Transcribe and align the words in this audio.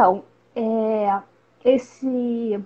Então, 0.00 0.24
é, 0.56 1.20
esse 1.62 2.58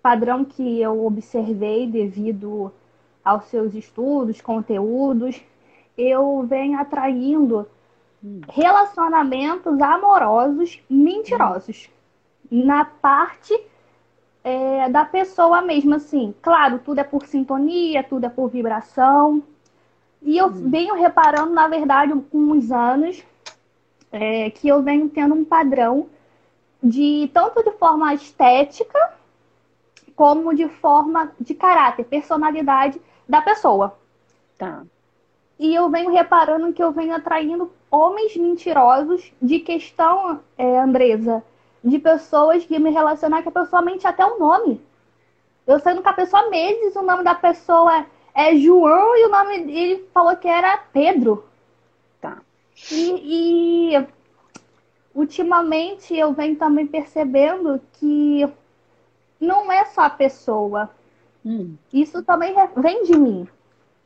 padrão 0.00 0.44
que 0.44 0.80
eu 0.80 1.04
observei 1.04 1.88
devido 1.88 2.72
aos 3.24 3.46
seus 3.46 3.74
estudos, 3.74 4.40
conteúdos, 4.40 5.42
eu 5.96 6.44
venho 6.48 6.78
atraindo 6.78 7.66
relacionamentos 8.48 9.82
amorosos 9.82 10.80
mentirosos. 10.88 11.90
Na 12.48 12.84
parte 12.84 13.60
é, 14.44 14.88
da 14.88 15.04
pessoa 15.04 15.60
mesmo, 15.60 15.96
assim. 15.96 16.32
Claro, 16.40 16.78
tudo 16.84 17.00
é 17.00 17.04
por 17.04 17.26
sintonia, 17.26 18.04
tudo 18.04 18.26
é 18.26 18.28
por 18.28 18.50
vibração. 18.50 19.42
E 20.22 20.38
eu 20.38 20.46
hum. 20.46 20.70
venho 20.70 20.94
reparando, 20.94 21.52
na 21.52 21.66
verdade, 21.66 22.12
com 22.30 22.38
uns 22.38 22.70
anos, 22.70 23.20
é, 24.12 24.48
que 24.50 24.68
eu 24.68 24.80
venho 24.80 25.08
tendo 25.08 25.34
um 25.34 25.44
padrão 25.44 26.08
de 26.82 27.30
tanto 27.32 27.62
de 27.62 27.72
forma 27.72 28.14
estética 28.14 29.12
como 30.14 30.54
de 30.54 30.68
forma 30.68 31.32
de 31.38 31.54
caráter, 31.54 32.04
personalidade 32.04 33.00
da 33.28 33.40
pessoa. 33.40 33.96
Tá. 34.56 34.82
E 35.58 35.74
eu 35.74 35.88
venho 35.90 36.10
reparando 36.10 36.72
que 36.72 36.82
eu 36.82 36.92
venho 36.92 37.14
atraindo 37.14 37.70
homens 37.90 38.36
mentirosos 38.36 39.32
de 39.40 39.60
questão, 39.60 40.40
é, 40.56 40.78
Andresa, 40.78 41.42
de 41.82 41.98
pessoas 41.98 42.64
que 42.64 42.78
me 42.78 42.90
relacionar 42.90 43.42
que 43.42 43.48
a 43.48 43.52
pessoa 43.52 43.82
mente 43.82 44.06
até 44.06 44.24
o 44.24 44.38
nome. 44.38 44.80
Eu 45.66 45.78
sendo 45.80 46.02
com 46.02 46.08
a 46.08 46.14
pessoa 46.14 46.48
meses, 46.50 46.96
o 46.96 47.02
nome 47.02 47.22
da 47.22 47.34
pessoa 47.34 48.06
é 48.34 48.56
João 48.56 49.16
e 49.16 49.26
o 49.26 49.30
nome 49.30 49.64
dele 49.64 50.08
falou 50.12 50.36
que 50.36 50.48
era 50.48 50.78
Pedro. 50.92 51.44
Tá. 52.20 52.38
E, 52.90 53.92
e 53.94 54.06
ultimamente 55.18 56.16
eu 56.16 56.32
venho 56.32 56.54
também 56.54 56.86
percebendo 56.86 57.80
que 57.94 58.48
não 59.40 59.70
é 59.70 59.84
só 59.86 60.02
a 60.02 60.10
pessoa. 60.10 60.88
Hum. 61.44 61.74
Isso 61.92 62.22
também 62.22 62.54
vem 62.76 63.02
de 63.02 63.18
mim. 63.18 63.48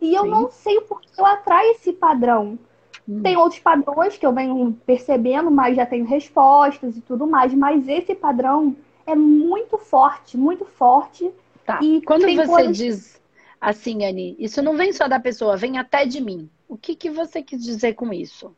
E 0.01 0.15
eu 0.15 0.23
Sim. 0.23 0.31
não 0.31 0.51
sei 0.51 0.81
por 0.81 1.03
que 1.03 1.21
eu 1.21 1.27
atraio 1.27 1.73
esse 1.73 1.93
padrão. 1.93 2.59
Hum. 3.07 3.21
Tem 3.23 3.37
outros 3.37 3.61
padrões 3.61 4.17
que 4.17 4.25
eu 4.25 4.33
venho 4.33 4.73
percebendo, 4.87 5.51
mas 5.51 5.77
já 5.77 5.85
tenho 5.85 6.07
respostas 6.07 6.97
e 6.97 7.03
tudo 7.03 7.27
mais. 7.27 7.53
Mas 7.53 7.87
esse 7.89 8.15
padrão 8.15 8.75
é 9.07 9.15
muito 9.15 9.77
forte, 9.77 10.39
muito 10.39 10.65
forte. 10.65 11.31
Tá. 11.67 11.79
E 11.83 12.01
quando 12.01 12.23
você 12.23 12.47
coisas... 12.47 12.77
diz 12.77 13.23
assim, 13.61 14.05
Anne, 14.05 14.35
isso 14.39 14.63
não 14.63 14.77
vem 14.77 14.95
só 14.95 15.07
da 15.07 15.21
pessoa, 15.21 15.59
vem 15.59 15.79
até 15.79 16.07
de 16.07 16.23
mim. 16.23 16.49
O 16.67 16.77
que, 16.77 16.97
que 16.97 17.11
você 17.11 17.43
quis 17.43 17.63
dizer 17.63 17.93
com 17.93 18.13
isso? 18.15 18.57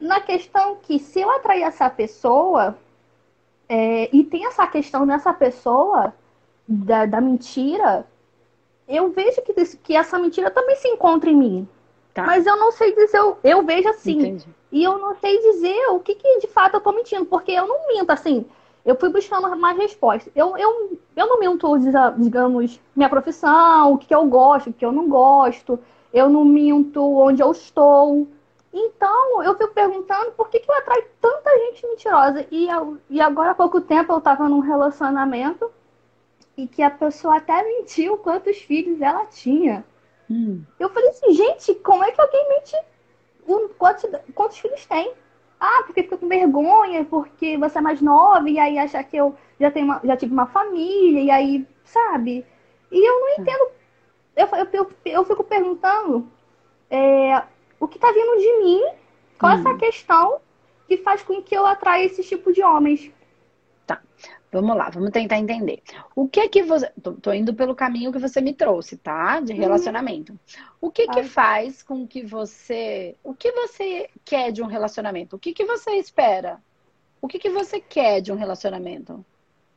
Na 0.00 0.20
questão 0.20 0.76
que 0.82 0.98
se 0.98 1.20
eu 1.20 1.30
atrair 1.30 1.62
essa 1.62 1.88
pessoa, 1.88 2.76
é, 3.68 4.08
e 4.14 4.24
tem 4.24 4.46
essa 4.46 4.66
questão 4.66 5.06
nessa 5.06 5.32
pessoa 5.32 6.12
da, 6.66 7.06
da 7.06 7.20
mentira, 7.20 8.06
eu 8.88 9.10
vejo 9.10 9.40
que, 9.42 9.54
que 9.78 9.96
essa 9.96 10.18
mentira 10.18 10.50
também 10.50 10.76
se 10.76 10.88
encontra 10.88 11.30
em 11.30 11.36
mim. 11.36 11.68
Tá. 12.12 12.24
Mas 12.24 12.46
eu 12.46 12.56
não 12.56 12.70
sei 12.70 12.94
dizer, 12.94 13.18
eu, 13.18 13.38
eu 13.42 13.62
vejo 13.64 13.88
assim. 13.88 14.18
Entendi. 14.18 14.46
E 14.70 14.82
eu 14.82 14.98
não 14.98 15.14
sei 15.16 15.38
dizer 15.40 15.88
o 15.90 16.00
que, 16.00 16.14
que 16.14 16.40
de 16.40 16.46
fato 16.48 16.74
eu 16.74 16.80
tô 16.80 16.92
mentindo, 16.92 17.24
porque 17.26 17.52
eu 17.52 17.66
não 17.66 17.88
minto 17.88 18.10
assim. 18.10 18.44
Eu 18.84 18.96
fui 18.96 19.08
buscando 19.08 19.56
mais 19.56 19.78
respostas. 19.78 20.30
Eu, 20.36 20.56
eu, 20.58 20.98
eu 21.16 21.26
não 21.26 21.40
minto, 21.40 21.78
digamos, 22.18 22.78
minha 22.94 23.08
profissão, 23.08 23.94
o 23.94 23.98
que 23.98 24.14
eu 24.14 24.26
gosto, 24.26 24.70
o 24.70 24.72
que 24.72 24.84
eu 24.84 24.92
não 24.92 25.08
gosto. 25.08 25.78
Eu 26.12 26.28
não 26.28 26.44
minto 26.44 27.02
onde 27.18 27.42
eu 27.42 27.50
estou. 27.50 28.28
Então, 28.76 29.40
eu 29.44 29.56
fico 29.56 29.72
perguntando 29.72 30.32
por 30.32 30.48
que, 30.48 30.58
que 30.58 30.68
eu 30.68 30.76
atraio 30.76 31.06
tanta 31.20 31.48
gente 31.58 31.86
mentirosa. 31.86 32.44
E, 32.50 32.68
eu, 32.68 32.98
e 33.08 33.20
agora 33.20 33.52
há 33.52 33.54
pouco 33.54 33.80
tempo 33.80 34.12
eu 34.12 34.18
estava 34.18 34.48
num 34.48 34.58
relacionamento 34.58 35.70
e 36.56 36.66
que 36.66 36.82
a 36.82 36.90
pessoa 36.90 37.36
até 37.36 37.62
mentiu 37.62 38.18
quantos 38.18 38.58
filhos 38.58 39.00
ela 39.00 39.26
tinha. 39.26 39.84
Hum. 40.28 40.64
Eu 40.76 40.88
falei 40.88 41.08
assim, 41.10 41.32
gente, 41.32 41.72
como 41.76 42.02
é 42.02 42.10
que 42.10 42.20
alguém 42.20 42.48
mente 42.48 42.76
quantos, 43.78 44.10
quantos 44.34 44.58
filhos 44.58 44.84
tem? 44.86 45.14
Ah, 45.60 45.84
porque 45.86 46.02
fica 46.02 46.16
com 46.16 46.26
vergonha, 46.26 47.04
porque 47.04 47.56
você 47.56 47.78
é 47.78 47.80
mais 47.80 48.00
nova, 48.02 48.50
e 48.50 48.58
aí 48.58 48.76
acha 48.76 49.04
que 49.04 49.16
eu 49.16 49.36
já, 49.60 49.70
tenho 49.70 49.86
uma, 49.86 50.00
já 50.02 50.16
tive 50.16 50.32
uma 50.32 50.46
família, 50.46 51.20
e 51.20 51.30
aí, 51.30 51.66
sabe? 51.84 52.44
E 52.90 53.08
eu 53.08 53.20
não 53.20 53.28
hum. 53.28 53.34
entendo. 53.38 53.70
Eu, 54.34 54.48
eu, 54.48 54.68
eu, 54.72 54.90
eu 55.04 55.24
fico 55.24 55.44
perguntando 55.44 56.28
é, 56.90 57.42
o 57.78 57.88
que 57.88 57.98
tá 57.98 58.10
vindo 58.12 58.38
de 58.38 58.64
mim, 58.64 58.82
qual 59.38 59.56
hum. 59.56 59.60
essa 59.60 59.74
questão 59.76 60.40
que 60.86 60.98
faz 60.98 61.22
com 61.22 61.42
que 61.42 61.56
eu 61.56 61.66
atraia 61.66 62.04
esse 62.04 62.22
tipo 62.22 62.52
de 62.52 62.62
homens. 62.62 63.10
Vamos 64.54 64.76
lá, 64.76 64.88
vamos 64.88 65.10
tentar 65.10 65.36
entender. 65.36 65.82
O 66.14 66.28
que 66.28 66.48
que 66.48 66.62
você. 66.62 66.88
Tô, 67.02 67.12
tô 67.14 67.32
indo 67.32 67.52
pelo 67.54 67.74
caminho 67.74 68.12
que 68.12 68.20
você 68.20 68.40
me 68.40 68.54
trouxe, 68.54 68.96
tá? 68.96 69.40
De 69.40 69.52
uhum. 69.52 69.58
relacionamento. 69.58 70.32
Uhum. 70.32 70.38
O 70.80 70.90
que 70.92 71.08
que 71.08 71.24
faz 71.24 71.82
com 71.82 72.06
que 72.06 72.22
você. 72.22 73.16
O 73.24 73.34
que 73.34 73.50
você 73.50 74.08
quer 74.24 74.52
de 74.52 74.62
um 74.62 74.66
relacionamento? 74.66 75.34
O 75.34 75.38
que 75.40 75.52
que 75.52 75.64
você 75.64 75.96
espera? 75.96 76.62
O 77.20 77.26
que 77.26 77.40
que 77.40 77.50
você 77.50 77.80
quer 77.80 78.20
de 78.20 78.30
um 78.30 78.36
relacionamento? 78.36 79.24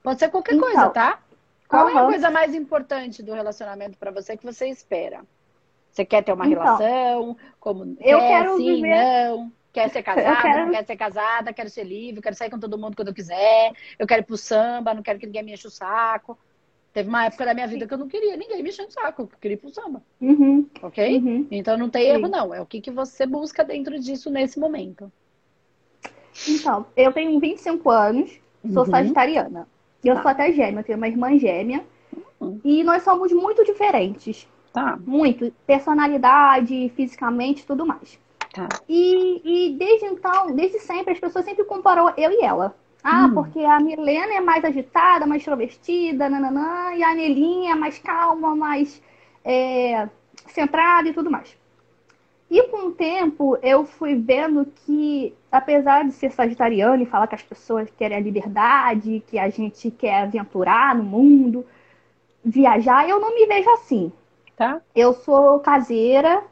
Pode 0.03 0.19
ser 0.19 0.29
qualquer 0.29 0.53
então, 0.53 0.68
coisa, 0.68 0.90
tá? 0.90 1.24
Qual 1.68 1.88
uhum. 1.88 1.97
é 1.97 2.02
a 2.03 2.06
coisa 2.06 2.29
mais 2.29 2.53
importante 2.53 3.24
do 3.24 3.34
relacionamento 3.34 3.97
para 3.97 4.12
você 4.12 4.38
que 4.38 4.46
você 4.46 4.68
espera? 4.68 5.25
Você 5.91 6.05
quer 6.05 6.23
ter 6.23 6.33
uma 6.33 6.45
então, 6.47 6.63
relação? 6.63 7.37
Como 7.59 7.97
eu 7.99 8.19
quer, 8.19 8.27
quero 8.27 8.57
sim, 8.57 8.75
viver... 8.75 9.29
não? 9.29 9.51
Quer 9.73 9.89
ser 9.89 10.01
casada, 10.03 10.41
quero... 10.41 10.65
não 10.65 10.71
quer 10.71 10.85
ser 10.85 10.95
casada, 10.95 11.53
quero 11.53 11.69
ser 11.69 11.83
livre, 11.83 12.21
quero 12.21 12.35
sair 12.35 12.49
com 12.49 12.59
todo 12.59 12.77
mundo 12.77 12.95
quando 12.95 13.09
eu 13.09 13.13
quiser, 13.13 13.73
eu 13.97 14.07
quero 14.07 14.21
ir 14.21 14.25
pro 14.25 14.37
samba, 14.37 14.93
não 14.93 15.03
quero 15.03 15.19
que 15.19 15.25
ninguém 15.25 15.43
me 15.43 15.53
enche 15.53 15.67
o 15.67 15.71
saco. 15.71 16.37
Teve 16.93 17.09
uma 17.09 17.25
época 17.25 17.45
da 17.45 17.53
minha 17.53 17.67
vida 17.67 17.85
que 17.85 17.93
eu 17.93 17.97
não 17.97 18.07
queria 18.07 18.35
ninguém 18.35 18.63
me 18.63 18.69
enchendo 18.69 18.89
o 18.89 18.91
saco, 18.91 19.23
eu 19.23 19.29
queria 19.39 19.55
ir 19.55 19.59
pro 19.59 19.69
samba. 19.69 20.01
Uhum. 20.19 20.67
Ok? 20.81 21.17
Uhum. 21.17 21.47
Então 21.51 21.77
não 21.77 21.89
tem 21.89 22.07
erro, 22.07 22.27
não. 22.27 22.53
É 22.53 22.61
o 22.61 22.65
que, 22.65 22.81
que 22.81 22.89
você 22.89 23.25
busca 23.25 23.63
dentro 23.63 23.99
disso 23.99 24.31
nesse 24.31 24.59
momento. 24.59 25.11
Então, 26.47 26.85
eu 26.95 27.11
tenho 27.11 27.39
25 27.39 27.89
anos, 27.89 28.39
sou 28.73 28.83
uhum. 28.83 28.89
sagitariana. 28.89 29.67
Eu 30.03 30.15
tá. 30.15 30.21
sou 30.21 30.31
até 30.31 30.51
gêmea, 30.51 30.83
tenho 30.83 30.97
uma 30.97 31.07
irmã 31.07 31.37
gêmea. 31.37 31.83
Uhum. 32.39 32.59
E 32.63 32.83
nós 32.83 33.03
somos 33.03 33.31
muito 33.31 33.63
diferentes. 33.63 34.47
Tá. 34.73 34.97
Muito. 35.05 35.53
Personalidade, 35.66 36.91
fisicamente, 36.95 37.66
tudo 37.66 37.85
mais. 37.85 38.19
Tá. 38.53 38.67
E, 38.88 39.41
e 39.44 39.78
desde 39.78 40.05
então, 40.05 40.55
desde 40.55 40.79
sempre, 40.79 41.13
as 41.13 41.19
pessoas 41.19 41.45
sempre 41.45 41.63
comparou 41.66 42.11
eu 42.17 42.31
e 42.31 42.44
ela. 42.44 42.75
Ah, 43.03 43.25
hum. 43.25 43.33
porque 43.35 43.59
a 43.59 43.79
Milena 43.79 44.33
é 44.33 44.41
mais 44.41 44.66
agitada, 44.66 45.25
mais 45.25 45.41
extrovertida, 45.41 46.28
nananã, 46.28 46.94
e 46.94 47.03
a 47.03 47.13
Nelinha 47.13 47.72
é 47.72 47.75
mais 47.75 48.00
calma, 48.00 48.55
mais 48.55 49.01
é, 49.45 50.09
centrada 50.47 51.07
e 51.07 51.13
tudo 51.13 51.31
mais. 51.31 51.55
E 52.49 52.63
com 52.63 52.88
o 52.88 52.91
tempo 52.91 53.57
eu 53.61 53.85
fui 53.85 54.16
vendo 54.16 54.66
que, 54.66 55.34
apesar 55.51 56.05
de 56.05 56.11
ser 56.13 56.31
sagitariano 56.31 57.03
e 57.03 57.05
falar 57.05 57.28
que 57.28 57.35
as 57.35 57.44
pessoas 57.44 57.89
querem 57.91 58.17
a 58.17 58.22
liberdade, 58.22 59.23
que 59.28 59.38
a 59.38 59.49
gente 59.49 59.91
quer 59.91 60.23
aventurar 60.23 60.95
no 60.95 61.03
mundo, 61.03 61.66
viajar, 62.44 63.07
eu 63.07 63.19
não 63.19 63.35
me 63.35 63.45
vejo 63.45 63.69
assim. 63.72 64.11
Tá. 64.57 64.81
Eu 64.95 65.13
sou 65.13 65.59
caseira, 65.59 66.44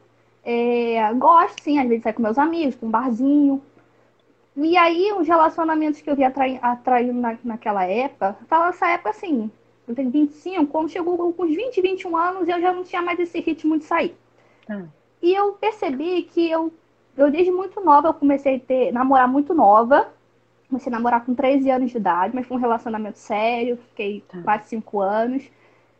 é, 0.44 1.12
gosto, 1.14 1.60
sim, 1.60 1.78
às 1.80 1.88
vezes 1.88 2.04
sair 2.04 2.12
com 2.12 2.22
meus 2.22 2.38
amigos, 2.38 2.76
com 2.76 2.86
um 2.86 2.90
barzinho. 2.90 3.60
E 4.56 4.76
aí, 4.76 5.12
os 5.12 5.26
relacionamentos 5.26 6.00
que 6.00 6.08
eu 6.08 6.14
vi 6.14 6.22
atraindo, 6.22 6.60
atraindo 6.62 7.20
na, 7.20 7.36
naquela 7.42 7.84
época, 7.84 8.36
tava 8.48 8.66
nessa 8.66 8.88
época 8.88 9.10
assim, 9.10 9.50
eu 9.88 9.94
tenho 9.94 10.08
25, 10.08 10.66
quando 10.68 10.88
chegou 10.88 11.32
com 11.32 11.42
uns 11.42 11.54
20, 11.54 11.82
21 11.82 12.16
anos, 12.16 12.48
eu 12.48 12.60
já 12.60 12.72
não 12.72 12.84
tinha 12.84 13.02
mais 13.02 13.18
esse 13.18 13.40
ritmo 13.40 13.76
de 13.76 13.84
sair. 13.84 14.16
Ah. 14.70 14.84
E 15.20 15.34
eu 15.34 15.54
percebi 15.54 16.22
que 16.22 16.48
eu, 16.48 16.72
eu, 17.16 17.28
desde 17.28 17.50
muito 17.50 17.84
nova, 17.84 18.08
eu 18.08 18.14
comecei 18.14 18.56
a 18.56 18.60
ter, 18.60 18.92
namorar 18.92 19.26
muito 19.26 19.52
nova. 19.52 20.08
Comecei 20.68 20.92
a 20.92 20.96
namorar 20.96 21.24
com 21.24 21.34
13 21.34 21.70
anos 21.70 21.90
de 21.90 21.96
idade, 21.96 22.34
mas 22.34 22.46
foi 22.46 22.56
um 22.56 22.60
relacionamento 22.60 23.18
sério, 23.18 23.76
fiquei 23.88 24.24
tá. 24.28 24.42
quase 24.42 24.68
5 24.68 25.00
anos. 25.00 25.50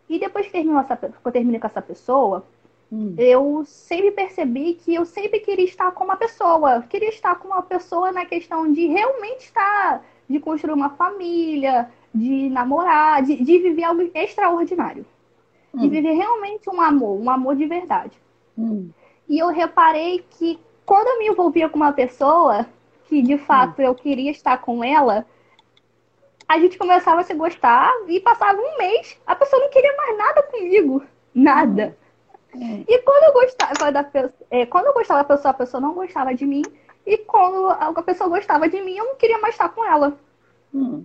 E 0.08 0.18
depois 0.18 0.46
que, 0.46 0.52
terminou 0.52 0.80
essa, 0.80 0.96
que 0.96 1.08
eu 1.24 1.32
terminei 1.32 1.60
com 1.60 1.66
essa 1.66 1.82
pessoa, 1.82 2.44
Hum. 2.90 3.14
Eu 3.18 3.64
sempre 3.64 4.12
percebi 4.12 4.74
que 4.74 4.94
eu 4.94 5.04
sempre 5.04 5.40
queria 5.40 5.64
estar 5.64 5.90
com 5.92 6.04
uma 6.04 6.16
pessoa. 6.16 6.82
Queria 6.82 7.08
estar 7.08 7.34
com 7.36 7.48
uma 7.48 7.62
pessoa 7.62 8.12
na 8.12 8.24
questão 8.24 8.70
de 8.72 8.86
realmente 8.86 9.46
estar, 9.46 10.04
de 10.28 10.38
construir 10.38 10.74
uma 10.74 10.90
família, 10.90 11.90
de 12.14 12.48
namorar, 12.48 13.22
de, 13.22 13.36
de 13.36 13.58
viver 13.58 13.84
algo 13.84 14.08
extraordinário. 14.14 15.04
Hum. 15.74 15.80
De 15.80 15.88
viver 15.88 16.12
realmente 16.12 16.70
um 16.70 16.80
amor, 16.80 17.20
um 17.20 17.28
amor 17.28 17.56
de 17.56 17.66
verdade. 17.66 18.12
Hum. 18.56 18.90
E 19.28 19.38
eu 19.38 19.48
reparei 19.48 20.24
que 20.30 20.58
quando 20.84 21.08
eu 21.08 21.18
me 21.18 21.28
envolvia 21.28 21.68
com 21.68 21.76
uma 21.76 21.92
pessoa, 21.92 22.64
que 23.08 23.20
de 23.20 23.36
fato 23.36 23.82
eu 23.82 23.94
queria 23.94 24.30
estar 24.30 24.58
com 24.58 24.84
ela, 24.84 25.26
a 26.48 26.58
gente 26.58 26.78
começava 26.78 27.20
a 27.20 27.24
se 27.24 27.34
gostar 27.34 27.92
e 28.06 28.20
passava 28.20 28.60
um 28.60 28.78
mês, 28.78 29.18
a 29.26 29.34
pessoa 29.34 29.62
não 29.62 29.70
queria 29.70 29.94
mais 29.96 30.18
nada 30.18 30.42
comigo. 30.44 31.02
Nada. 31.34 31.96
E 32.88 32.98
quando 33.02 33.24
eu 33.24 33.32
gostava 33.32 33.92
da 33.92 34.04
pessoa, 34.04 34.32
é, 34.50 34.64
quando 34.64 34.86
eu 34.86 34.94
gostava 34.94 35.20
da 35.20 35.36
pessoa, 35.36 35.50
a 35.50 35.54
pessoa 35.54 35.80
não 35.80 35.94
gostava 35.94 36.34
de 36.34 36.46
mim. 36.46 36.62
E 37.04 37.18
quando 37.18 37.68
a 37.68 38.02
pessoa 38.02 38.30
gostava 38.30 38.68
de 38.68 38.80
mim, 38.80 38.96
eu 38.96 39.04
não 39.04 39.16
queria 39.16 39.38
mais 39.38 39.54
estar 39.54 39.68
com 39.68 39.84
ela. 39.84 40.18
Hum. 40.74 41.04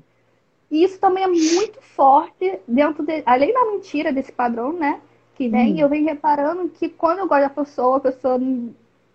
E 0.70 0.84
isso 0.84 1.00
também 1.00 1.24
é 1.24 1.28
muito 1.28 1.82
forte 1.82 2.60
dentro 2.68 3.04
de, 3.04 3.22
além 3.26 3.54
da 3.54 3.66
mentira 3.66 4.14
desse 4.14 4.32
padrão, 4.32 4.72
né? 4.72 5.02
Que 5.36 5.50
vem, 5.50 5.76
hum. 5.76 5.80
eu 5.80 5.90
venho 5.90 6.06
reparando 6.06 6.70
que 6.70 6.88
quando 6.88 7.20
eu 7.20 7.28
gosto 7.28 7.42
da 7.42 7.50
pessoa, 7.50 7.98
a 7.98 8.00
pessoa 8.00 8.40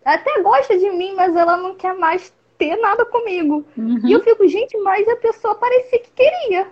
até 0.04 0.42
gosta 0.42 0.78
de 0.78 0.90
mim, 0.90 1.14
mas 1.14 1.34
ela 1.34 1.56
não 1.56 1.74
quer 1.74 1.94
mais 1.96 2.32
ter 2.58 2.76
nada 2.76 3.04
comigo. 3.04 3.64
Uhum. 3.76 4.00
E 4.06 4.12
eu 4.12 4.20
fico, 4.20 4.46
gente, 4.48 4.76
mas 4.78 5.06
a 5.08 5.16
pessoa 5.16 5.54
parecia 5.54 5.98
que 5.98 6.10
queria. 6.10 6.68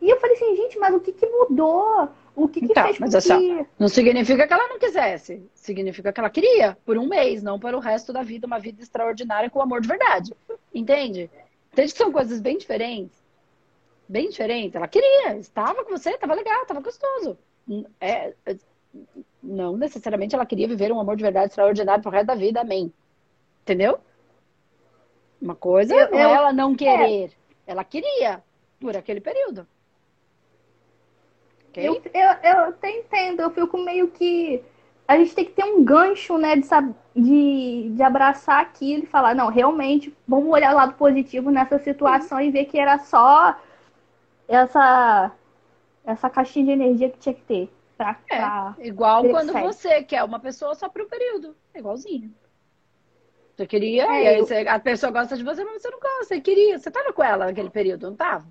E 0.00 0.10
eu 0.10 0.20
falei 0.20 0.36
assim, 0.36 0.56
gente, 0.56 0.78
mas 0.78 0.94
o 0.94 1.00
que, 1.00 1.12
que 1.12 1.26
mudou? 1.26 2.08
O 2.34 2.46
que, 2.48 2.62
então, 2.62 2.74
que 2.74 2.82
fez 2.82 2.98
mas 2.98 3.14
assim, 3.14 3.64
que... 3.64 3.66
não 3.78 3.88
significa 3.88 4.46
que 4.46 4.52
ela 4.52 4.68
não 4.68 4.78
quisesse. 4.78 5.42
Significa 5.54 6.12
que 6.12 6.20
ela 6.20 6.28
queria, 6.28 6.76
por 6.84 6.98
um 6.98 7.08
mês, 7.08 7.42
não 7.42 7.58
para 7.58 7.76
o 7.76 7.80
resto 7.80 8.12
da 8.12 8.22
vida, 8.22 8.46
uma 8.46 8.58
vida 8.58 8.82
extraordinária 8.82 9.48
com 9.48 9.60
amor 9.60 9.80
de 9.80 9.88
verdade. 9.88 10.34
Entende? 10.74 11.30
Entende 11.72 11.92
que 11.92 11.98
são 11.98 12.12
coisas 12.12 12.40
bem 12.40 12.58
diferentes? 12.58 13.24
Bem 14.06 14.28
diferentes. 14.28 14.76
Ela 14.76 14.86
queria, 14.86 15.36
estava 15.38 15.82
com 15.82 15.90
você, 15.90 16.10
estava 16.10 16.34
legal, 16.34 16.62
estava 16.62 16.80
gostoso. 16.80 17.38
É, 18.00 18.34
é, 18.44 18.56
não 19.42 19.76
necessariamente 19.76 20.34
ela 20.34 20.46
queria 20.46 20.68
viver 20.68 20.92
um 20.92 21.00
amor 21.00 21.16
de 21.16 21.22
verdade 21.22 21.48
extraordinário 21.48 22.02
pro 22.02 22.12
resto 22.12 22.26
da 22.26 22.34
vida, 22.34 22.60
amém. 22.60 22.92
Entendeu? 23.62 23.98
Uma 25.40 25.54
coisa 25.54 25.94
eu, 25.94 26.14
é 26.14 26.20
ela 26.20 26.52
não 26.52 26.72
é. 26.72 26.76
querer. 26.76 27.24
É. 27.24 27.72
Ela 27.72 27.84
queria 27.84 28.42
por 28.80 28.96
aquele 28.96 29.20
período. 29.20 29.66
Okay? 31.70 31.88
Eu, 31.88 31.94
eu, 32.14 32.30
eu 32.42 32.64
até 32.68 32.90
entendo, 32.90 33.40
eu 33.40 33.50
fico 33.50 33.78
meio 33.78 34.08
que. 34.08 34.62
A 35.06 35.16
gente 35.16 35.34
tem 35.34 35.44
que 35.44 35.52
ter 35.52 35.64
um 35.64 35.84
gancho, 35.84 36.36
né, 36.36 36.56
de, 36.56 36.66
de, 37.14 37.90
de 37.94 38.02
abraçar 38.02 38.60
aquilo 38.60 39.04
e 39.04 39.06
falar, 39.06 39.36
não, 39.36 39.48
realmente, 39.48 40.12
vamos 40.26 40.50
olhar 40.50 40.72
o 40.72 40.76
lado 40.76 40.94
positivo 40.94 41.48
nessa 41.48 41.78
situação 41.78 42.40
e 42.40 42.50
ver 42.50 42.64
que 42.64 42.76
era 42.76 42.98
só 42.98 43.56
essa, 44.48 45.30
essa 46.04 46.28
caixinha 46.28 46.64
de 46.66 46.72
energia 46.72 47.08
que 47.08 47.18
tinha 47.18 47.34
que 47.34 47.42
ter. 47.42 47.70
Pra, 47.96 48.18
é, 48.28 48.36
pra 48.36 48.74
igual 48.80 49.22
quando 49.24 49.52
você 49.52 50.02
quer 50.02 50.24
uma 50.24 50.40
pessoa 50.40 50.74
só 50.74 50.88
para 50.88 51.04
um 51.04 51.08
período. 51.08 51.56
É 51.72 51.78
igualzinho. 51.78 52.34
Você 53.56 53.66
queria, 53.66 54.04
é, 54.04 54.22
e 54.22 54.28
aí 54.28 54.38
eu... 54.38 54.46
você, 54.46 54.56
a 54.68 54.78
pessoa 54.78 55.10
gosta 55.10 55.34
de 55.34 55.42
você, 55.42 55.64
mas 55.64 55.80
você 55.80 55.88
não 55.88 55.98
gosta. 55.98 56.24
Você 56.24 56.40
queria, 56.40 56.78
você 56.78 56.90
tava 56.90 57.12
com 57.12 57.24
ela 57.24 57.46
naquele 57.46 57.70
período, 57.70 58.10
não 58.10 58.16
tava? 58.16 58.46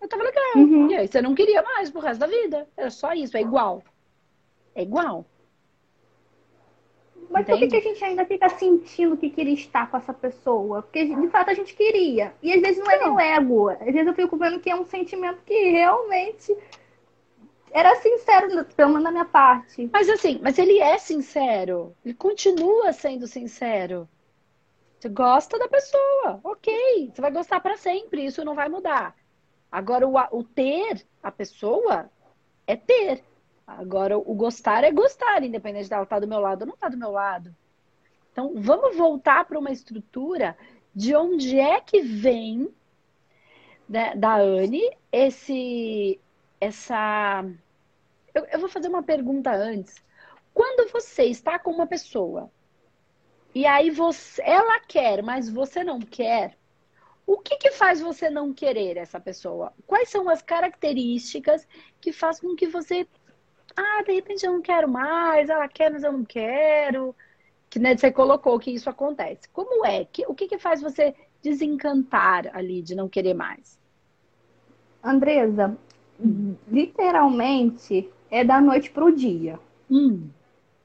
Eu 0.00 0.08
tava 0.08 0.24
legal. 0.24 0.56
Uhum. 0.56 0.90
E 0.90 0.96
aí 0.96 1.06
você 1.06 1.22
não 1.22 1.36
queria 1.36 1.62
mais 1.62 1.88
pro 1.88 2.00
resto 2.00 2.20
da 2.20 2.26
vida. 2.26 2.68
Era 2.76 2.90
só 2.90 3.12
isso, 3.12 3.36
é 3.36 3.40
igual. 3.40 3.82
É 4.74 4.82
igual. 4.82 5.24
Mas 7.30 7.42
Entende? 7.42 7.60
por 7.60 7.68
que, 7.68 7.80
que 7.80 7.88
a 7.88 7.92
gente 7.92 8.04
ainda 8.04 8.24
fica 8.26 8.48
sentindo 8.48 9.16
que 9.16 9.30
queria 9.30 9.54
estar 9.54 9.88
com 9.88 9.96
essa 9.96 10.12
pessoa? 10.12 10.82
Porque 10.82 11.04
de 11.04 11.28
fato 11.28 11.50
a 11.50 11.54
gente 11.54 11.74
queria. 11.74 12.34
E 12.42 12.52
às 12.52 12.60
vezes 12.60 12.78
não 12.78 12.90
é 12.90 12.98
nem 12.98 13.10
o 13.10 13.20
ego. 13.20 13.68
Às 13.68 13.92
vezes 13.92 14.06
eu 14.06 14.14
fico 14.14 14.36
vendo 14.36 14.58
que 14.58 14.68
é 14.68 14.74
um 14.74 14.84
sentimento 14.84 15.42
que 15.46 15.70
realmente 15.70 16.54
era 17.70 17.94
sincero, 17.96 18.64
pelo 18.76 18.90
menos 18.90 19.04
da 19.04 19.10
minha 19.10 19.24
parte. 19.24 19.88
Mas 19.92 20.08
assim, 20.08 20.40
mas 20.42 20.58
ele 20.58 20.78
é 20.80 20.98
sincero. 20.98 21.94
Ele 22.04 22.14
continua 22.14 22.92
sendo 22.92 23.26
sincero. 23.26 24.08
Você 25.04 25.10
gosta 25.10 25.58
da 25.58 25.68
pessoa, 25.68 26.40
ok. 26.42 27.12
Você 27.12 27.20
vai 27.20 27.30
gostar 27.30 27.60
para 27.60 27.76
sempre, 27.76 28.24
isso 28.24 28.42
não 28.42 28.54
vai 28.54 28.70
mudar. 28.70 29.14
Agora, 29.70 30.08
o, 30.08 30.14
o 30.30 30.42
ter 30.42 31.06
a 31.22 31.30
pessoa 31.30 32.10
é 32.66 32.74
ter. 32.74 33.22
Agora, 33.66 34.16
o 34.16 34.34
gostar 34.34 34.82
é 34.82 34.90
gostar, 34.90 35.42
independente 35.42 35.90
dela 35.90 36.04
estar 36.04 36.16
tá 36.16 36.20
do 36.20 36.26
meu 36.26 36.40
lado 36.40 36.62
ou 36.62 36.68
não 36.68 36.74
estar 36.74 36.86
tá 36.86 36.90
do 36.90 36.96
meu 36.96 37.10
lado. 37.10 37.54
Então, 38.32 38.54
vamos 38.56 38.96
voltar 38.96 39.44
para 39.44 39.58
uma 39.58 39.70
estrutura 39.70 40.56
de 40.94 41.14
onde 41.14 41.60
é 41.60 41.78
que 41.82 42.00
vem 42.00 42.74
né, 43.86 44.16
da 44.16 44.36
Anne 44.36 44.90
esse, 45.12 46.18
essa. 46.58 47.44
Eu, 48.32 48.46
eu 48.46 48.58
vou 48.58 48.70
fazer 48.70 48.88
uma 48.88 49.02
pergunta 49.02 49.54
antes. 49.54 50.02
Quando 50.54 50.90
você 50.90 51.24
está 51.24 51.58
com 51.58 51.72
uma 51.72 51.86
pessoa 51.86 52.50
e 53.54 53.66
aí 53.66 53.90
você, 53.90 54.42
ela 54.42 54.80
quer, 54.80 55.22
mas 55.22 55.48
você 55.48 55.84
não 55.84 56.00
quer, 56.00 56.56
o 57.26 57.38
que, 57.38 57.56
que 57.56 57.70
faz 57.70 58.00
você 58.00 58.28
não 58.28 58.52
querer 58.52 58.96
essa 58.96 59.18
pessoa? 59.18 59.72
Quais 59.86 60.10
são 60.10 60.28
as 60.28 60.42
características 60.42 61.66
que 62.00 62.12
fazem 62.12 62.50
com 62.50 62.56
que 62.56 62.66
você. 62.66 63.06
Ah, 63.76 64.02
de 64.04 64.12
repente 64.12 64.44
eu 64.44 64.52
não 64.52 64.60
quero 64.60 64.88
mais, 64.88 65.48
ela 65.48 65.66
quer, 65.68 65.90
mas 65.90 66.02
eu 66.02 66.12
não 66.12 66.24
quero. 66.24 67.14
Que 67.70 67.78
né, 67.78 67.96
você 67.96 68.10
colocou 68.12 68.58
que 68.58 68.70
isso 68.70 68.90
acontece. 68.90 69.48
Como 69.52 69.86
é? 69.86 70.04
Que, 70.04 70.26
o 70.26 70.34
que, 70.34 70.46
que 70.46 70.58
faz 70.58 70.82
você 70.82 71.14
desencantar 71.42 72.54
ali 72.54 72.82
de 72.82 72.94
não 72.94 73.08
querer 73.08 73.34
mais? 73.34 73.78
Andresa, 75.02 75.76
literalmente 76.68 78.10
é 78.30 78.44
da 78.44 78.60
noite 78.60 78.90
pro 78.90 79.14
dia. 79.14 79.58
Hum. 79.90 80.28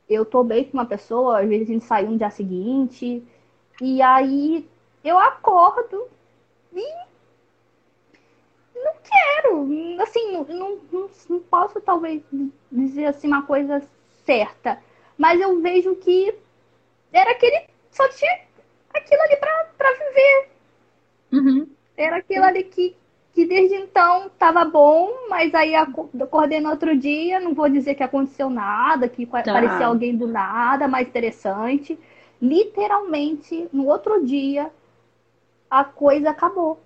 Eu 0.09 0.25
tô 0.25 0.43
bem 0.43 0.65
com 0.65 0.77
uma 0.77 0.85
pessoa, 0.85 1.41
às 1.41 1.47
vezes 1.47 1.69
a 1.69 1.73
gente 1.73 1.85
sai 1.85 2.05
um 2.05 2.17
dia 2.17 2.29
seguinte, 2.29 3.23
e 3.81 4.01
aí 4.01 4.67
eu 5.03 5.17
acordo 5.19 6.07
e 6.73 7.09
não 8.75 8.93
quero. 9.03 10.01
Assim, 10.01 10.31
não, 10.31 10.79
não, 10.91 11.09
não 11.29 11.39
posso 11.39 11.79
talvez 11.81 12.21
dizer 12.71 13.05
assim 13.05 13.27
uma 13.27 13.43
coisa 13.43 13.81
certa. 14.25 14.81
Mas 15.17 15.39
eu 15.41 15.59
vejo 15.61 15.95
que 15.95 16.33
era 17.11 17.31
aquele. 17.31 17.67
Só 17.91 18.07
tinha 18.09 18.41
aquilo 18.93 19.21
ali 19.23 19.35
pra, 19.37 19.69
pra 19.77 19.91
viver. 19.91 20.49
Uhum. 21.31 21.67
Era 21.97 22.17
aquilo 22.17 22.45
ali 22.45 22.63
que, 22.63 22.95
que 23.33 23.45
desde 23.45 23.75
então 23.75 24.29
tava 24.37 24.65
bom, 24.65 25.27
mas 25.29 25.53
aí 25.53 25.75
acordei 25.75 26.59
no 26.59 26.69
outro 26.69 26.97
dia, 26.97 27.39
não 27.39 27.53
vou 27.53 27.69
dizer 27.69 27.95
que 27.95 28.03
aconteceu 28.03 28.49
nada, 28.49 29.07
que 29.07 29.25
tá. 29.25 29.43
parecia 29.43 29.85
alguém 29.85 30.15
do 30.15 30.27
nada, 30.27 30.87
mais 30.87 31.07
interessante. 31.07 31.97
Literalmente, 32.41 33.67
no 33.71 33.87
outro 33.87 34.25
dia, 34.25 34.71
a 35.69 35.83
coisa 35.83 36.31
acabou. 36.31 36.79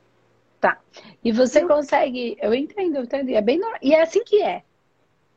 Tá. 0.60 0.80
E 1.24 1.31
você 1.31 1.63
eu... 1.63 1.68
consegue. 1.68 2.38
Eu 2.42 2.54
entendo, 2.54 2.98
eu 2.98 3.04
entendo. 3.04 3.30
E 3.30 3.36
é, 3.36 3.42
bem, 3.42 3.60
e 3.81 3.94
é 3.94 4.01
assim 4.01 4.24
que 4.24 4.42
é. 4.42 4.63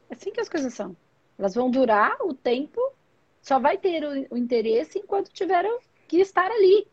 É 0.09 0.14
assim 0.14 0.31
que 0.31 0.41
as 0.41 0.49
coisas 0.49 0.73
são. 0.73 0.97
Elas 1.38 1.55
vão 1.55 1.70
durar 1.70 2.16
o 2.23 2.33
tempo, 2.33 2.81
só 3.42 3.59
vai 3.59 3.76
ter 3.76 4.04
o, 4.04 4.35
o 4.35 4.37
interesse 4.37 4.99
enquanto 4.99 5.33
tiveram 5.33 5.78
que 6.09 6.19
estar 6.21 6.50
ali. 6.50 6.87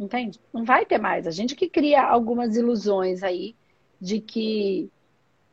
Entende? 0.00 0.40
Não 0.50 0.64
vai 0.64 0.86
ter 0.86 0.98
mais. 0.98 1.26
A 1.26 1.30
gente 1.30 1.54
que 1.54 1.68
cria 1.68 2.02
algumas 2.02 2.56
ilusões 2.56 3.22
aí 3.22 3.54
de 4.00 4.18
que, 4.18 4.88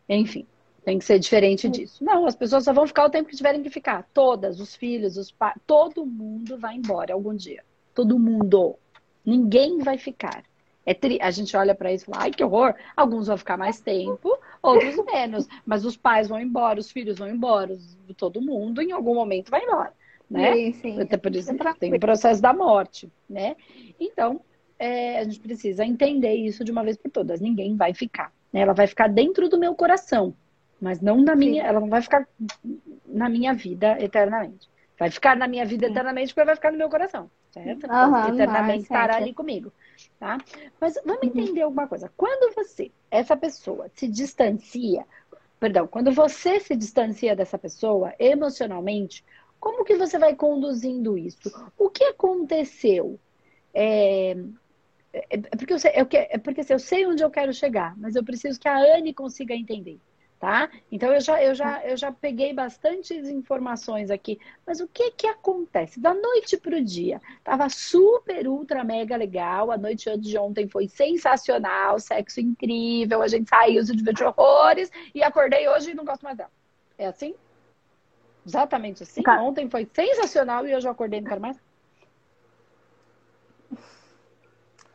enfim, 0.08 0.48
tem 0.86 0.98
que 0.98 1.04
ser 1.04 1.20
diferente 1.20 1.68
disso. 1.68 2.02
Não, 2.02 2.26
as 2.26 2.34
pessoas 2.34 2.64
só 2.64 2.72
vão 2.72 2.88
ficar 2.88 3.06
o 3.06 3.10
tempo 3.10 3.28
que 3.28 3.36
tiverem 3.36 3.62
que 3.62 3.70
ficar. 3.70 4.08
Todas, 4.14 4.62
os 4.62 4.74
filhos, 4.74 5.18
os 5.18 5.30
pais, 5.30 5.58
todo 5.68 6.06
mundo 6.06 6.58
vai 6.58 6.76
embora 6.76 7.14
algum 7.14 7.36
dia. 7.36 7.62
Todo 7.94 8.18
mundo. 8.18 8.78
Ninguém 9.26 9.80
vai 9.80 9.98
ficar. 9.98 10.46
É 10.86 10.94
tri... 10.94 11.20
A 11.22 11.30
gente 11.30 11.58
olha 11.58 11.76
para 11.76 11.92
isso 11.92 12.06
e 12.06 12.14
fala, 12.14 12.24
ai 12.24 12.32
que 12.32 12.42
horror. 12.42 12.74
Alguns 12.96 13.28
vão 13.28 13.38
ficar 13.38 13.58
mais 13.58 13.82
tempo, 13.82 14.40
outros 14.64 14.96
menos. 15.12 15.46
Mas 15.66 15.84
os 15.84 15.98
pais 15.98 16.30
vão 16.30 16.40
embora, 16.40 16.80
os 16.80 16.90
filhos 16.90 17.18
vão 17.18 17.28
embora, 17.28 17.78
todo 18.16 18.42
mundo 18.42 18.82
em 18.82 18.94
algum 18.94 19.14
momento 19.14 19.52
vai 19.52 19.62
embora. 19.62 19.92
Né? 20.30 20.54
Sim, 20.54 20.74
sim. 20.74 21.02
Até 21.02 21.18
por 21.18 21.34
isso 21.36 21.52
é 21.52 21.74
tem 21.80 21.94
o 21.94 22.00
processo 22.00 22.42
da 22.42 22.54
morte, 22.54 23.10
né? 23.30 23.56
Então, 24.00 24.42
é, 24.78 25.20
a 25.20 25.24
gente 25.24 25.40
precisa 25.40 25.86
entender 25.86 26.34
isso 26.34 26.64
de 26.64 26.72
uma 26.72 26.84
vez 26.84 26.98
por 26.98 27.10
todas. 27.10 27.40
Ninguém 27.40 27.76
vai 27.76 27.94
ficar. 27.94 28.32
Né? 28.52 28.62
Ela 28.62 28.74
vai 28.74 28.88
ficar 28.88 29.08
dentro 29.08 29.48
do 29.50 29.58
meu 29.58 29.74
coração, 29.74 30.34
mas 30.82 31.02
não 31.02 31.22
na 31.22 31.36
minha. 31.36 31.64
Sim. 31.64 31.68
Ela 31.70 31.80
não 31.80 31.90
vai 31.90 32.02
ficar 32.02 32.28
na 33.06 33.30
minha 33.30 33.54
vida 33.54 33.98
eternamente. 34.00 34.70
Vai 35.00 35.12
ficar 35.12 35.36
na 35.38 35.48
minha 35.48 35.64
vida 35.64 35.86
eternamente 35.86 36.34
porque 36.34 36.46
vai 36.46 36.56
ficar 36.56 36.72
no 36.72 36.78
meu 36.78 36.90
coração, 36.90 37.30
certo? 37.52 37.86
Uhum, 37.86 38.34
eternamente 38.34 38.84
estará 38.84 39.18
ali 39.18 39.32
comigo, 39.32 39.72
tá? 40.20 40.40
Mas 40.82 40.96
vamos 41.06 41.22
uhum. 41.22 41.30
entender 41.30 41.62
alguma 41.62 41.88
coisa. 41.88 42.12
Quando 42.18 42.56
você, 42.56 42.92
essa 43.12 43.38
pessoa, 43.38 43.92
se 43.94 44.08
distancia, 44.08 45.06
perdão, 45.60 45.86
quando 45.86 46.12
você 46.12 46.60
se 46.60 46.76
distancia 46.76 47.36
dessa 47.36 47.60
pessoa 47.60 48.12
emocionalmente, 48.18 49.24
como 49.60 49.84
que 49.84 49.96
você 49.96 50.18
vai 50.18 50.36
conduzindo 50.36 51.18
isso? 51.18 51.52
O 51.78 51.90
que 51.90 52.04
aconteceu? 52.04 53.20
É, 53.74 54.32
é, 55.14 55.26
é 55.30 55.56
porque, 55.58 55.74
eu 55.74 55.80
sei, 55.80 55.92
eu, 55.96 56.08
é 56.12 56.38
porque 56.38 56.62
assim, 56.62 56.74
eu 56.74 56.80
sei 56.80 57.06
onde 57.06 57.24
eu 57.24 57.30
quero 57.30 57.54
chegar, 57.54 57.98
mas 57.98 58.16
eu 58.16 58.24
preciso 58.24 58.60
que 58.60 58.68
a 58.68 58.78
Anne 58.78 59.14
consiga 59.14 59.54
entender 59.54 60.00
tá? 60.40 60.70
Então 60.92 61.12
eu 61.12 61.20
já, 61.20 61.44
eu 61.44 61.56
já, 61.56 61.84
eu 61.84 61.98
já 61.98 62.12
peguei 62.12 62.54
bastantes 62.54 63.28
informações 63.28 64.10
aqui. 64.10 64.40
Mas 64.66 64.80
o 64.80 64.88
que 64.88 65.12
que 65.12 65.28
acontece? 65.28 66.00
Da 66.00 66.14
noite 66.14 66.58
para 66.58 66.78
o 66.78 66.84
dia, 66.84 67.22
tava 67.44 67.70
super, 67.70 68.48
ultra, 68.48 68.84
mega 68.84 69.16
legal. 69.16 69.72
A 69.72 69.78
noite 69.78 70.16
de 70.18 70.38
ontem 70.38 70.68
foi 70.68 70.88
sensacional, 70.88 72.00
sexo 72.00 72.40
incrível, 72.40 73.22
a 73.22 73.28
gente 73.28 73.50
saiu, 73.50 73.84
se 73.84 73.96
divertiu 73.96 74.28
horrores 74.28 74.92
e 75.14 75.24
acordei 75.24 75.68
hoje 75.68 75.92
e 75.92 75.96
não 75.96 76.06
gosto 76.06 76.24
mais 76.24 76.38
dela. 76.38 76.52
É 76.98 77.08
assim? 77.08 77.34
Exatamente 78.48 79.04
assim. 79.04 79.22
Tá. 79.22 79.42
Ontem 79.42 79.70
foi 79.70 79.86
sensacional 79.94 80.66
e 80.66 80.74
hoje 80.74 80.88
eu 80.88 80.92
acordei 80.92 81.20
e 81.20 81.22
não 81.22 81.28
quero 81.28 81.42
mais. 81.42 81.60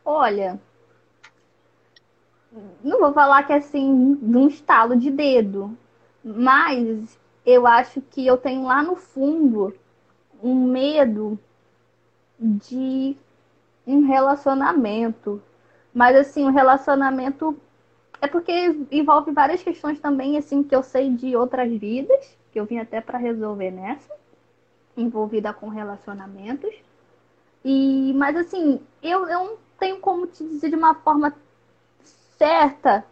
Olha, 0.03 0.59
não 2.83 2.99
vou 2.99 3.13
falar 3.13 3.43
que 3.43 3.53
é 3.53 3.57
assim, 3.57 4.15
de 4.15 4.37
um 4.37 4.47
estalo 4.47 4.97
de 4.97 5.11
dedo, 5.11 5.77
mas 6.23 7.17
eu 7.45 7.67
acho 7.67 8.01
que 8.01 8.25
eu 8.25 8.37
tenho 8.37 8.63
lá 8.63 8.81
no 8.81 8.95
fundo 8.95 9.73
um 10.41 10.65
medo 10.65 11.39
de 12.39 13.15
um 13.85 14.05
relacionamento. 14.05 15.41
Mas 15.93 16.15
assim, 16.15 16.43
um 16.43 16.51
relacionamento 16.51 17.55
é 18.19 18.27
porque 18.27 18.51
envolve 18.91 19.31
várias 19.31 19.61
questões 19.61 19.99
também, 19.99 20.37
assim, 20.37 20.63
que 20.63 20.75
eu 20.75 20.81
sei 20.81 21.11
de 21.11 21.35
outras 21.35 21.71
vidas, 21.71 22.35
que 22.53 22.59
eu 22.59 22.65
vim 22.65 22.77
até 22.77 23.01
para 23.01 23.17
resolver 23.17 23.71
nessa, 23.71 24.13
envolvida 24.95 25.51
com 25.51 25.67
relacionamentos. 25.69 26.73
E, 27.65 28.13
mas 28.15 28.37
assim, 28.37 28.79
eu, 29.01 29.27
eu 29.27 29.43
não 29.45 29.57
tenho 29.79 29.99
como 29.99 30.27
te 30.27 30.43
dizer 30.43 30.69
de 30.69 30.75
uma 30.75 30.93
forma 30.93 31.33
certa 32.37 33.03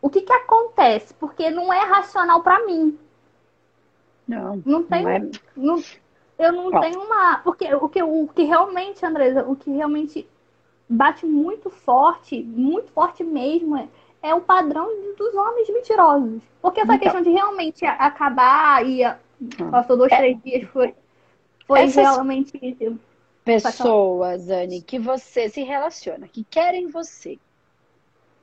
o 0.00 0.08
que 0.08 0.22
que 0.22 0.32
acontece, 0.32 1.12
porque 1.14 1.50
não 1.50 1.70
é 1.70 1.80
racional 1.80 2.42
para 2.42 2.64
mim. 2.64 2.98
Não. 4.26 4.62
Não 4.64 4.82
tem. 4.84 5.02
Não 5.02 5.10
é... 5.10 5.20
não, 5.54 5.82
eu 6.38 6.52
não 6.52 6.68
Ó. 6.72 6.80
tenho 6.80 7.02
uma. 7.02 7.38
Porque 7.38 7.74
o 7.74 7.88
que, 7.88 8.02
o 8.02 8.28
que 8.28 8.44
realmente, 8.44 9.04
Andresa, 9.04 9.44
o 9.46 9.54
que 9.54 9.70
realmente 9.70 10.26
bate 10.88 11.26
muito 11.26 11.68
forte, 11.68 12.42
muito 12.42 12.90
forte 12.92 13.22
mesmo, 13.22 13.76
é, 13.76 13.88
é 14.22 14.34
o 14.34 14.40
padrão 14.40 14.88
dos 15.16 15.34
homens 15.34 15.68
mentirosos. 15.70 16.42
Porque 16.60 16.80
essa 16.80 16.94
então. 16.94 16.98
questão 16.98 17.22
de 17.22 17.30
realmente 17.30 17.84
acabar 17.84 18.84
e 18.86 19.02
ah. 19.02 19.18
passou 19.70 19.96
dois, 19.96 20.12
é. 20.12 20.16
três 20.16 20.42
dias, 20.42 20.68
foi, 20.70 20.94
foi 21.66 21.86
realmente. 21.86 22.98
Pessoas, 23.44 24.50
Anne, 24.50 24.82
que 24.82 24.98
você 24.98 25.48
se 25.48 25.62
relaciona, 25.62 26.28
que 26.28 26.44
querem 26.44 26.88
você, 26.88 27.38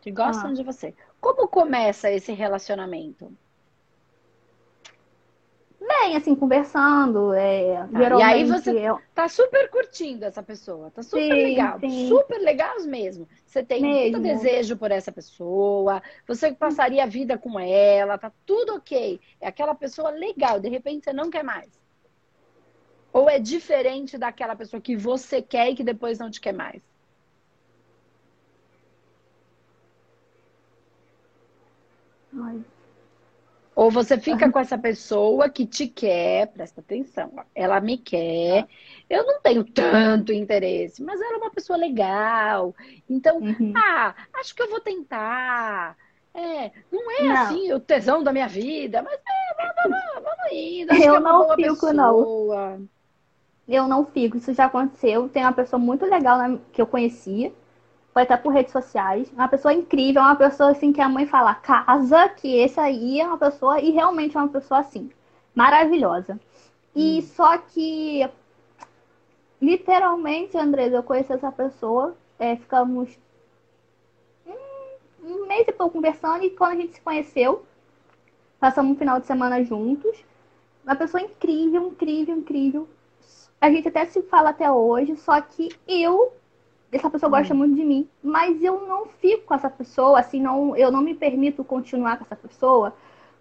que 0.02 0.12
gostam 0.12 0.50
ah. 0.50 0.54
de 0.54 0.64
você. 0.64 0.94
Como 1.22 1.48
começa 1.48 2.12
esse 2.12 2.32
relacionamento? 2.34 3.32
Bem, 5.88 6.16
assim, 6.16 6.36
conversando. 6.36 7.34
É, 7.34 7.88
tá, 7.92 8.20
e 8.20 8.24
aí 8.24 8.46
você 8.46 8.72
eu... 8.72 9.00
tá 9.14 9.28
super 9.28 9.70
curtindo 9.70 10.26
essa 10.26 10.44
pessoa, 10.44 10.92
tá 10.92 11.02
super 11.02 11.22
sim, 11.22 11.30
legal, 11.30 11.80
sim. 11.80 12.08
super 12.08 12.40
legal 12.40 12.82
mesmo. 12.84 13.28
Você 13.46 13.64
tem 13.64 13.82
mesmo. 13.82 14.02
muito 14.02 14.20
desejo 14.20 14.78
por 14.78 14.92
essa 14.92 15.12
pessoa, 15.12 16.02
você 16.28 16.52
passaria 16.52 17.04
a 17.04 17.08
vida 17.08 17.38
com 17.38 17.60
ela, 17.60 18.18
tá 18.18 18.32
tudo 18.46 18.76
ok. 18.76 19.20
É 19.40 19.48
aquela 19.48 19.74
pessoa 19.74 20.10
legal, 20.10 20.60
de 20.60 20.70
repente 20.70 21.06
você 21.06 21.14
não 21.14 21.30
quer 21.30 21.44
mais. 21.44 21.70
Ou 23.14 23.30
é 23.30 23.40
diferente 23.40 24.18
daquela 24.18 24.56
pessoa 24.56 24.82
que 24.82 24.96
você 24.96 25.42
quer 25.42 25.72
e 25.72 25.76
que 25.76 25.84
depois 25.84 26.20
não 26.20 26.30
te 26.30 26.40
quer 26.40 26.54
mais? 26.54 26.82
Ai, 32.40 32.62
ou 33.78 33.92
você 33.92 34.20
fica 34.20 34.52
com 34.52 34.58
essa 34.58 34.76
pessoa 34.76 35.48
que 35.50 35.64
te 35.64 35.88
quer, 35.88 36.48
presta 36.48 36.82
atenção, 36.82 37.32
ela 37.54 37.80
me 37.80 37.96
quer, 37.96 38.68
eu 39.08 39.24
não 39.24 39.40
tenho 39.40 39.64
tanto 39.64 40.34
interesse, 40.34 41.04
mas 41.04 41.22
ela 41.22 41.36
é 41.36 41.38
uma 41.38 41.52
pessoa 41.52 41.78
legal. 41.78 42.74
Então, 43.08 43.38
uhum. 43.38 43.74
ah, 43.78 44.16
acho 44.34 44.56
que 44.56 44.64
eu 44.64 44.70
vou 44.72 44.80
tentar. 44.80 45.96
É, 46.34 46.72
não 46.92 47.12
é 47.20 47.24
não. 47.24 47.36
assim 47.36 47.72
o 47.72 47.80
tesão 47.80 48.24
da 48.24 48.34
minha 48.34 48.48
vida, 48.48 49.04
mas 49.04 49.14
é, 49.14 49.54
vamos, 49.56 49.76
vamos, 49.84 50.24
vamos 50.24 50.54
indo. 50.54 50.92
Acho 50.94 51.04
eu 51.04 51.16
é 51.16 51.20
não 51.20 51.56
fico, 51.56 51.74
pessoa. 51.76 51.94
não. 51.94 52.90
Eu 53.68 53.88
não 53.88 54.06
fico, 54.08 54.38
isso 54.38 54.56
já 54.56 54.66
aconteceu. 54.66 55.30
Tem 55.30 55.44
uma 55.44 55.54
pessoa 55.54 55.80
muito 55.80 56.04
legal 56.04 56.40
que 56.74 56.82
eu 56.82 56.88
conhecia 56.88 57.54
foi 58.18 58.24
até 58.24 58.36
por 58.36 58.52
redes 58.52 58.72
sociais. 58.72 59.32
Uma 59.32 59.48
pessoa 59.48 59.72
incrível, 59.72 60.24
uma 60.24 60.36
pessoa 60.36 60.72
assim 60.72 60.92
que 60.92 61.00
a 61.00 61.08
mãe 61.08 61.28
fala, 61.28 61.54
casa, 61.54 62.28
que 62.30 62.58
esse 62.58 62.80
aí 62.80 63.22
é 63.22 63.28
uma 63.28 63.38
pessoa, 63.38 63.80
e 63.80 63.92
realmente 63.92 64.36
é 64.36 64.40
uma 64.40 64.50
pessoa 64.50 64.80
assim, 64.80 65.12
maravilhosa. 65.54 66.40
E 66.96 67.20
hum. 67.20 67.22
só 67.22 67.60
que, 67.60 68.28
literalmente, 69.62 70.58
Andresa, 70.58 70.96
eu 70.96 71.04
conheci 71.04 71.32
essa 71.32 71.52
pessoa, 71.52 72.18
é, 72.40 72.56
ficamos 72.56 73.20
um, 74.48 75.24
um 75.24 75.46
mês 75.46 75.68
e 75.68 75.72
pouco 75.72 75.94
conversando, 75.94 76.44
e 76.44 76.50
quando 76.50 76.72
a 76.72 76.82
gente 76.82 76.96
se 76.96 77.02
conheceu, 77.02 77.68
passamos 78.60 78.94
um 78.94 78.98
final 78.98 79.20
de 79.20 79.28
semana 79.28 79.64
juntos. 79.64 80.26
Uma 80.84 80.96
pessoa 80.96 81.22
incrível, 81.22 81.90
incrível, 81.90 82.36
incrível. 82.36 82.90
A 83.62 83.70
gente 83.70 83.90
até 83.90 84.08
se 84.08 84.24
fala 84.24 84.50
até 84.50 84.72
hoje, 84.72 85.16
só 85.18 85.40
que 85.40 85.70
eu 85.88 86.34
essa 86.92 87.10
pessoa 87.10 87.30
gosta 87.30 87.54
hum. 87.54 87.58
muito 87.58 87.76
de 87.76 87.84
mim, 87.84 88.08
mas 88.24 88.64
eu 88.64 88.88
não 88.88 89.06
fico 89.06 89.46
com 89.46 89.54
essa 89.54 89.70
pessoa, 89.70 90.20
assim, 90.20 90.42
não, 90.42 90.76
eu 90.76 90.92
não 90.92 91.02
me 91.02 91.14
permito 91.14 91.64
continuar 91.64 92.18
com 92.18 92.24
essa 92.24 92.36
pessoa, 92.36 92.94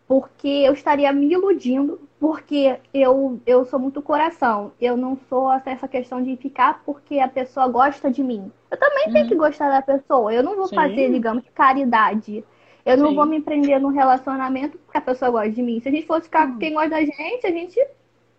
porque 0.08 0.48
eu 0.48 0.72
estaria 0.72 1.12
me 1.12 1.32
iludindo, 1.32 2.00
porque 2.18 2.78
eu, 2.94 3.40
eu 3.44 3.64
sou 3.64 3.78
muito 3.78 4.00
coração. 4.00 4.72
Eu 4.80 4.96
não 4.96 5.16
sou 5.28 5.52
essa 5.52 5.88
questão 5.88 6.22
de 6.22 6.36
ficar 6.36 6.82
porque 6.84 7.18
a 7.18 7.26
pessoa 7.26 7.66
gosta 7.66 8.10
de 8.10 8.22
mim. 8.22 8.50
Eu 8.70 8.78
também 8.78 9.12
tenho 9.12 9.26
que 9.26 9.34
hum. 9.34 9.38
gostar 9.38 9.68
da 9.68 9.82
pessoa. 9.82 10.32
Eu 10.32 10.44
não 10.44 10.54
vou 10.54 10.68
Sim. 10.68 10.76
fazer, 10.76 11.10
digamos, 11.10 11.44
caridade. 11.52 12.44
Eu 12.84 12.96
não 12.96 13.08
Sim. 13.08 13.16
vou 13.16 13.26
me 13.26 13.40
prender 13.40 13.80
num 13.80 13.88
relacionamento 13.88 14.78
porque 14.78 14.98
a 14.98 15.00
pessoa 15.00 15.30
gosta 15.30 15.50
de 15.50 15.62
mim. 15.62 15.80
Se 15.80 15.88
a 15.88 15.92
gente 15.92 16.06
fosse 16.06 16.22
ficar 16.22 16.46
com 16.46 16.54
hum. 16.54 16.58
quem 16.58 16.72
gosta 16.72 16.90
da 16.90 17.00
gente, 17.00 17.44
a 17.44 17.50
gente 17.50 17.84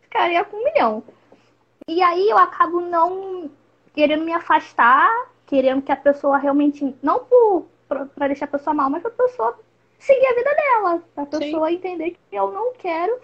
ficaria 0.01 0.45
com 0.45 0.55
um 0.55 0.63
milhão. 0.63 1.03
E 1.85 2.01
aí 2.01 2.29
eu 2.29 2.37
acabo 2.37 2.79
não 2.79 3.49
querendo 3.97 4.23
me 4.23 4.31
afastar, 4.31 5.09
querendo 5.47 5.81
que 5.81 5.91
a 5.91 5.95
pessoa 5.95 6.37
realmente, 6.37 6.95
não 7.01 7.25
por 7.25 7.65
para 7.87 8.27
deixar 8.27 8.45
a 8.45 8.49
pessoa 8.49 8.75
mal, 8.75 8.91
mas 8.91 9.01
para 9.01 9.09
a 9.09 9.27
pessoa 9.27 9.59
seguir 9.97 10.27
a 10.27 10.35
vida 10.35 10.51
dela, 10.55 11.03
para 11.15 11.23
a 11.23 11.25
pessoa 11.25 11.69
Sim. 11.69 11.75
entender 11.75 12.11
que 12.11 12.35
eu 12.35 12.51
não 12.51 12.73
quero. 12.73 13.17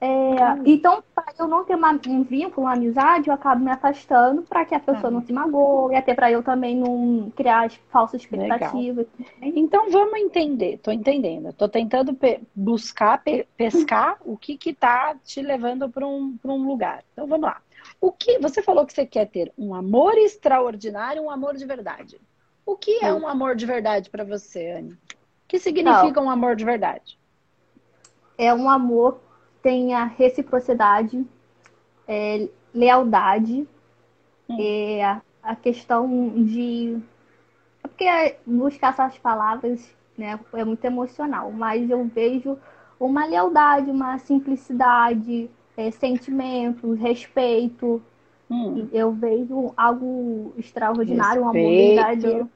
É, 0.00 0.06
hum. 0.06 0.62
Então, 0.66 1.02
para 1.14 1.32
eu 1.38 1.46
não 1.46 1.64
ter 1.64 1.76
uma, 1.76 1.92
um 2.08 2.24
vínculo, 2.24 2.66
uma 2.66 2.72
amizade, 2.72 3.28
eu 3.28 3.34
acabo 3.34 3.64
me 3.64 3.70
afastando 3.70 4.42
para 4.42 4.64
que 4.64 4.74
a 4.74 4.80
pessoa 4.80 5.12
não 5.12 5.22
se 5.22 5.32
magoe, 5.32 5.94
até 5.94 6.12
para 6.12 6.30
eu 6.30 6.42
também 6.42 6.74
não 6.74 7.30
criar 7.36 7.70
falsas 7.88 8.22
expectativas. 8.22 9.06
Legal. 9.40 9.52
Então, 9.56 9.88
vamos 9.90 10.18
entender, 10.18 10.78
tô 10.78 10.90
entendendo. 10.90 11.52
Tô 11.52 11.68
tentando 11.68 12.14
pe 12.14 12.40
buscar, 12.52 13.22
pe 13.22 13.46
pescar 13.56 14.18
o 14.24 14.36
que 14.36 14.58
que 14.58 14.74
tá 14.74 15.14
te 15.22 15.40
levando 15.40 15.88
para 15.88 16.04
um, 16.04 16.36
um 16.44 16.66
lugar. 16.66 17.04
Então, 17.12 17.28
vamos 17.28 17.46
lá. 17.46 17.62
O 18.00 18.12
que 18.12 18.38
você 18.38 18.62
falou 18.62 18.86
que 18.86 18.92
você 18.92 19.06
quer 19.06 19.26
ter 19.26 19.52
um 19.56 19.74
amor 19.74 20.16
extraordinário, 20.18 21.22
um 21.22 21.30
amor 21.30 21.56
de 21.56 21.64
verdade. 21.64 22.20
O 22.64 22.76
que 22.76 23.04
é 23.04 23.12
um 23.14 23.26
amor 23.28 23.54
de 23.54 23.64
verdade 23.64 24.10
para 24.10 24.24
você, 24.24 24.72
Anne? 24.72 24.92
O 24.92 24.98
que 25.48 25.58
significa 25.58 26.20
Não. 26.20 26.26
um 26.26 26.30
amor 26.30 26.56
de 26.56 26.64
verdade? 26.64 27.18
É 28.36 28.52
um 28.52 28.68
amor 28.68 29.14
que 29.14 29.62
tenha 29.62 30.04
reciprocidade, 30.04 31.24
é, 32.06 32.48
lealdade, 32.74 33.66
hum. 34.48 34.56
é, 34.60 35.20
a 35.42 35.56
questão 35.56 36.44
de. 36.44 37.00
É 37.84 37.88
porque 37.88 38.36
buscar 38.44 38.92
essas 38.92 39.16
palavras 39.16 39.96
né, 40.18 40.38
é 40.52 40.64
muito 40.64 40.84
emocional, 40.84 41.52
mas 41.52 41.88
eu 41.88 42.04
vejo 42.04 42.58
uma 42.98 43.26
lealdade, 43.26 43.90
uma 43.90 44.18
simplicidade, 44.18 45.50
é, 45.76 45.90
sentimentos, 45.90 46.98
respeito. 46.98 48.02
Hum. 48.50 48.88
Eu 48.92 49.12
vejo 49.12 49.72
algo 49.76 50.54
extraordinário, 50.56 51.42
uma 51.42 51.50
amor 51.50 52.50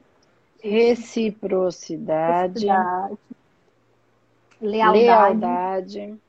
Reciprocidade. 0.61 2.65
reciprocidade 2.65 3.17
lealdade, 4.61 4.99
lealdade. 4.99 6.19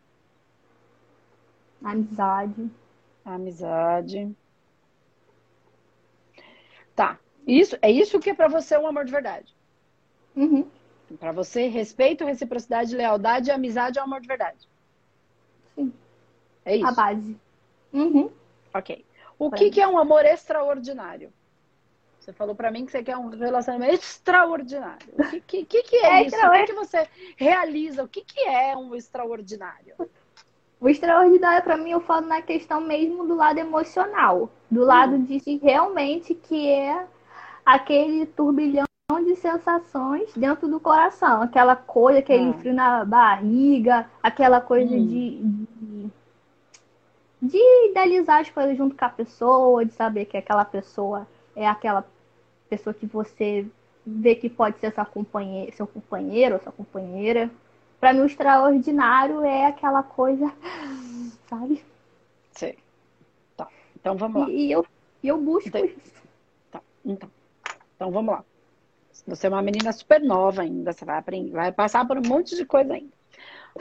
Amizade. 1.85 2.71
Amizade. 3.25 4.37
Tá. 6.95 7.19
Isso, 7.47 7.77
é 7.83 7.91
isso 7.91 8.21
que 8.21 8.31
é 8.31 8.35
para 8.35 8.49
você 8.49 8.77
um 8.79 8.87
amor 8.87 9.05
de 9.05 9.13
verdade. 9.13 9.55
Uhum. 10.35 10.67
Para 11.19 11.33
você, 11.33 11.69
respeito, 11.69 12.25
reciprocidade, 12.25 12.97
lealdade 12.97 13.51
amizade 13.51 13.99
é 13.99 14.03
um 14.03 14.07
amor 14.07 14.21
de 14.21 14.29
verdade. 14.29 14.67
É 16.65 16.77
isso? 16.77 16.87
A 16.87 16.93
base. 16.93 17.37
Uhum. 17.93 18.31
Ok. 18.75 19.05
O 19.39 19.51
que, 19.51 19.71
que 19.71 19.81
é 19.81 19.89
um 19.89 19.99
amor 19.99 20.25
extraordinário? 20.25 21.33
Você 22.21 22.33
falou 22.33 22.55
para 22.55 22.71
mim 22.71 22.87
que 22.87 22.93
você 22.93 23.03
quer 23.03 23.17
um 23.17 23.29
relacionamento 23.29 23.95
extraordinário. 23.95 25.09
O 25.19 25.25
que, 25.25 25.41
que, 25.41 25.65
que, 25.65 25.83
que 25.83 25.97
é, 25.97 26.23
é, 26.23 26.27
isso? 26.27 26.37
O 26.37 26.51
que, 26.53 26.65
que 26.67 26.73
você 26.73 27.09
realiza? 27.37 28.05
O 28.05 28.09
que, 28.09 28.21
que 28.23 28.41
é 28.41 28.77
um 28.77 28.95
extraordinário? 28.95 29.97
O 30.81 30.89
extraordinário, 30.89 31.65
para 31.65 31.77
mim, 31.77 31.91
eu 31.91 32.01
falo 32.01 32.27
na 32.27 32.41
questão 32.41 32.81
mesmo 32.81 33.27
do 33.27 33.35
lado 33.35 33.59
emocional. 33.59 34.51
Do 34.71 34.85
lado 34.85 35.17
hum. 35.17 35.25
de 35.25 35.57
realmente 35.57 36.35
que 36.35 36.69
é 36.69 37.05
aquele 37.67 38.27
turbilhão 38.27 38.85
de 39.25 39.37
sensações 39.37 40.33
dentro 40.35 40.69
do 40.69 40.79
coração. 40.79 41.43
Aquela 41.43 41.75
coisa, 41.75 42.21
aquele 42.21 42.45
hum. 42.45 42.53
frio 42.55 42.73
na 42.73 43.05
barriga, 43.05 44.09
aquela 44.23 44.61
coisa 44.61 44.95
hum. 44.95 45.07
de, 45.07 45.67
de 47.43 47.59
idealizar 47.91 48.41
as 48.41 48.49
coisas 48.49 48.77
junto 48.77 48.97
com 48.97 49.05
a 49.05 49.09
pessoa, 49.09 49.85
de 49.85 49.93
saber 49.93 50.27
que 50.27 50.37
aquela 50.37 50.65
pessoa 50.65 51.27
é 51.57 51.67
aquela 51.67 52.07
pessoa 52.71 52.95
que 52.95 53.05
você 53.05 53.67
vê 54.07 54.37
que 54.37 54.49
pode 54.49 54.79
ser 54.79 54.95
sua 54.95 55.05
companheira, 55.05 55.73
seu 55.73 55.87
companheiro 55.87 56.55
ou 56.55 56.61
sua 56.61 56.73
companheira. 56.73 57.51
Para 57.99 58.13
mim, 58.13 58.21
o 58.21 58.27
extraordinário 58.27 59.45
é 59.45 59.67
aquela 59.67 60.03
coisa, 60.03 60.53
sabe? 61.51 61.85
Sim. 62.53 62.75
Tá. 63.57 63.69
Então 63.97 64.17
vamos 64.17 64.43
lá. 64.43 64.51
E, 64.51 64.71
eu, 64.71 64.87
eu 65.23 65.39
busco 65.39 65.69
Então- 65.69 65.85
isso. 65.85 66.23
Tá. 66.71 66.81
Então. 67.05 67.29
Então 67.97 68.11
vamos 68.11 68.35
lá. 68.35 68.45
Você 69.27 69.47
é 69.47 69.51
uma 69.51 69.63
menina 69.63 69.93
super 69.93 70.21
nova 70.21 70.63
ainda, 70.63 70.93
você 70.93 71.05
vai 71.05 71.19
aprender, 71.19 71.51
vai 71.53 71.71
passar 71.71 72.07
por 72.07 72.19
um 72.19 72.23
monte 72.27 72.57
de 72.57 72.65
coisa 72.65 72.95
ainda. 72.95 73.13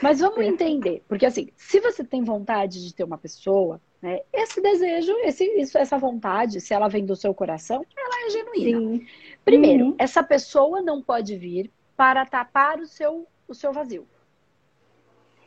Mas 0.01 0.19
vamos 0.19 0.39
entender, 0.45 1.03
porque 1.07 1.25
assim, 1.25 1.49
se 1.55 1.79
você 1.79 2.03
tem 2.03 2.23
vontade 2.23 2.85
de 2.85 2.93
ter 2.93 3.03
uma 3.03 3.17
pessoa, 3.17 3.81
né, 4.01 4.21
esse 4.31 4.61
desejo, 4.61 5.11
esse, 5.23 5.43
isso, 5.59 5.77
essa 5.77 5.97
vontade, 5.97 6.61
se 6.61 6.73
ela 6.73 6.87
vem 6.87 7.05
do 7.05 7.15
seu 7.15 7.33
coração, 7.33 7.85
ela 7.97 8.25
é 8.25 8.29
genuína. 8.29 8.79
Sim. 8.79 9.07
Primeiro, 9.43 9.85
Uhum. 9.87 9.95
essa 9.99 10.23
pessoa 10.23 10.81
não 10.81 11.01
pode 11.01 11.35
vir 11.35 11.71
para 11.95 12.25
tapar 12.25 12.79
o 12.79 12.87
seu, 12.87 13.27
o 13.47 13.53
seu 13.53 13.73
vazio. 13.73 14.07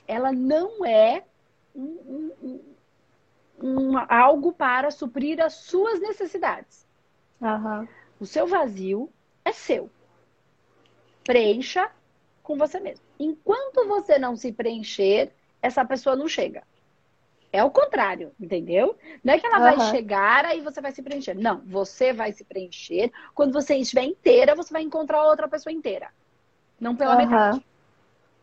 Ela 0.07 0.31
não 0.33 0.85
é 0.85 1.25
um- 1.75 2.31
um- 2.43 2.61
um- 3.63 3.99
algo 4.09 4.53
para 4.53 4.91
suprir 4.91 5.41
as 5.43 5.55
suas 5.55 6.01
necessidades. 6.01 6.87
Aham. 7.43 7.89
O 8.21 8.27
seu 8.27 8.47
vazio 8.47 9.11
é 9.45 9.53
seu. 9.53 9.91
Preencha 11.25 11.91
com 12.43 12.57
você 12.57 12.79
mesmo. 12.79 13.04
Enquanto 13.19 13.87
você 13.87 14.19
não 14.19 14.37
se 14.37 14.53
preencher, 14.53 15.33
essa 15.63 15.85
pessoa 15.85 16.17
não 16.17 16.29
chega. 16.29 16.63
É 17.53 17.63
o 17.63 17.71
contrário, 17.71 18.33
entendeu? 18.41 18.97
Não 19.23 19.33
é 19.33 19.39
que 19.39 19.47
ela 19.47 19.61
vai 19.61 19.79
Aham. 19.79 19.91
chegar 19.91 20.45
aí 20.45 20.61
você 20.61 20.81
vai 20.81 20.91
se 20.91 21.03
preencher. 21.03 21.35
Não, 21.35 21.61
você 21.65 22.13
vai 22.13 22.33
se 22.33 22.45
preencher. 22.45 23.13
Quando 23.33 23.53
você 23.53 23.77
estiver 23.77 24.03
inteira, 24.03 24.57
você 24.57 24.73
vai 24.73 24.83
encontrar 24.83 25.23
outra 25.25 25.47
pessoa 25.47 25.73
inteira. 25.73 26.11
Não 26.81 26.97
pela 26.97 27.15
Aham. 27.15 27.27
metade. 27.29 27.67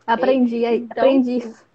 Aprendi 0.07 0.65
aí, 0.65 0.77
Então, 0.77 1.05
aprendi 1.05 1.37
isso. 1.37 1.65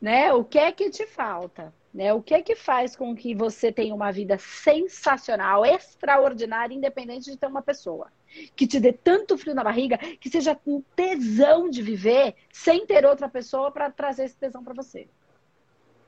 né? 0.00 0.32
O 0.32 0.44
que 0.44 0.58
é 0.58 0.70
que 0.70 0.88
te 0.88 1.06
falta? 1.06 1.74
Né? 1.92 2.12
O 2.12 2.22
que 2.22 2.34
é 2.34 2.42
que 2.42 2.54
faz 2.54 2.94
com 2.94 3.14
que 3.14 3.34
você 3.34 3.72
tenha 3.72 3.94
uma 3.94 4.12
vida 4.12 4.38
sensacional, 4.38 5.64
extraordinária, 5.66 6.74
independente 6.74 7.30
de 7.30 7.36
ter 7.36 7.46
uma 7.46 7.62
pessoa? 7.62 8.10
Que 8.56 8.66
te 8.66 8.80
dê 8.80 8.92
tanto 8.92 9.36
frio 9.38 9.54
na 9.54 9.64
barriga, 9.64 9.98
que 9.98 10.28
seja 10.28 10.58
um 10.66 10.82
tesão 10.96 11.68
de 11.68 11.82
viver 11.82 12.34
sem 12.52 12.86
ter 12.86 13.04
outra 13.04 13.28
pessoa 13.28 13.70
para 13.70 13.90
trazer 13.90 14.24
esse 14.24 14.36
tesão 14.36 14.62
para 14.64 14.74
você. 14.74 15.08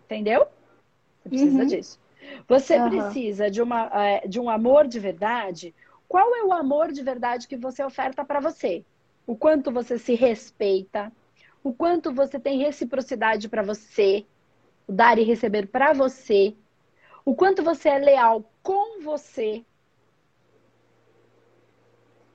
Entendeu? 0.04 0.46
Você 1.22 1.28
precisa 1.28 1.62
Uhum. 1.62 1.66
disso. 1.66 2.00
Você 2.48 2.78
Aham. 2.78 2.88
precisa 2.88 3.50
de, 3.50 3.62
uma, 3.62 3.90
eh, 3.92 4.26
de 4.28 4.40
um 4.40 4.48
amor 4.48 4.86
de 4.86 4.98
verdade. 4.98 5.74
Qual 6.08 6.34
é 6.34 6.44
o 6.44 6.52
amor 6.52 6.92
de 6.92 7.02
verdade 7.02 7.46
que 7.48 7.56
você 7.56 7.82
oferta 7.84 8.24
para 8.24 8.40
você? 8.40 8.84
O 9.26 9.36
quanto 9.36 9.72
você 9.72 9.98
se 9.98 10.14
respeita, 10.14 11.12
o 11.62 11.72
quanto 11.74 12.12
você 12.12 12.38
tem 12.38 12.58
reciprocidade 12.58 13.48
para 13.48 13.62
você, 13.62 14.24
dar 14.88 15.18
e 15.18 15.24
receber 15.24 15.66
para 15.66 15.92
você, 15.92 16.56
o 17.24 17.34
quanto 17.34 17.62
você 17.62 17.88
é 17.88 17.98
leal 17.98 18.52
com 18.62 19.02
você, 19.02 19.64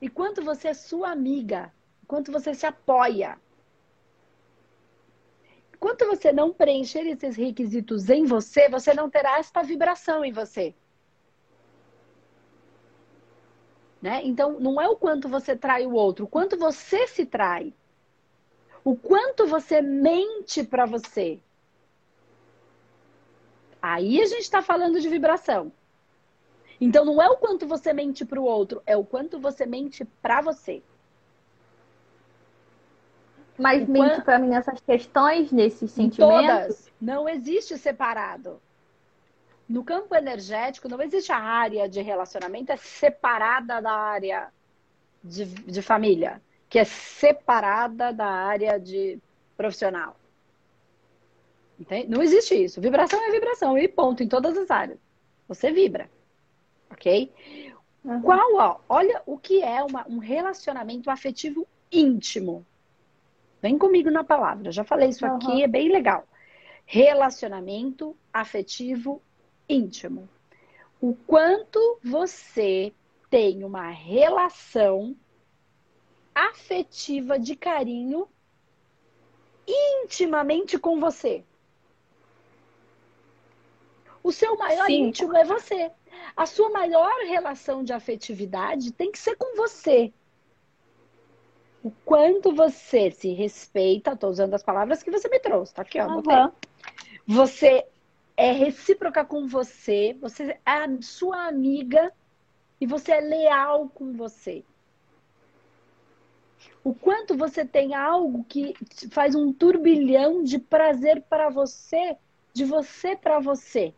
e 0.02 0.08
quanto 0.08 0.42
você 0.42 0.68
é 0.68 0.74
sua 0.74 1.12
amiga, 1.12 1.72
quanto 2.08 2.32
você 2.32 2.52
se 2.52 2.66
apoia. 2.66 3.38
Enquanto 5.72 6.06
você 6.06 6.32
não 6.32 6.52
preencher 6.52 7.06
esses 7.06 7.36
requisitos 7.36 8.10
em 8.10 8.24
você, 8.24 8.68
você 8.68 8.92
não 8.92 9.08
terá 9.08 9.38
esta 9.38 9.62
vibração 9.62 10.24
em 10.24 10.32
você. 10.32 10.74
Né? 14.02 14.22
Então, 14.24 14.58
não 14.58 14.80
é 14.80 14.88
o 14.88 14.96
quanto 14.96 15.28
você 15.28 15.54
trai 15.56 15.86
o 15.86 15.92
outro, 15.92 16.24
o 16.24 16.28
quanto 16.28 16.58
você 16.58 17.06
se 17.06 17.24
trai. 17.24 17.72
O 18.82 18.96
quanto 18.96 19.46
você 19.46 19.80
mente 19.80 20.64
para 20.64 20.84
você. 20.84 21.38
Aí 23.80 24.20
a 24.20 24.26
gente 24.26 24.42
está 24.42 24.60
falando 24.60 25.00
de 25.00 25.08
vibração. 25.08 25.72
Então, 26.84 27.04
não 27.04 27.22
é 27.22 27.28
o 27.28 27.36
quanto 27.36 27.64
você 27.64 27.92
mente 27.92 28.24
para 28.24 28.40
o 28.40 28.44
outro, 28.44 28.82
é 28.84 28.96
o 28.96 29.04
quanto 29.04 29.38
você 29.38 29.64
mente 29.64 30.04
para 30.20 30.40
você. 30.40 30.82
Mas 33.56 33.82
Enquanto- 33.82 34.14
mente 34.14 34.22
pra 34.22 34.36
mim 34.36 34.48
nessas 34.48 34.80
questões, 34.80 35.52
nesses 35.52 35.92
sentimentos. 35.92 36.18
Todas. 36.18 36.92
Não 37.00 37.28
existe 37.28 37.78
separado. 37.78 38.60
No 39.68 39.84
campo 39.84 40.12
energético, 40.12 40.88
não 40.88 41.00
existe 41.00 41.30
a 41.30 41.38
área 41.38 41.88
de 41.88 42.02
relacionamento 42.02 42.72
é 42.72 42.76
separada 42.76 43.80
da 43.80 43.92
área 43.92 44.48
de, 45.22 45.44
de 45.44 45.82
família, 45.82 46.42
que 46.68 46.80
é 46.80 46.84
separada 46.84 48.12
da 48.12 48.26
área 48.26 48.80
de 48.80 49.20
profissional. 49.56 50.16
Entende? 51.78 52.08
Não 52.10 52.20
existe 52.20 52.56
isso. 52.60 52.80
Vibração 52.80 53.22
é 53.24 53.30
vibração 53.30 53.78
e 53.78 53.86
ponto 53.86 54.20
em 54.24 54.28
todas 54.28 54.58
as 54.58 54.68
áreas. 54.68 54.98
Você 55.46 55.70
vibra. 55.70 56.10
Ok? 56.92 57.32
Aham. 58.04 58.22
Qual, 58.22 58.54
ó, 58.56 58.80
olha 58.88 59.22
o 59.26 59.38
que 59.38 59.62
é 59.62 59.82
uma- 59.82 60.06
um 60.08 60.18
relacionamento 60.18 61.10
afetivo 61.10 61.66
íntimo. 61.90 62.66
Vem 63.60 63.78
comigo 63.78 64.10
na 64.10 64.24
palavra. 64.24 64.72
Já 64.72 64.84
falei 64.84 65.08
isso 65.08 65.24
aqui, 65.24 65.46
Aham. 65.46 65.62
é 65.62 65.68
bem 65.68 65.88
legal. 65.88 66.26
Relacionamento 66.84 68.16
afetivo 68.32 69.22
íntimo. 69.68 70.28
O 71.00 71.14
quanto 71.14 71.98
você 72.02 72.92
tem 73.30 73.64
uma 73.64 73.88
relação 73.88 75.16
afetiva 76.34 77.38
de 77.38 77.54
carinho 77.56 78.28
intimamente 79.66 80.78
com 80.78 80.98
você. 80.98 81.44
O 84.22 84.32
seu 84.32 84.56
maior 84.56 84.86
Sim. 84.86 85.08
íntimo 85.08 85.36
é 85.36 85.44
você. 85.44 85.90
A 86.36 86.46
sua 86.46 86.70
maior 86.70 87.12
relação 87.26 87.84
de 87.84 87.92
afetividade 87.92 88.92
tem 88.92 89.10
que 89.10 89.18
ser 89.18 89.36
com 89.36 89.56
você. 89.56 90.12
O 91.82 91.90
quanto 92.04 92.54
você 92.54 93.10
se 93.10 93.32
respeita, 93.32 94.12
estou 94.12 94.30
usando 94.30 94.54
as 94.54 94.62
palavras 94.62 95.02
que 95.02 95.10
você 95.10 95.28
me 95.28 95.40
trouxe, 95.40 95.74
tá 95.74 95.82
aqui, 95.82 96.00
ó. 96.00 96.04
Aham. 96.04 96.52
Você 97.26 97.86
é 98.36 98.52
recíproca 98.52 99.24
com 99.24 99.46
você, 99.46 100.16
você 100.20 100.44
é 100.44 100.60
a 100.64 100.88
sua 101.00 101.46
amiga 101.46 102.12
e 102.80 102.86
você 102.86 103.12
é 103.12 103.20
leal 103.20 103.88
com 103.88 104.12
você. 104.12 104.64
O 106.84 106.94
quanto 106.94 107.36
você 107.36 107.64
tem 107.64 107.94
algo 107.94 108.44
que 108.44 108.74
faz 109.10 109.34
um 109.34 109.52
turbilhão 109.52 110.42
de 110.42 110.58
prazer 110.58 111.22
para 111.28 111.48
você, 111.48 112.16
de 112.52 112.64
você 112.64 113.16
para 113.16 113.38
você. 113.38 113.94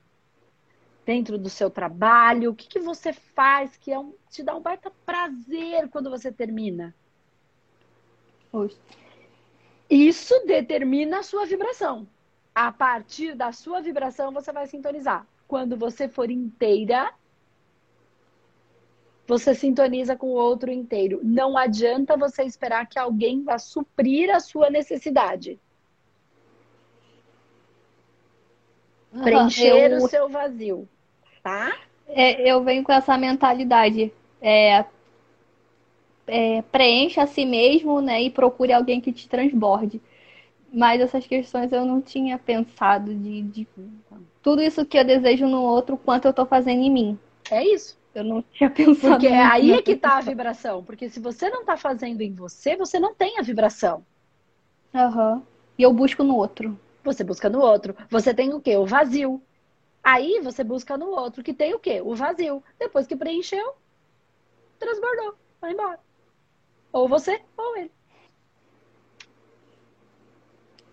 Dentro 1.04 1.36
do 1.36 1.50
seu 1.50 1.68
trabalho, 1.68 2.50
o 2.50 2.54
que, 2.54 2.66
que 2.66 2.78
você 2.78 3.12
faz 3.12 3.76
que 3.76 3.92
é 3.92 3.98
um, 3.98 4.14
te 4.30 4.42
dá 4.42 4.56
um 4.56 4.60
baita 4.60 4.90
prazer 5.04 5.88
quando 5.90 6.08
você 6.08 6.32
termina? 6.32 6.94
Poxa. 8.50 8.76
Isso 9.88 10.34
determina 10.46 11.18
a 11.18 11.22
sua 11.22 11.44
vibração. 11.44 12.08
A 12.54 12.72
partir 12.72 13.34
da 13.34 13.52
sua 13.52 13.80
vibração, 13.80 14.32
você 14.32 14.50
vai 14.52 14.66
sintonizar. 14.66 15.26
Quando 15.46 15.76
você 15.76 16.08
for 16.08 16.30
inteira, 16.30 17.12
você 19.26 19.54
sintoniza 19.54 20.16
com 20.16 20.28
o 20.28 20.34
outro 20.34 20.70
inteiro. 20.70 21.20
Não 21.22 21.56
adianta 21.56 22.16
você 22.16 22.44
esperar 22.44 22.86
que 22.88 22.98
alguém 22.98 23.42
vá 23.42 23.58
suprir 23.58 24.30
a 24.30 24.40
sua 24.40 24.70
necessidade. 24.70 25.58
Preencher 29.22 29.92
Eu- 29.92 30.04
o 30.04 30.08
seu 30.08 30.28
vazio. 30.28 30.88
Tá? 31.44 31.76
É, 32.09 32.50
eu 32.50 32.64
venho 32.64 32.83
com 32.83 32.90
essa 32.90 33.18
mentalidade. 33.18 34.11
É, 34.40 34.87
é, 36.26 36.62
preencha 36.62 37.22
a 37.22 37.26
si 37.26 37.44
mesmo, 37.44 38.00
né? 38.00 38.22
E 38.22 38.30
procure 38.30 38.72
alguém 38.72 39.00
que 39.00 39.12
te 39.12 39.28
transborde. 39.28 40.00
Mas 40.72 41.02
essas 41.02 41.26
questões 41.26 41.70
eu 41.70 41.85
não 41.85 42.00
tinha 42.00 42.38
pensado 42.38 43.14
de, 43.14 43.42
de 43.42 43.68
tudo 44.42 44.62
isso 44.62 44.87
que 44.87 44.98
eu 44.98 45.04
desejo 45.04 45.46
no 45.46 45.62
outro, 45.62 45.98
quanto 45.98 46.26
eu 46.26 46.33
tô 46.33 46.46
fazendo 46.46 46.83
em 46.83 46.90
mim. 46.90 47.18
É 47.50 47.62
isso. 47.62 47.98
Eu 48.14 48.24
não 48.24 48.42
tinha 48.42 48.70
pensado 48.70 49.18
Porque 49.18 49.28
nisso, 49.28 49.42
aí 49.52 49.72
é 49.72 49.83
que 49.83 49.96
tá 49.96 50.16
a 50.16 50.22
vibração. 50.22 50.83
Porque 50.83 51.11
se 51.11 51.20
você 51.20 51.50
não 51.50 51.64
tá 51.64 51.76
fazendo 51.76 52.22
em 52.22 52.35
você, 52.35 52.74
você 52.76 52.98
não 52.98 53.14
tem 53.14 53.38
a 53.38 53.42
vibração. 53.42 54.04
Aham. 54.94 55.42
E 55.78 55.83
eu 55.83 55.92
busco 55.92 56.24
no 56.24 56.37
outro. 56.37 56.78
Você 57.04 57.22
busca 57.22 57.50
no 57.50 57.61
outro. 57.61 57.94
Você 58.11 58.33
tem 58.33 58.54
o 58.54 58.61
quê? 58.61 58.76
O 58.76 58.87
vazio. 58.87 59.42
Aí 60.04 60.38
você 60.40 60.62
busca 60.62 60.98
no 60.98 61.06
outro, 61.06 61.42
que 61.42 61.54
tem 61.54 61.72
o 61.72 61.78
quê? 61.78 62.02
O 62.02 62.14
vazio. 62.14 62.62
Depois 62.78 63.06
que 63.06 63.16
preencheu, 63.16 63.74
transbordou. 64.78 65.34
Vai 65.58 65.72
embora. 65.72 65.98
Ou 66.92 67.08
você, 67.08 67.40
ou 67.56 67.76
ele. 67.76 67.90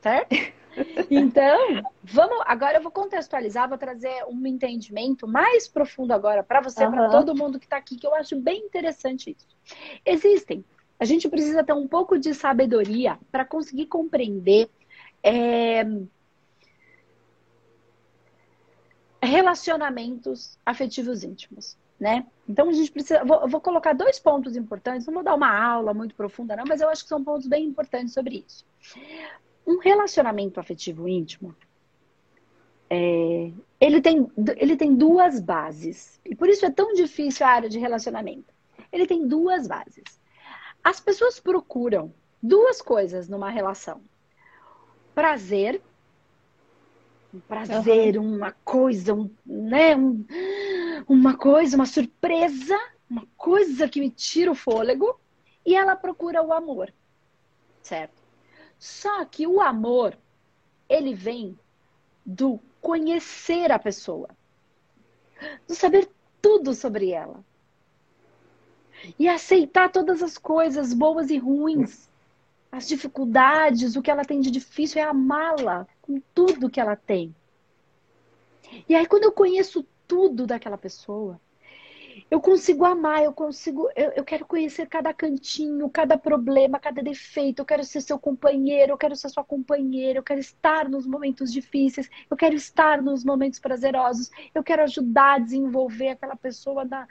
Certo? 0.01 0.33
Então, 1.09 1.83
vamos. 2.01 2.41
Agora 2.45 2.77
eu 2.77 2.81
vou 2.81 2.93
contextualizar, 2.93 3.67
vou 3.67 3.77
trazer 3.77 4.23
um 4.29 4.47
entendimento 4.47 5.27
mais 5.27 5.67
profundo 5.67 6.13
agora 6.13 6.43
para 6.43 6.61
você, 6.61 6.85
uhum. 6.85 6.91
para 6.91 7.09
todo 7.09 7.35
mundo 7.35 7.59
que 7.59 7.65
está 7.65 7.75
aqui, 7.75 7.97
que 7.97 8.07
eu 8.07 8.15
acho 8.15 8.39
bem 8.39 8.61
interessante 8.61 9.35
isso. 9.37 9.45
Existem. 10.05 10.63
A 10.97 11.03
gente 11.03 11.27
precisa 11.27 11.61
ter 11.61 11.73
um 11.73 11.89
pouco 11.89 12.17
de 12.17 12.33
sabedoria 12.33 13.19
para 13.29 13.43
conseguir 13.43 13.87
compreender 13.87 14.69
é, 15.21 15.83
relacionamentos 19.21 20.57
afetivos 20.65 21.23
íntimos, 21.23 21.77
né? 21.99 22.25
Então 22.47 22.69
a 22.69 22.73
gente 22.73 22.91
precisa. 22.91 23.23
Vou, 23.23 23.47
vou, 23.47 23.61
colocar 23.61 23.93
dois 23.93 24.19
pontos 24.19 24.55
importantes. 24.55 25.05
Não 25.05 25.13
vou 25.13 25.23
dar 25.23 25.35
uma 25.35 25.55
aula 25.55 25.93
muito 25.93 26.15
profunda, 26.15 26.55
não, 26.55 26.65
mas 26.67 26.81
eu 26.81 26.89
acho 26.89 27.03
que 27.03 27.09
são 27.09 27.23
pontos 27.23 27.47
bem 27.47 27.65
importantes 27.65 28.13
sobre 28.13 28.43
isso. 28.45 28.65
Um 29.65 29.77
relacionamento 29.77 30.59
afetivo 30.59 31.07
íntimo, 31.07 31.55
é, 32.89 33.51
ele, 33.79 34.01
tem, 34.01 34.29
ele 34.57 34.75
tem 34.75 34.95
duas 34.95 35.39
bases. 35.39 36.19
E 36.25 36.35
por 36.35 36.49
isso 36.49 36.65
é 36.65 36.71
tão 36.71 36.93
difícil 36.93 37.45
a 37.45 37.49
área 37.49 37.69
de 37.69 37.79
relacionamento. 37.79 38.53
Ele 38.91 39.05
tem 39.05 39.27
duas 39.27 39.67
bases. 39.67 40.03
As 40.83 40.99
pessoas 40.99 41.39
procuram 41.39 42.11
duas 42.41 42.81
coisas 42.81 43.29
numa 43.29 43.49
relação: 43.49 44.01
prazer 45.13 45.81
um 47.33 47.39
prazer, 47.39 48.17
uhum. 48.17 48.35
uma 48.35 48.51
coisa, 48.63 49.13
um, 49.13 49.29
né, 49.45 49.95
um, 49.95 50.25
uma 51.07 51.37
coisa, 51.37 51.75
uma 51.75 51.85
surpresa, 51.85 52.77
uma 53.09 53.27
coisa 53.37 53.87
que 53.87 53.99
me 53.99 54.09
tira 54.09 54.51
o 54.51 54.55
fôlego, 54.55 55.19
e 55.65 55.75
ela 55.75 55.95
procura 55.95 56.41
o 56.41 56.51
amor, 56.51 56.93
certo? 57.81 58.21
Só 58.77 59.23
que 59.25 59.45
o 59.45 59.61
amor, 59.61 60.17
ele 60.89 61.13
vem 61.13 61.57
do 62.25 62.59
conhecer 62.81 63.71
a 63.71 63.79
pessoa, 63.79 64.29
do 65.67 65.75
saber 65.75 66.09
tudo 66.41 66.73
sobre 66.73 67.11
ela. 67.11 67.43
E 69.17 69.27
aceitar 69.27 69.91
todas 69.91 70.21
as 70.21 70.37
coisas 70.37 70.93
boas 70.93 71.29
e 71.31 71.37
ruins, 71.37 72.10
as 72.71 72.87
dificuldades, 72.87 73.95
o 73.95 74.01
que 74.01 74.09
ela 74.09 74.23
tem 74.23 74.39
de 74.39 74.49
difícil, 74.49 75.01
é 75.01 75.03
amá-la 75.03 75.85
com 76.01 76.21
tudo 76.33 76.69
que 76.69 76.79
ela 76.79 76.95
tem. 76.95 77.35
E 78.87 78.95
aí, 78.95 79.05
quando 79.05 79.25
eu 79.25 79.31
conheço 79.31 79.85
tudo 80.07 80.47
daquela 80.47 80.77
pessoa, 80.77 81.39
eu 82.29 82.39
consigo 82.39 82.85
amar, 82.85 83.23
eu 83.23 83.33
consigo, 83.33 83.89
eu, 83.95 84.11
eu, 84.11 84.23
quero 84.23 84.45
conhecer 84.45 84.87
cada 84.87 85.13
cantinho, 85.13 85.89
cada 85.89 86.17
problema, 86.17 86.79
cada 86.79 87.01
defeito, 87.01 87.59
eu 87.59 87.65
quero 87.65 87.83
ser 87.83 88.01
seu 88.01 88.19
companheiro, 88.19 88.93
eu 88.93 88.97
quero 88.97 89.15
ser 89.15 89.29
sua 89.29 89.43
companheira, 89.43 90.19
eu 90.19 90.23
quero 90.23 90.39
estar 90.39 90.87
nos 90.87 91.05
momentos 91.05 91.51
difíceis, 91.51 92.09
eu 92.29 92.37
quero 92.37 92.55
estar 92.55 93.01
nos 93.01 93.23
momentos 93.23 93.59
prazerosos, 93.59 94.29
eu 94.53 94.63
quero 94.63 94.83
ajudar 94.83 95.35
a 95.35 95.39
desenvolver 95.39 96.09
aquela 96.09 96.35
pessoa 96.35 96.85
na, 96.85 97.07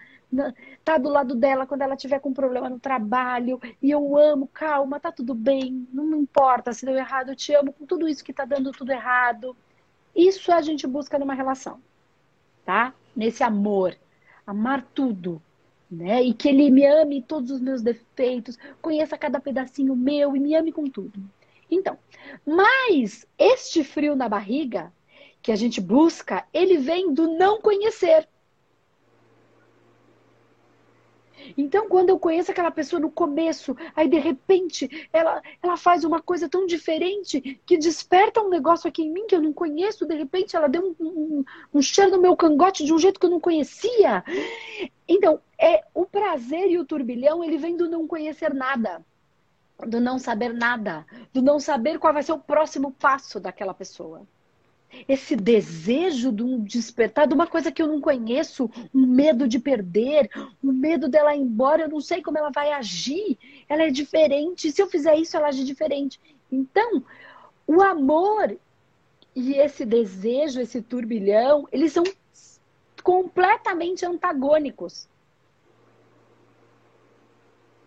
tá 0.85 0.96
do 0.96 1.09
lado 1.09 1.35
dela 1.35 1.66
quando 1.66 1.83
ela 1.83 1.96
tiver 1.96 2.20
com 2.20 2.33
problema 2.33 2.68
no 2.68 2.79
trabalho, 2.79 3.61
e 3.83 3.90
eu 3.90 4.16
amo, 4.16 4.46
calma, 4.46 5.01
tá 5.01 5.11
tudo 5.11 5.35
bem, 5.35 5.88
não 5.92 6.14
importa 6.20 6.73
se 6.73 6.87
deu 6.87 6.96
errado, 6.96 7.31
eu 7.31 7.37
te 7.37 7.53
amo 7.55 7.73
com 7.73 7.85
tudo 7.85 8.09
isso 8.09 8.25
que 8.25 8.33
tá 8.33 8.44
dando 8.44 8.73
tudo 8.73 8.92
errado. 8.92 9.57
Isso 10.14 10.53
a 10.53 10.61
gente 10.61 10.87
busca 10.87 11.18
numa 11.18 11.35
relação, 11.35 11.81
tá? 12.64 12.92
Nesse 13.14 13.42
amor 13.44 13.96
amar 14.50 14.86
tudo, 14.94 15.40
né? 15.90 16.22
E 16.22 16.34
que 16.34 16.48
ele 16.48 16.70
me 16.70 16.84
ame 16.84 17.22
todos 17.22 17.50
os 17.50 17.60
meus 17.60 17.82
defeitos, 17.82 18.58
conheça 18.80 19.18
cada 19.18 19.40
pedacinho 19.40 19.96
meu 19.96 20.36
e 20.36 20.40
me 20.40 20.54
ame 20.54 20.72
com 20.72 20.88
tudo. 20.88 21.20
Então, 21.70 21.96
mas 22.44 23.26
este 23.38 23.84
frio 23.84 24.16
na 24.16 24.28
barriga 24.28 24.92
que 25.42 25.52
a 25.52 25.56
gente 25.56 25.80
busca, 25.80 26.44
ele 26.52 26.76
vem 26.76 27.14
do 27.14 27.28
não 27.36 27.60
conhecer. 27.60 28.28
Então, 31.57 31.88
quando 31.88 32.11
eu 32.11 32.18
conheço 32.18 32.50
aquela 32.50 32.70
pessoa 32.70 33.00
no 33.00 33.11
começo, 33.11 33.76
aí 33.94 34.09
de 34.09 34.18
repente 34.18 35.09
ela, 35.12 35.42
ela 35.62 35.76
faz 35.76 36.05
uma 36.05 36.20
coisa 36.20 36.48
tão 36.48 36.66
diferente 36.66 37.61
que 37.64 37.76
desperta 37.76 38.40
um 38.40 38.48
negócio 38.48 38.88
aqui 38.88 39.03
em 39.03 39.12
mim 39.12 39.26
que 39.26 39.35
eu 39.35 39.42
não 39.42 39.53
conheço, 39.53 40.07
de 40.07 40.14
repente 40.14 40.57
ela 40.57 40.68
deu 40.68 40.96
um, 41.00 41.05
um, 41.05 41.44
um 41.74 41.83
cheiro 41.83 42.12
no 42.12 42.20
meu 42.20 42.37
cangote 42.37 42.85
de 42.85 42.92
um 42.92 42.98
jeito 42.98 43.18
que 43.18 43.26
eu 43.26 43.31
não 43.31 43.40
conhecia. 43.40 44.24
Então, 45.09 45.40
é 45.59 45.85
o 45.94 46.07
prazer 46.07 46.70
e 46.70 46.79
o 46.79 46.85
turbilhão, 46.85 47.42
ele 47.42 47.59
vem 47.59 47.76
do 47.76 47.88
não 47.88 48.07
conhecer 48.07 48.55
nada 48.55 49.05
do 49.87 49.98
não 49.98 50.18
saber 50.18 50.53
nada, 50.53 51.07
do 51.33 51.40
não 51.40 51.59
saber 51.59 51.98
qual 51.98 52.12
vai 52.12 52.22
ser 52.22 52.33
o 52.33 52.38
próximo 52.38 52.92
passo 52.92 53.40
daquela 53.40 53.72
pessoa 53.72 54.26
esse 55.09 55.37
desejo 55.37 56.33
de 56.33 56.42
um 56.42 56.62
despertar 56.62 57.26
de 57.26 57.35
uma 57.35 57.46
coisa 57.46 57.70
que 57.70 57.81
eu 57.81 57.87
não 57.87 58.00
conheço, 58.00 58.70
um 58.94 59.07
medo 59.07 59.46
de 59.46 59.59
perder, 59.59 60.31
um 60.62 60.72
medo 60.72 61.09
dela 61.09 61.35
ir 61.35 61.40
embora, 61.40 61.83
eu 61.83 61.88
não 61.88 62.00
sei 62.00 62.22
como 62.22 62.38
ela 62.38 62.50
vai 62.50 62.72
agir, 62.72 63.38
ela 63.68 63.85
é 63.85 63.90
diferente, 63.90 64.70
se 64.70 64.83
eu 64.83 64.88
fizer 64.88 65.16
isso, 65.16 65.37
ela 65.37 65.48
age 65.48 65.64
diferente. 65.64 66.20
Então, 66.50 67.03
o 67.66 67.83
amor 67.83 68.57
e 69.35 69.55
esse 69.55 69.85
desejo, 69.85 70.61
esse 70.61 70.83
turbilhão, 70.83 71.68
eles 71.70 71.92
são 71.92 72.05
completamente 73.03 74.05
antagônicos. 74.05 75.09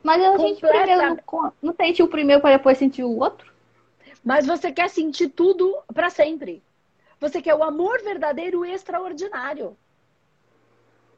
Mas 0.02 0.22
a 0.22 0.38
gente 0.38 0.60
primeiro 0.60 1.18
não, 1.32 1.54
não 1.62 1.74
sente 1.74 2.04
o 2.04 2.08
primeiro 2.08 2.42
para 2.42 2.58
depois 2.58 2.78
sentir 2.78 3.04
o 3.04 3.18
outro? 3.18 3.54
Mas 4.24 4.46
você 4.46 4.72
quer 4.72 4.90
sentir 4.90 5.30
tudo 5.30 5.78
para 5.94 6.10
sempre. 6.10 6.62
Você 7.24 7.42
quer 7.42 7.56
o 7.56 7.64
amor 7.64 8.04
verdadeiro 8.04 8.66
e 8.66 8.74
extraordinário. 8.74 9.78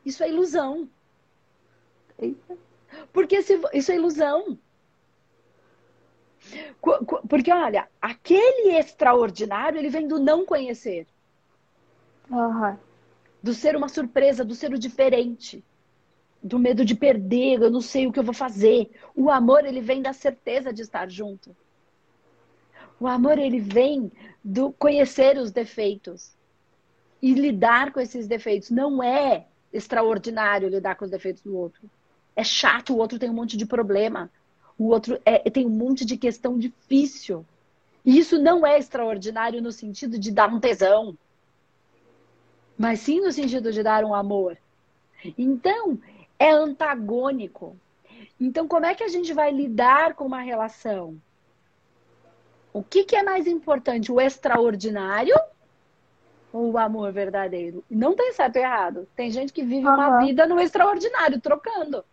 Isso 0.06 0.24
é 0.24 0.30
ilusão. 0.30 0.88
Eita. 2.20 2.56
Porque 3.12 3.42
se, 3.42 3.60
isso 3.74 3.92
é 3.92 3.96
ilusão. 3.96 4.56
Porque, 7.28 7.52
olha, 7.52 7.90
aquele 8.00 8.78
extraordinário, 8.78 9.80
ele 9.80 9.90
vem 9.90 10.08
do 10.08 10.20
não 10.20 10.46
conhecer. 10.46 11.08
Uhum. 12.30 12.78
Do 13.42 13.56
ser 13.56 13.76
uma 13.76 13.90
surpresa, 13.90 14.46
do 14.46 14.54
ser 14.54 14.72
o 14.72 14.78
diferente. 14.78 15.66
Do 16.44 16.60
medo 16.60 16.86
de 16.86 16.94
perder, 16.94 17.64
eu 17.64 17.72
não 17.72 17.82
sei 17.82 18.06
o 18.06 18.12
que 18.12 18.20
eu 18.20 18.24
vou 18.24 18.36
fazer. 18.36 18.92
O 19.16 19.32
amor, 19.32 19.66
ele 19.66 19.82
vem 19.82 20.04
da 20.04 20.14
certeza 20.14 20.72
de 20.72 20.84
estar 20.84 21.10
junto. 21.10 21.58
O 23.00 23.08
amor 23.08 23.38
ele 23.38 23.60
vem 23.60 24.12
do 24.44 24.72
conhecer 24.72 25.38
os 25.38 25.52
defeitos 25.52 26.34
e 27.22 27.34
lidar 27.34 27.92
com 27.92 28.00
esses 28.00 28.28
defeitos. 28.28 28.70
Não 28.70 29.04
é 29.04 29.48
extraordinário 29.74 30.70
lidar 30.70 30.96
com 30.96 31.06
os 31.06 31.12
defeitos 31.12 31.42
do 31.42 31.56
outro. 31.56 31.90
É 32.36 32.44
chato, 32.44 32.94
o 32.94 32.98
outro 32.98 33.20
tem 33.20 33.30
um 33.30 33.34
monte 33.34 33.58
de 33.58 33.66
problema. 33.66 34.30
O 34.78 34.88
outro 34.88 35.20
é, 35.26 35.50
tem 35.50 35.66
um 35.66 35.70
monte 35.70 36.06
de 36.06 36.18
questão 36.18 36.58
difícil. 36.58 37.46
E 38.06 38.18
isso 38.18 38.38
não 38.38 38.66
é 38.66 38.78
extraordinário 38.78 39.62
no 39.62 39.72
sentido 39.72 40.20
de 40.20 40.32
dar 40.32 40.54
um 40.54 40.60
tesão, 40.60 41.18
mas 42.78 43.00
sim 43.00 43.20
no 43.20 43.32
sentido 43.32 43.72
de 43.72 43.82
dar 43.82 44.04
um 44.04 44.14
amor. 44.14 44.58
Então, 45.38 45.98
é 46.38 46.52
antagônico. 46.52 47.76
Então, 48.40 48.68
como 48.68 48.86
é 48.86 48.94
que 48.94 49.04
a 49.04 49.08
gente 49.08 49.34
vai 49.34 49.52
lidar 49.52 50.14
com 50.14 50.26
uma 50.26 50.42
relação? 50.42 51.20
O 52.76 52.84
que, 52.84 53.06
que 53.06 53.16
é 53.16 53.24
mais 53.24 53.48
importante, 53.48 54.12
o 54.12 54.20
extraordinário 54.20 55.34
ou 56.52 56.74
o 56.74 56.78
amor 56.78 57.10
verdadeiro? 57.14 57.86
Não 57.90 58.14
tem 58.18 58.34
certo 58.34 58.58
e 58.58 58.60
errado. 58.60 59.08
Tem 59.16 59.32
gente 59.32 59.54
que 59.54 59.64
vive 59.64 59.88
uhum. 59.88 59.94
uma 59.94 60.20
vida 60.20 60.46
no 60.46 60.60
extraordinário, 60.60 61.40
trocando. 61.40 62.04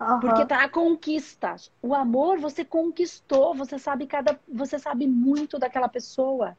Uhum. 0.00 0.20
Porque 0.20 0.46
tá 0.46 0.64
a 0.64 0.68
conquista. 0.70 1.56
O 1.82 1.94
amor 1.94 2.38
você 2.38 2.64
conquistou, 2.64 3.54
você 3.54 3.78
sabe 3.78 4.06
cada, 4.06 4.40
você 4.48 4.78
sabe 4.78 5.06
muito 5.06 5.58
daquela 5.58 5.90
pessoa. 5.90 6.56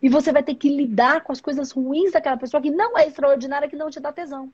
E 0.00 0.08
você 0.08 0.32
vai 0.32 0.42
ter 0.42 0.54
que 0.54 0.74
lidar 0.74 1.22
com 1.22 1.32
as 1.32 1.40
coisas 1.42 1.70
ruins 1.70 2.12
daquela 2.12 2.38
pessoa 2.38 2.62
que 2.62 2.70
não 2.70 2.96
é 2.96 3.06
extraordinária, 3.06 3.68
que 3.68 3.76
não 3.76 3.90
te 3.90 4.00
dá 4.00 4.10
tesão. 4.10 4.50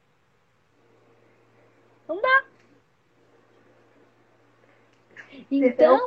Não 2.08 2.20
dá. 2.20 2.44
Então, 5.48 6.04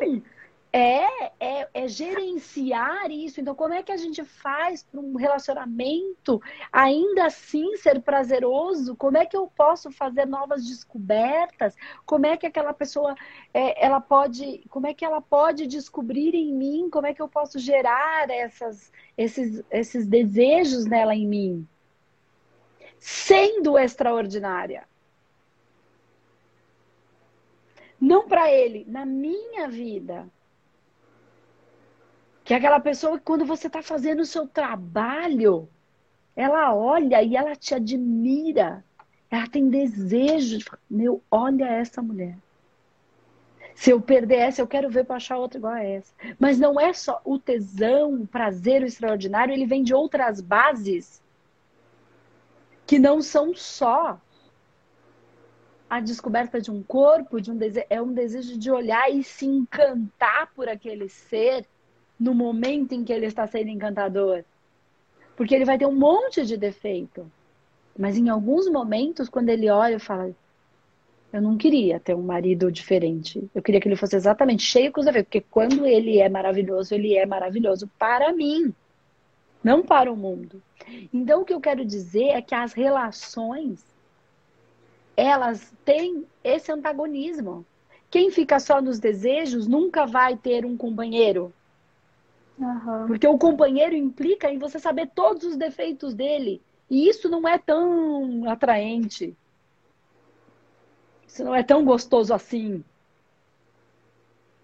é, 0.71 1.32
é, 1.39 1.69
é, 1.73 1.88
gerenciar 1.88 3.10
isso. 3.10 3.41
Então, 3.41 3.55
como 3.55 3.73
é 3.73 3.82
que 3.82 3.91
a 3.91 3.97
gente 3.97 4.23
faz 4.23 4.84
para 4.84 4.99
um 4.99 5.15
relacionamento 5.15 6.41
ainda 6.71 7.25
assim 7.25 7.75
ser 7.77 8.01
prazeroso? 8.01 8.95
Como 8.95 9.17
é 9.17 9.25
que 9.25 9.36
eu 9.36 9.47
posso 9.47 9.91
fazer 9.91 10.25
novas 10.25 10.65
descobertas? 10.65 11.75
Como 12.05 12.25
é 12.27 12.38
que 12.38 12.45
aquela 12.45 12.73
pessoa 12.73 13.15
é, 13.53 13.84
ela 13.84 13.99
pode, 13.99 14.63
como 14.69 14.86
é 14.86 14.93
que 14.93 15.03
ela 15.03 15.21
pode 15.21 15.65
descobrir 15.65 16.36
em 16.36 16.53
mim? 16.53 16.89
Como 16.91 17.08
é 17.08 17.13
que 17.13 17.21
eu 17.21 17.27
posso 17.27 17.58
gerar 17.58 18.29
essas, 18.29 18.91
esses, 19.17 19.63
esses 19.71 20.05
desejos 20.08 20.86
nela 20.86 21.15
em 21.15 21.27
mim? 21.27 21.67
Sendo 22.99 23.77
extraordinária. 23.77 24.88
Não 27.99 28.27
para 28.27 28.51
ele, 28.51 28.86
na 28.88 29.05
minha 29.05 29.67
vida 29.67 30.29
Que 32.49 32.55
é 32.55 32.57
aquela 32.57 32.79
pessoa 32.79 33.19
que 33.19 33.23
quando 33.23 33.45
você 33.45 33.67
está 33.67 33.83
fazendo 33.83 34.21
o 34.21 34.25
seu 34.25 34.47
trabalho, 34.47 35.69
ela 36.35 36.73
olha 36.73 37.21
e 37.21 37.35
ela 37.35 37.55
te 37.55 37.75
admira. 37.75 38.83
Ela 39.29 39.47
tem 39.47 39.69
desejo 39.69 40.57
de 40.57 40.63
falar, 40.63 40.81
meu, 40.89 41.21
olha 41.29 41.65
essa 41.65 42.01
mulher. 42.01 42.35
Se 43.75 43.91
eu 43.91 44.01
perder 44.01 44.38
essa, 44.38 44.63
eu 44.63 44.67
quero 44.67 44.89
ver 44.89 45.05
para 45.05 45.17
achar 45.17 45.38
outra 45.38 45.59
igual 45.59 45.73
a 45.73 45.83
essa. 45.83 46.12
Mas 46.39 46.57
não 46.57 46.79
é 46.79 46.91
só 46.91 47.21
o 47.23 47.38
tesão, 47.38 48.15
o 48.15 48.25
prazer, 48.25 48.81
o 48.81 48.88
extraordinário, 48.88 49.53
ele 49.53 49.67
vem 49.67 49.83
de 49.83 49.93
outras 49.93 50.41
bases 50.41 51.21
que 52.88 52.97
não 52.97 53.21
são 53.21 53.53
só 53.53 54.19
a 55.88 55.99
descoberta 55.99 56.59
de 56.59 56.71
um 56.71 56.81
corpo, 56.81 57.39
de 57.39 57.51
um 57.51 57.57
desejo, 57.57 57.85
é 57.91 58.01
um 58.01 58.12
desejo 58.12 58.57
de 58.57 58.71
olhar 58.71 59.07
e 59.07 59.23
se 59.23 59.45
encantar 59.45 60.51
por 60.55 60.67
aquele 60.67 61.07
ser 61.09 61.67
no 62.19 62.34
momento 62.34 62.93
em 62.93 63.03
que 63.03 63.13
ele 63.13 63.25
está 63.25 63.47
sendo 63.47 63.69
encantador. 63.69 64.43
Porque 65.36 65.55
ele 65.55 65.65
vai 65.65 65.77
ter 65.77 65.86
um 65.86 65.95
monte 65.95 66.45
de 66.45 66.58
defeito. 66.58 67.32
Mas 67.97 68.17
em 68.17 68.29
alguns 68.29 68.69
momentos, 68.69 69.29
quando 69.29 69.49
ele 69.49 69.69
olha 69.69 69.95
e 69.95 69.99
fala, 69.99 70.32
eu 71.32 71.41
não 71.41 71.58
queria 71.58 71.99
ter 71.99 72.15
um 72.15 72.21
marido 72.21 72.71
diferente. 72.71 73.49
Eu 73.53 73.62
queria 73.62 73.79
que 73.79 73.88
ele 73.88 73.95
fosse 73.95 74.15
exatamente 74.15 74.63
cheio 74.63 74.91
com 74.91 74.99
os 74.99 75.05
defeitos. 75.05 75.27
Porque 75.27 75.45
quando 75.49 75.86
ele 75.86 76.19
é 76.19 76.27
maravilhoso, 76.27 76.93
ele 76.93 77.15
é 77.15 77.25
maravilhoso 77.25 77.89
para 77.99 78.34
mim, 78.34 78.73
não 79.63 79.84
para 79.84 80.12
o 80.12 80.17
mundo. 80.17 80.62
Então, 81.13 81.41
o 81.41 81.45
que 81.45 81.53
eu 81.53 81.62
quero 81.62 81.86
dizer 81.86 82.29
é 82.29 82.41
que 82.41 82.55
as 82.55 82.73
relações, 82.73 83.86
elas 85.15 85.71
têm 85.86 86.25
esse 86.43 86.71
antagonismo. 86.71 87.65
Quem 88.10 88.32
fica 88.32 88.60
só 88.60 88.82
nos 88.82 88.97
desejos 88.97 89.67
nunca 89.67 90.05
vai 90.05 90.36
ter 90.36 90.65
um 90.65 90.75
companheiro. 90.75 91.53
Uhum. 92.59 93.07
Porque 93.07 93.25
o 93.25 93.37
companheiro 93.37 93.95
implica 93.95 94.51
em 94.51 94.59
você 94.59 94.77
saber 94.79 95.09
todos 95.15 95.43
os 95.45 95.55
defeitos 95.55 96.13
dele. 96.13 96.61
E 96.89 97.07
isso 97.07 97.29
não 97.29 97.47
é 97.47 97.57
tão 97.57 98.49
atraente. 98.49 99.35
Isso 101.25 101.43
não 101.43 101.55
é 101.55 101.63
tão 101.63 101.85
gostoso 101.85 102.33
assim. 102.33 102.83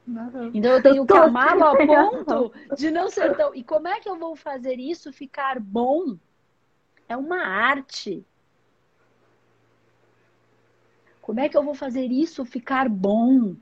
Uhum. 0.08 0.52
Então 0.54 0.72
eu 0.72 0.84
tenho 0.84 1.06
que 1.06 1.14
amá-lo 1.14 1.64
a 1.64 1.78
ponto 1.78 2.54
de 2.76 2.92
não 2.92 3.10
ser 3.10 3.36
tão. 3.38 3.56
E 3.56 3.64
como 3.64 3.88
é 3.88 4.00
que 4.00 4.10
eu 4.10 4.18
vou 4.18 4.36
fazer 4.36 4.78
isso 4.80 5.14
ficar 5.14 5.60
bom? 5.60 6.18
É 7.08 7.16
uma 7.16 7.44
arte. 7.46 8.26
Como 11.22 11.40
é 11.40 11.48
que 11.48 11.58
eu 11.58 11.64
vou 11.64 11.74
fazer 11.74 12.06
isso 12.06 12.44
ficar 12.46 12.90
bom? 12.90 13.56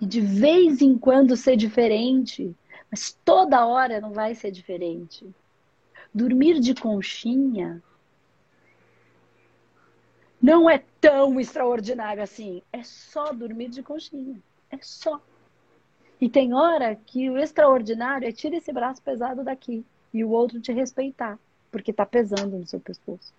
E 0.00 0.06
de 0.06 0.20
vez 0.20 0.80
em 0.80 0.98
quando 0.98 1.36
ser 1.36 1.56
diferente. 1.56 2.54
Mas 2.92 3.18
toda 3.24 3.66
hora 3.66 4.02
não 4.02 4.12
vai 4.12 4.34
ser 4.34 4.50
diferente. 4.50 5.26
Dormir 6.12 6.60
de 6.60 6.74
conchinha 6.74 7.82
não 10.42 10.68
é 10.68 10.82
tão 11.00 11.40
extraordinário 11.40 12.22
assim. 12.22 12.62
É 12.70 12.82
só 12.82 13.32
dormir 13.32 13.70
de 13.70 13.82
conchinha. 13.82 14.38
É 14.70 14.76
só. 14.82 15.18
E 16.20 16.28
tem 16.28 16.52
hora 16.52 16.94
que 16.94 17.30
o 17.30 17.38
extraordinário 17.38 18.28
é 18.28 18.32
tirar 18.32 18.56
esse 18.56 18.72
braço 18.72 19.00
pesado 19.00 19.42
daqui 19.42 19.84
e 20.12 20.22
o 20.22 20.30
outro 20.30 20.60
te 20.60 20.70
respeitar, 20.70 21.38
porque 21.70 21.92
tá 21.94 22.04
pesando 22.04 22.58
no 22.58 22.66
seu 22.66 22.78
pescoço. 22.78 23.32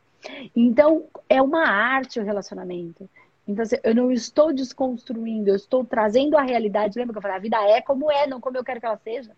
Então, 0.56 1.06
é 1.30 1.42
uma 1.42 1.68
arte 1.68 2.20
o 2.20 2.24
relacionamento. 2.24 3.08
Então, 3.48 3.62
assim, 3.62 3.76
eu 3.84 3.94
não 3.94 4.12
estou 4.12 4.54
desconstruindo, 4.54 5.50
eu 5.50 5.56
estou 5.56 5.86
trazendo 5.86 6.38
a 6.38 6.42
realidade. 6.42 6.98
Lembra 6.98 7.13
que 7.13 7.18
eu 7.18 7.22
falei, 7.22 7.38
a 7.38 7.42
vida 7.42 7.58
é 7.70 7.82
como 7.82 8.12
é, 8.12 8.26
não 8.26 8.42
como 8.42 8.58
eu 8.58 8.63
quero 8.63 8.80
que 8.80 8.86
ela 8.86 8.98
seja? 8.98 9.32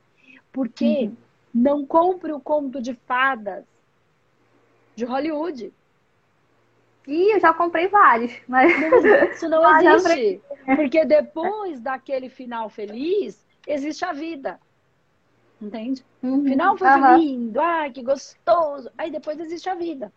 Porque 0.56 0.86
uhum. 0.86 1.18
não 1.54 1.86
compre 1.86 2.32
o 2.32 2.40
conto 2.40 2.82
de 2.82 2.94
fadas 2.94 3.66
de 4.96 5.04
Hollywood. 5.04 5.74
Ih, 7.06 7.34
eu 7.34 7.40
já 7.42 7.54
comprei 7.54 7.90
vários, 7.90 8.32
mas. 8.48 8.72
Isso 9.34 9.50
não 9.50 9.62
ah, 9.68 9.84
existe. 9.84 10.42
Porque 10.78 11.04
depois 11.04 11.82
daquele 11.82 12.30
final 12.30 12.70
feliz, 12.70 13.46
existe 13.68 14.06
a 14.06 14.14
vida. 14.14 14.58
Entende? 15.62 16.06
Uhum. 16.24 16.40
O 16.40 16.44
final 16.46 16.78
foi 16.78 16.88
uhum. 16.88 17.18
lindo, 17.18 17.60
ai, 17.60 17.92
que 17.92 18.02
gostoso. 18.02 18.90
Aí 18.98 19.12
depois 19.12 19.38
existe 19.38 19.68
a 19.68 19.76
vida. 19.76 20.10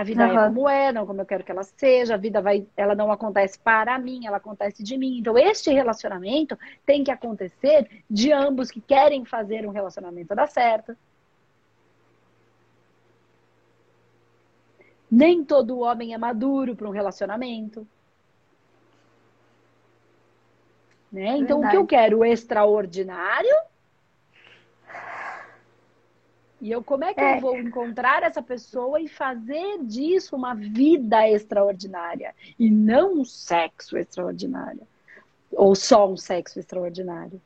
A 0.00 0.02
vida 0.02 0.26
uhum. 0.26 0.30
é 0.32 0.46
como 0.46 0.66
é, 0.66 0.92
não 0.92 1.06
como 1.06 1.20
eu 1.20 1.26
quero 1.26 1.44
que 1.44 1.52
ela 1.52 1.62
seja, 1.62 2.14
a 2.14 2.16
vida 2.16 2.40
vai, 2.40 2.66
ela 2.74 2.94
não 2.94 3.12
acontece 3.12 3.58
para 3.58 3.98
mim, 3.98 4.26
ela 4.26 4.38
acontece 4.38 4.82
de 4.82 4.96
mim. 4.96 5.18
Então, 5.18 5.36
este 5.36 5.70
relacionamento 5.70 6.58
tem 6.86 7.04
que 7.04 7.10
acontecer 7.10 8.02
de 8.08 8.32
ambos 8.32 8.70
que 8.70 8.80
querem 8.80 9.26
fazer 9.26 9.66
um 9.66 9.70
relacionamento 9.70 10.34
dar 10.34 10.48
certo. 10.48 10.96
Nem 15.10 15.44
todo 15.44 15.80
homem 15.80 16.14
é 16.14 16.18
maduro 16.18 16.74
para 16.74 16.88
um 16.88 16.92
relacionamento. 16.92 17.86
Né? 21.12 21.36
Então, 21.36 21.60
Verdade. 21.60 21.66
o 21.66 21.70
que 21.70 21.76
eu 21.76 21.86
quero? 21.86 22.18
O 22.20 22.24
extraordinário. 22.24 23.54
E 26.60 26.70
eu, 26.70 26.82
como 26.82 27.04
é 27.04 27.14
que 27.14 27.20
é. 27.20 27.36
eu 27.36 27.40
vou 27.40 27.56
encontrar 27.56 28.22
essa 28.22 28.42
pessoa 28.42 29.00
e 29.00 29.08
fazer 29.08 29.78
disso 29.82 30.36
uma 30.36 30.54
vida 30.54 31.26
extraordinária? 31.28 32.34
E 32.58 32.70
não 32.70 33.20
um 33.20 33.24
sexo 33.24 33.96
extraordinário. 33.96 34.82
Ou 35.52 35.74
só 35.74 36.08
um 36.08 36.16
sexo 36.16 36.58
extraordinário. 36.58 37.40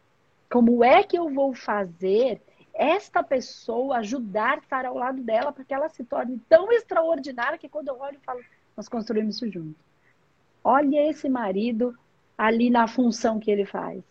Como 0.51 0.83
é 0.83 1.03
que 1.03 1.17
eu 1.17 1.31
vou 1.31 1.55
fazer 1.55 2.41
esta 2.75 3.23
pessoa 3.23 3.99
ajudar 3.99 4.59
a 4.59 4.61
estar 4.61 4.85
ao 4.85 4.97
lado 4.97 5.23
dela 5.23 5.53
para 5.53 5.65
que 5.65 5.73
ela 5.73 5.89
se 5.89 6.03
torne 6.05 6.41
tão 6.49 6.73
extraordinária 6.73 7.57
que 7.57 7.69
quando 7.69 7.89
eu 7.89 7.99
olho 8.01 8.17
eu 8.17 8.21
falo, 8.21 8.41
nós 8.77 8.89
construímos 8.89 9.37
isso 9.37 9.49
junto. 9.49 9.77
Olha 10.63 11.09
esse 11.09 11.29
marido 11.29 11.97
ali 12.37 12.71
na 12.71 12.89
função 12.89 13.39
que 13.39 13.51
ele 13.51 13.65
faz. 13.65 14.03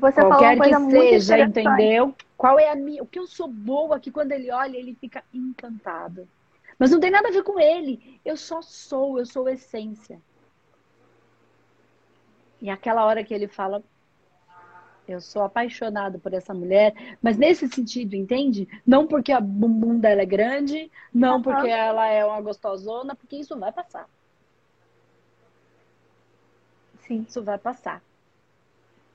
Você 0.00 0.20
Qualquer 0.20 0.58
que 0.60 0.90
seja, 0.90 1.38
entendeu? 1.40 2.14
Qual 2.36 2.58
é 2.58 2.70
a 2.70 2.76
minha, 2.76 3.02
o 3.02 3.06
que 3.06 3.18
eu 3.18 3.26
sou 3.26 3.48
boa 3.48 3.98
que 3.98 4.10
quando 4.10 4.32
ele 4.32 4.50
olha 4.50 4.76
ele 4.76 4.94
fica 4.94 5.24
encantado. 5.34 6.28
Mas 6.78 6.90
não 6.90 7.00
tem 7.00 7.10
nada 7.10 7.28
a 7.28 7.32
ver 7.32 7.42
com 7.42 7.58
ele. 7.58 8.20
Eu 8.24 8.36
só 8.36 8.62
sou, 8.62 9.18
eu 9.18 9.26
sou 9.26 9.48
essência. 9.48 10.20
E 12.60 12.70
aquela 12.70 13.04
hora 13.04 13.24
que 13.24 13.34
ele 13.34 13.48
fala, 13.48 13.82
eu 15.08 15.20
sou 15.20 15.42
apaixonado 15.42 16.18
por 16.18 16.32
essa 16.32 16.54
mulher, 16.54 16.94
mas 17.20 17.36
nesse 17.36 17.66
sentido, 17.66 18.14
entende? 18.14 18.68
Não 18.86 19.06
porque 19.06 19.32
a 19.32 19.40
bumbum 19.40 19.98
dela 19.98 20.22
é 20.22 20.26
grande, 20.26 20.90
não 21.12 21.42
porque 21.42 21.68
ela 21.68 22.06
é 22.06 22.24
uma 22.24 22.40
gostosona, 22.40 23.16
porque 23.16 23.36
isso 23.36 23.58
vai 23.58 23.72
passar. 23.72 24.08
Sim. 27.00 27.24
Isso 27.26 27.42
vai 27.42 27.58
passar. 27.58 28.02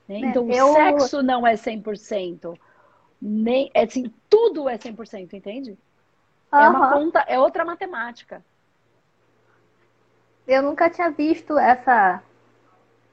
Né? 0.08 0.16
É, 0.16 0.20
então, 0.20 0.50
eu... 0.50 0.70
o 0.70 0.74
sexo 0.74 1.24
não 1.24 1.46
é 1.46 1.54
100%. 1.54 2.58
Nem, 3.22 3.72
é 3.74 3.84
assim, 3.84 4.12
tudo 4.30 4.68
é 4.68 4.78
100%, 4.78 5.34
entende? 5.34 5.72
Uhum. 6.52 6.60
É 6.60 6.70
uma 6.70 6.92
conta, 6.92 7.20
é 7.28 7.40
outra 7.40 7.64
matemática. 7.64 8.44
Eu 10.46 10.62
nunca 10.62 10.90
tinha 10.90 11.10
visto 11.10 11.58
essa 11.58 12.22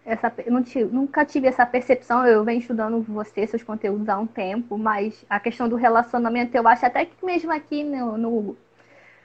essa, 0.04 0.30
tive, 0.64 0.84
nunca 0.86 1.24
tive 1.24 1.46
essa 1.46 1.64
percepção, 1.64 2.26
eu 2.26 2.42
venho 2.42 2.58
estudando 2.58 3.00
você, 3.02 3.46
seus 3.46 3.62
conteúdos 3.62 4.08
há 4.08 4.18
um 4.18 4.26
tempo, 4.26 4.78
mas 4.78 5.24
a 5.28 5.38
questão 5.38 5.68
do 5.68 5.76
relacionamento, 5.76 6.56
eu 6.56 6.66
acho 6.66 6.86
até 6.86 7.04
que 7.04 7.24
mesmo 7.24 7.52
aqui 7.52 7.84
no, 7.84 8.16
no, 8.16 8.56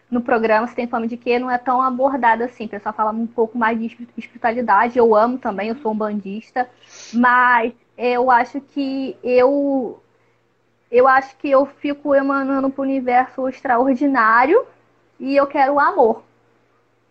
no 0.10 0.22
programa, 0.22 0.68
se 0.68 0.76
tem 0.76 0.88
fome 0.88 1.08
de 1.08 1.18
que 1.18 1.38
não 1.40 1.50
é 1.50 1.58
tão 1.58 1.82
abordada 1.82 2.46
assim, 2.46 2.66
o 2.66 2.70
pessoal 2.70 2.94
fala 2.94 3.12
um 3.12 3.28
pouco 3.28 3.58
mais 3.58 3.80
de 3.80 3.86
espiritualidade, 4.18 4.98
eu 4.98 5.16
amo 5.16 5.38
também, 5.38 5.70
eu 5.70 5.76
sou 5.78 5.92
um 5.92 5.98
bandista, 5.98 6.70
mas 7.14 7.74
eu 7.98 8.30
acho 8.30 8.62
que 8.62 9.18
eu 9.24 10.00
eu 10.92 11.08
acho 11.08 11.36
que 11.38 11.50
eu 11.50 11.66
fico 11.66 12.14
emanando 12.14 12.70
para 12.70 12.82
o 12.82 12.86
universo 12.86 13.50
extraordinário 13.50 14.66
e 15.20 15.36
eu 15.36 15.48
quero 15.48 15.74
o 15.74 15.80
amor. 15.80 16.24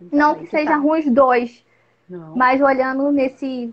Então, 0.01 0.19
não 0.19 0.35
que 0.37 0.47
seja 0.47 0.71
tá. 0.71 0.77
ruim 0.77 1.01
os 1.01 1.11
dois, 1.11 1.65
não. 2.09 2.37
Mas 2.37 2.61
olhando 2.61 3.11
nesse, 3.11 3.73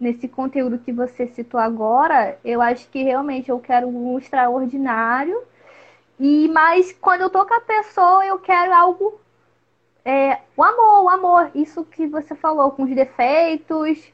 nesse 0.00 0.26
conteúdo 0.26 0.78
que 0.78 0.92
você 0.92 1.26
citou 1.28 1.60
agora, 1.60 2.38
eu 2.44 2.62
acho 2.62 2.88
que 2.88 3.02
realmente 3.02 3.50
eu 3.50 3.58
quero 3.58 3.88
um 3.88 4.18
extraordinário. 4.18 5.42
E 6.18 6.48
mas 6.48 6.92
quando 7.00 7.22
eu 7.22 7.30
tô 7.30 7.44
com 7.46 7.54
a 7.54 7.60
pessoa, 7.60 8.26
eu 8.26 8.38
quero 8.38 8.72
algo 8.74 9.20
é, 10.04 10.40
o 10.56 10.62
amor, 10.62 11.04
o 11.04 11.08
amor, 11.10 11.50
isso 11.54 11.84
que 11.84 12.06
você 12.06 12.34
falou, 12.34 12.70
com 12.70 12.84
os 12.84 12.94
defeitos. 12.94 14.10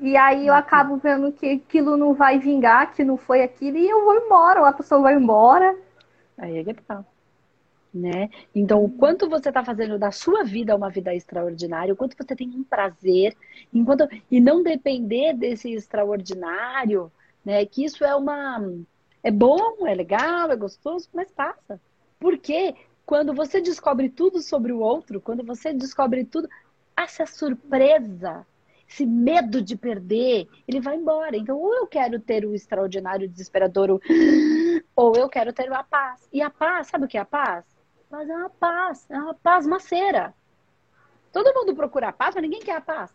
E 0.00 0.16
aí 0.16 0.46
eu 0.46 0.52
uhum. 0.52 0.58
acabo 0.58 0.96
vendo 0.96 1.32
que 1.32 1.46
aquilo 1.52 1.96
não 1.96 2.14
vai 2.14 2.38
vingar, 2.38 2.92
que 2.94 3.04
não 3.04 3.16
foi 3.16 3.42
aquilo, 3.42 3.76
e 3.78 3.88
eu 3.88 4.04
vou 4.04 4.16
embora, 4.16 4.60
ou 4.60 4.66
a 4.66 4.72
pessoa 4.72 5.02
vai 5.02 5.14
embora. 5.14 5.76
Aí 6.38 6.58
é 6.58 6.64
que 6.64 6.74
tá 6.82 7.04
né? 7.94 8.28
Então, 8.54 8.84
o 8.84 8.90
quanto 8.90 9.28
você 9.28 9.48
está 9.48 9.64
fazendo 9.64 9.98
da 9.98 10.10
sua 10.10 10.44
vida 10.44 10.76
uma 10.76 10.90
vida 10.90 11.14
extraordinária, 11.14 11.94
o 11.94 11.96
quanto 11.96 12.14
você 12.16 12.36
tem 12.36 12.48
um 12.50 12.62
prazer, 12.62 13.34
enquanto 13.72 14.06
e 14.30 14.38
não 14.40 14.62
depender 14.62 15.32
desse 15.34 15.72
extraordinário 15.72 17.10
né? 17.46 17.64
Que 17.64 17.84
isso 17.84 18.04
é 18.04 18.14
uma 18.16 18.60
é 19.26 19.30
bom, 19.32 19.84
é 19.88 19.92
legal, 19.92 20.52
é 20.52 20.56
gostoso, 20.56 21.08
mas 21.12 21.32
passa. 21.32 21.80
Porque 22.16 22.76
quando 23.04 23.34
você 23.34 23.60
descobre 23.60 24.08
tudo 24.08 24.40
sobre 24.40 24.72
o 24.72 24.78
outro, 24.78 25.20
quando 25.20 25.42
você 25.42 25.72
descobre 25.72 26.24
tudo, 26.24 26.48
essa 26.96 27.26
surpresa, 27.26 28.46
esse 28.88 29.04
medo 29.04 29.60
de 29.60 29.74
perder, 29.76 30.46
ele 30.68 30.80
vai 30.80 30.94
embora. 30.94 31.36
Então, 31.36 31.58
ou 31.58 31.74
eu 31.74 31.88
quero 31.88 32.20
ter 32.20 32.44
o 32.46 32.54
extraordinário, 32.54 33.28
desesperador, 33.28 34.00
ou 34.94 35.16
eu 35.16 35.28
quero 35.28 35.52
ter 35.52 35.72
a 35.72 35.82
paz. 35.82 36.28
E 36.32 36.40
a 36.40 36.48
paz, 36.48 36.86
sabe 36.86 37.06
o 37.06 37.08
que 37.08 37.18
é 37.18 37.22
a 37.22 37.24
paz? 37.24 37.64
Paz 38.08 38.30
é 38.30 38.36
uma 38.36 38.50
paz, 38.50 39.10
é 39.10 39.18
uma 39.18 39.34
paz 39.34 39.66
maceira. 39.66 40.32
Todo 41.32 41.52
mundo 41.52 41.74
procura 41.74 42.10
a 42.10 42.12
paz, 42.12 42.32
mas 42.36 42.42
ninguém 42.42 42.60
quer 42.60 42.76
a 42.76 42.80
paz. 42.80 43.12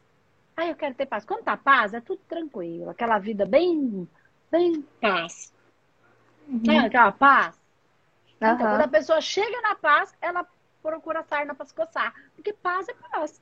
Ah, 0.58 0.68
eu 0.68 0.76
quero 0.76 0.94
ter 0.94 1.06
paz. 1.06 1.24
Quando 1.24 1.46
tá 1.46 1.56
paz, 1.56 1.94
é 1.94 2.02
tudo 2.02 2.20
tranquilo. 2.28 2.90
Aquela 2.90 3.18
vida 3.18 3.46
bem, 3.46 4.06
bem 4.52 4.86
paz. 5.00 5.54
Uhum. 6.52 6.66
Sabe 6.66 6.86
aquela 6.86 7.12
paz? 7.14 7.60
Então, 8.36 8.58
quando 8.58 8.82
a 8.82 8.88
pessoa 8.88 9.22
chega 9.22 9.62
na 9.62 9.76
paz, 9.76 10.14
ela 10.20 10.46
procura 10.82 11.24
sarna 11.24 11.56
para 11.56 11.66
se 11.66 11.74
coçar. 11.74 12.14
Porque 12.36 12.52
paz 12.52 12.90
é 12.90 12.94
paz. 12.94 13.42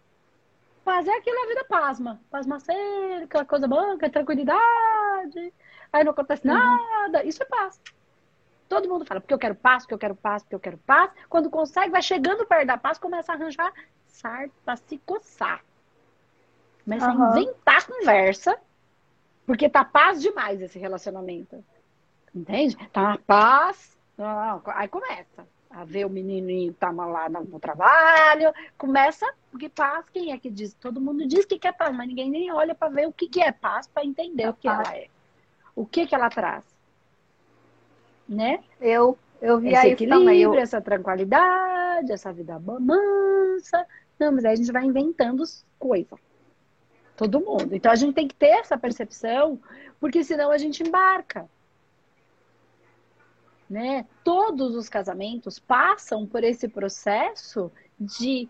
Paz 0.84 1.08
é 1.08 1.18
aquilo, 1.18 1.44
a 1.44 1.48
vida 1.48 1.66
pasma. 1.68 2.22
Pasma 2.30 2.60
ser, 2.60 3.24
aquela 3.24 3.46
coisa 3.46 3.68
é 4.02 4.10
tranquilidade. 4.10 5.54
Aí 5.92 6.04
não 6.04 6.12
acontece 6.12 6.48
uhum. 6.48 6.54
nada. 6.54 7.24
Isso 7.24 7.42
é 7.42 7.46
paz. 7.46 7.82
Todo 8.68 8.88
mundo 8.88 9.04
fala, 9.06 9.20
porque 9.20 9.34
eu 9.34 9.40
quero 9.40 9.56
paz, 9.56 9.84
porque 9.84 9.96
eu 9.96 10.00
quero 10.00 10.16
paz, 10.16 10.44
porque 10.44 10.56
eu 10.56 10.60
quero 10.60 10.78
paz. 10.78 11.12
Quando 11.28 11.50
consegue, 11.50 11.90
vai 11.90 12.04
chegando 12.04 12.46
perto 12.46 12.68
da 12.68 12.78
paz, 12.78 13.00
começa 13.00 13.32
a 13.32 13.36
arranjar 13.36 13.74
sarna 14.06 14.52
para 14.64 14.76
se 14.76 14.98
coçar. 15.00 15.64
Começa 16.84 17.12
uhum. 17.12 17.24
a 17.24 17.40
inventar 17.40 17.88
conversa, 17.88 18.60
porque 19.46 19.68
tá 19.68 19.84
paz 19.84 20.22
demais 20.22 20.62
esse 20.62 20.78
relacionamento. 20.78 21.64
Entende? 22.34 22.76
Tá 22.92 23.02
uma 23.02 23.18
paz 23.18 24.00
aí 24.68 24.88
começa 24.88 25.48
a 25.70 25.86
ver 25.86 26.06
o 26.06 26.10
menininho 26.10 26.74
tá 26.74 26.90
lá 26.90 27.30
no 27.30 27.60
trabalho, 27.60 28.52
começa, 28.78 29.32
porque 29.52 29.70
paz, 29.70 30.06
quem 30.12 30.32
é 30.32 30.38
que 30.38 30.50
diz? 30.50 30.74
Todo 30.74 31.00
mundo 31.00 31.28
diz 31.28 31.46
que 31.46 31.60
quer 31.60 31.74
paz, 31.74 31.96
mas 31.96 32.08
ninguém 32.08 32.30
nem 32.30 32.52
olha 32.52 32.74
para 32.74 32.90
ver 32.90 33.08
o 33.08 33.14
que, 33.14 33.30
que 33.30 33.42
é 33.42 33.52
paz, 33.52 33.88
para 33.88 34.04
entender 34.04 34.44
é 34.44 34.50
o 34.50 34.54
que 34.54 34.68
paz. 34.68 34.88
ela 34.88 34.98
é. 34.98 35.08
O 35.76 35.86
que 35.86 36.08
que 36.08 36.16
ela 36.16 36.30
traz. 36.30 36.66
Né? 38.28 38.64
Eu, 38.82 39.18
eu 39.42 39.60
vi 39.60 39.70
Esse 39.70 39.94
isso 39.94 40.08
também. 40.08 40.42
Eu... 40.42 40.56
essa 40.56 40.82
tranquilidade, 40.82 42.12
essa 42.12 42.34
vida 42.34 42.60
mansa. 42.60 43.86
Não, 44.18 44.32
mas 44.32 44.46
aí 44.46 44.54
a 44.54 44.56
gente 44.56 44.72
vai 44.72 44.84
inventando 44.84 45.44
coisas. 45.78 46.20
Todo 47.16 47.40
mundo. 47.40 47.76
Então 47.76 47.92
a 47.92 47.96
gente 47.96 48.14
tem 48.16 48.28
que 48.28 48.36
ter 48.36 48.48
essa 48.48 48.78
percepção, 48.78 49.60
porque 50.00 50.24
senão 50.24 50.52
a 50.52 50.58
gente 50.58 50.82
embarca 50.82 51.48
né? 53.70 54.06
Todos 54.24 54.76
os 54.76 54.90
casamentos 54.90 55.60
passam 55.60 56.26
por 56.26 56.44
esse 56.44 56.68
processo 56.68 57.72
de, 58.00 58.50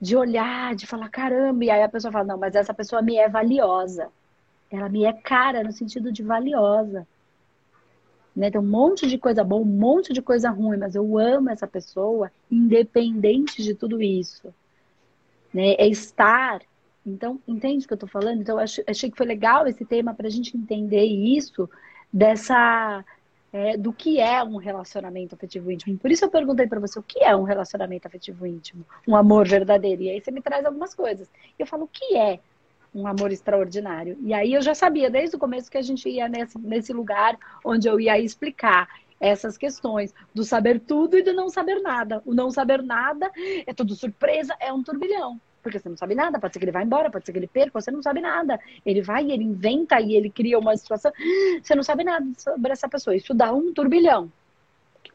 de 0.00 0.16
olhar, 0.16 0.76
de 0.76 0.86
falar, 0.86 1.08
caramba, 1.08 1.64
e 1.64 1.70
aí 1.70 1.82
a 1.82 1.88
pessoa 1.88 2.12
fala, 2.12 2.24
não, 2.24 2.38
mas 2.38 2.54
essa 2.54 2.72
pessoa 2.72 3.02
me 3.02 3.16
é 3.16 3.28
valiosa. 3.28 4.10
Ela 4.70 4.88
me 4.88 5.04
é 5.04 5.12
cara 5.12 5.64
no 5.64 5.72
sentido 5.72 6.12
de 6.12 6.22
valiosa. 6.22 7.06
Né? 8.34 8.50
Tem 8.50 8.60
um 8.60 8.64
monte 8.64 9.06
de 9.08 9.18
coisa 9.18 9.42
boa, 9.42 9.62
um 9.62 9.64
monte 9.64 10.12
de 10.12 10.22
coisa 10.22 10.50
ruim, 10.50 10.78
mas 10.78 10.94
eu 10.94 11.18
amo 11.18 11.50
essa 11.50 11.66
pessoa, 11.66 12.30
independente 12.50 13.62
de 13.62 13.74
tudo 13.74 14.00
isso. 14.00 14.54
Né? 15.52 15.74
É 15.74 15.86
estar. 15.86 16.60
Então, 17.04 17.40
entende 17.46 17.84
o 17.84 17.88
que 17.88 17.92
eu 17.92 17.96
estou 17.96 18.08
falando? 18.08 18.40
Então, 18.40 18.58
eu 18.58 18.64
achei 18.88 19.10
que 19.10 19.16
foi 19.16 19.26
legal 19.26 19.66
esse 19.66 19.84
tema 19.84 20.14
para 20.14 20.26
a 20.26 20.30
gente 20.30 20.56
entender 20.56 21.04
isso, 21.04 21.68
dessa 22.12 23.04
é, 23.54 23.76
do 23.76 23.92
que 23.92 24.18
é 24.18 24.42
um 24.42 24.56
relacionamento 24.56 25.36
afetivo 25.36 25.70
íntimo. 25.70 25.96
Por 25.96 26.10
isso 26.10 26.24
eu 26.24 26.28
perguntei 26.28 26.66
para 26.66 26.80
você 26.80 26.98
o 26.98 27.02
que 27.04 27.22
é 27.22 27.36
um 27.36 27.44
relacionamento 27.44 28.08
afetivo 28.08 28.44
íntimo, 28.44 28.84
um 29.06 29.14
amor 29.14 29.46
verdadeiro. 29.46 30.02
E 30.02 30.10
aí 30.10 30.20
você 30.20 30.32
me 30.32 30.42
traz 30.42 30.66
algumas 30.66 30.92
coisas. 30.92 31.30
Eu 31.56 31.64
falo 31.64 31.84
o 31.84 31.88
que 31.88 32.16
é 32.16 32.40
um 32.92 33.06
amor 33.06 33.30
extraordinário. 33.30 34.18
E 34.22 34.34
aí 34.34 34.52
eu 34.52 34.60
já 34.60 34.74
sabia 34.74 35.08
desde 35.08 35.36
o 35.36 35.38
começo 35.38 35.70
que 35.70 35.78
a 35.78 35.82
gente 35.82 36.08
ia 36.08 36.28
nesse, 36.28 36.58
nesse 36.58 36.92
lugar 36.92 37.38
onde 37.64 37.88
eu 37.88 38.00
ia 38.00 38.18
explicar 38.18 38.88
essas 39.20 39.56
questões 39.56 40.12
do 40.34 40.42
saber 40.42 40.80
tudo 40.80 41.16
e 41.16 41.22
do 41.22 41.32
não 41.32 41.48
saber 41.48 41.80
nada. 41.80 42.20
O 42.26 42.34
não 42.34 42.50
saber 42.50 42.82
nada 42.82 43.30
é 43.64 43.72
tudo 43.72 43.94
surpresa, 43.94 44.56
é 44.58 44.72
um 44.72 44.82
turbilhão. 44.82 45.40
Porque 45.64 45.78
você 45.78 45.88
não 45.88 45.96
sabe 45.96 46.14
nada, 46.14 46.38
pode 46.38 46.52
ser 46.52 46.58
que 46.58 46.66
ele 46.66 46.72
vá 46.72 46.82
embora, 46.82 47.10
pode 47.10 47.24
ser 47.24 47.32
que 47.32 47.38
ele 47.38 47.46
perca, 47.46 47.80
você 47.80 47.90
não 47.90 48.02
sabe 48.02 48.20
nada. 48.20 48.60
Ele 48.84 49.00
vai, 49.00 49.32
ele 49.32 49.42
inventa 49.42 49.98
e 49.98 50.14
ele 50.14 50.28
cria 50.28 50.58
uma 50.58 50.76
situação. 50.76 51.10
Você 51.62 51.74
não 51.74 51.82
sabe 51.82 52.04
nada 52.04 52.26
sobre 52.36 52.70
essa 52.70 52.86
pessoa. 52.86 53.16
Isso 53.16 53.32
dá 53.32 53.50
um 53.50 53.72
turbilhão. 53.72 54.30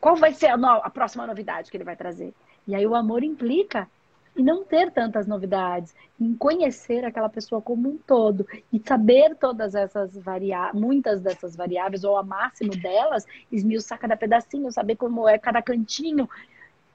Qual 0.02 0.16
vai 0.16 0.34
ser 0.34 0.48
a, 0.48 0.58
no... 0.58 0.68
a 0.68 0.90
próxima 0.90 1.28
novidade 1.28 1.70
que 1.70 1.78
ele 1.78 1.84
vai 1.84 1.96
trazer? 1.96 2.34
E 2.68 2.74
aí 2.74 2.86
o 2.88 2.96
amor 2.96 3.24
implica 3.24 3.88
em 4.36 4.44
não 4.44 4.64
ter 4.64 4.92
tantas 4.92 5.28
novidades, 5.28 5.94
em 6.20 6.34
conhecer 6.34 7.06
aquela 7.06 7.30
pessoa 7.30 7.62
como 7.62 7.90
um 7.90 7.98
todo 7.98 8.48
e 8.74 8.82
saber 8.84 9.36
todas 9.36 9.76
essas 9.76 10.18
variáveis, 10.18 10.82
muitas 10.82 11.22
dessas 11.22 11.56
variáveis, 11.56 12.04
ou 12.04 12.18
a 12.18 12.24
máximo 12.24 12.72
delas, 12.72 13.26
esmiuçar 13.52 14.00
cada 14.00 14.18
pedacinho, 14.18 14.72
saber 14.72 14.96
como 14.96 15.28
é 15.28 15.38
cada 15.38 15.62
cantinho. 15.62 16.28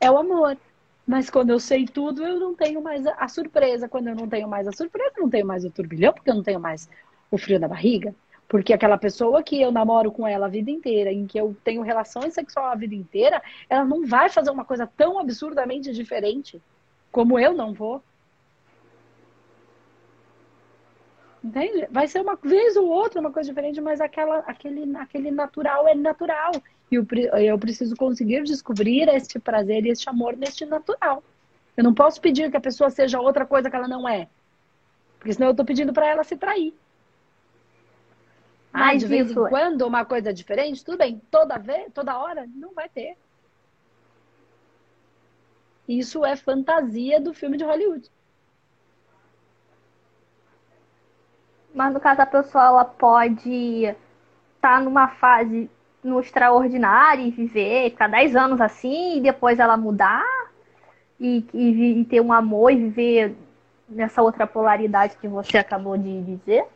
É 0.00 0.10
o 0.10 0.18
amor. 0.18 0.56
Mas 1.06 1.28
quando 1.28 1.50
eu 1.50 1.60
sei 1.60 1.86
tudo, 1.86 2.24
eu 2.26 2.40
não 2.40 2.54
tenho 2.54 2.82
mais 2.82 3.06
a 3.06 3.28
surpresa. 3.28 3.88
Quando 3.88 4.08
eu 4.08 4.14
não 4.14 4.28
tenho 4.28 4.48
mais 4.48 4.66
a 4.66 4.72
surpresa, 4.72 5.12
eu 5.16 5.22
não 5.22 5.30
tenho 5.30 5.46
mais 5.46 5.64
o 5.64 5.70
turbilhão, 5.70 6.12
porque 6.12 6.30
eu 6.30 6.34
não 6.34 6.42
tenho 6.42 6.60
mais 6.60 6.88
o 7.30 7.36
frio 7.36 7.60
na 7.60 7.68
barriga. 7.68 8.14
Porque 8.48 8.72
aquela 8.72 8.96
pessoa 8.96 9.42
que 9.42 9.60
eu 9.60 9.70
namoro 9.70 10.10
com 10.10 10.26
ela 10.26 10.46
a 10.46 10.48
vida 10.48 10.70
inteira, 10.70 11.12
em 11.12 11.26
que 11.26 11.38
eu 11.38 11.56
tenho 11.64 11.82
relações 11.82 12.34
sexuais 12.34 12.72
a 12.72 12.76
vida 12.76 12.94
inteira, 12.94 13.42
ela 13.68 13.84
não 13.84 14.06
vai 14.06 14.28
fazer 14.28 14.50
uma 14.50 14.64
coisa 14.64 14.86
tão 14.86 15.18
absurdamente 15.18 15.92
diferente 15.92 16.60
como 17.10 17.38
eu 17.38 17.54
não 17.54 17.72
vou. 17.72 18.02
Entende? 21.42 21.86
Vai 21.90 22.08
ser 22.08 22.20
uma 22.20 22.36
vez 22.36 22.74
ou 22.74 22.88
outra 22.88 23.20
uma 23.20 23.30
coisa 23.30 23.48
diferente, 23.48 23.80
mas 23.80 24.00
aquela, 24.00 24.38
aquele, 24.38 24.96
aquele 24.96 25.30
natural 25.30 25.86
é 25.86 25.94
natural. 25.94 26.52
E 26.94 26.96
eu, 26.96 27.06
eu 27.40 27.58
preciso 27.58 27.96
conseguir 27.96 28.44
descobrir 28.44 29.08
este 29.08 29.38
prazer 29.38 29.84
e 29.84 29.90
este 29.90 30.08
amor 30.08 30.36
neste 30.36 30.64
natural. 30.64 31.22
Eu 31.76 31.82
não 31.82 31.92
posso 31.92 32.20
pedir 32.20 32.50
que 32.50 32.56
a 32.56 32.60
pessoa 32.60 32.88
seja 32.88 33.20
outra 33.20 33.44
coisa 33.44 33.68
que 33.68 33.74
ela 33.74 33.88
não 33.88 34.08
é. 34.08 34.28
Porque 35.18 35.32
senão 35.32 35.48
eu 35.48 35.52
estou 35.52 35.66
pedindo 35.66 35.92
para 35.92 36.06
ela 36.06 36.22
se 36.22 36.36
trair. 36.36 36.72
Mas 38.72 39.00
de 39.00 39.06
vez 39.06 39.30
em 39.30 39.44
é 39.44 39.48
quando 39.48 39.82
uma 39.82 40.04
coisa 40.04 40.32
diferente, 40.32 40.84
tudo 40.84 40.98
bem. 40.98 41.20
Toda 41.30 41.58
vez, 41.58 41.92
toda 41.92 42.18
hora, 42.18 42.46
não 42.54 42.72
vai 42.72 42.88
ter. 42.88 43.16
Isso 45.88 46.24
é 46.24 46.36
fantasia 46.36 47.20
do 47.20 47.34
filme 47.34 47.56
de 47.56 47.64
Hollywood. 47.64 48.10
Mas 51.74 51.92
no 51.92 52.00
caso 52.00 52.22
a 52.22 52.26
pessoa 52.26 52.64
ela 52.64 52.84
pode 52.84 53.84
estar 53.84 53.96
tá 54.60 54.80
numa 54.80 55.08
fase 55.08 55.68
no 56.04 56.20
extraordinário 56.20 57.26
e 57.26 57.30
viver, 57.30 57.90
ficar 57.90 58.08
10 58.08 58.36
anos 58.36 58.60
assim, 58.60 59.16
e 59.16 59.20
depois 59.20 59.58
ela 59.58 59.76
mudar 59.76 60.24
e, 61.18 61.44
e, 61.54 62.00
e, 62.00 62.04
ter 62.04 62.20
um 62.20 62.32
amor 62.32 62.70
e 62.70 62.76
viver 62.76 63.34
nessa 63.88 64.22
outra 64.22 64.46
polaridade 64.46 65.16
que 65.16 65.26
você 65.26 65.56
acabou 65.56 65.96
de 65.96 66.22
dizer? 66.22 66.66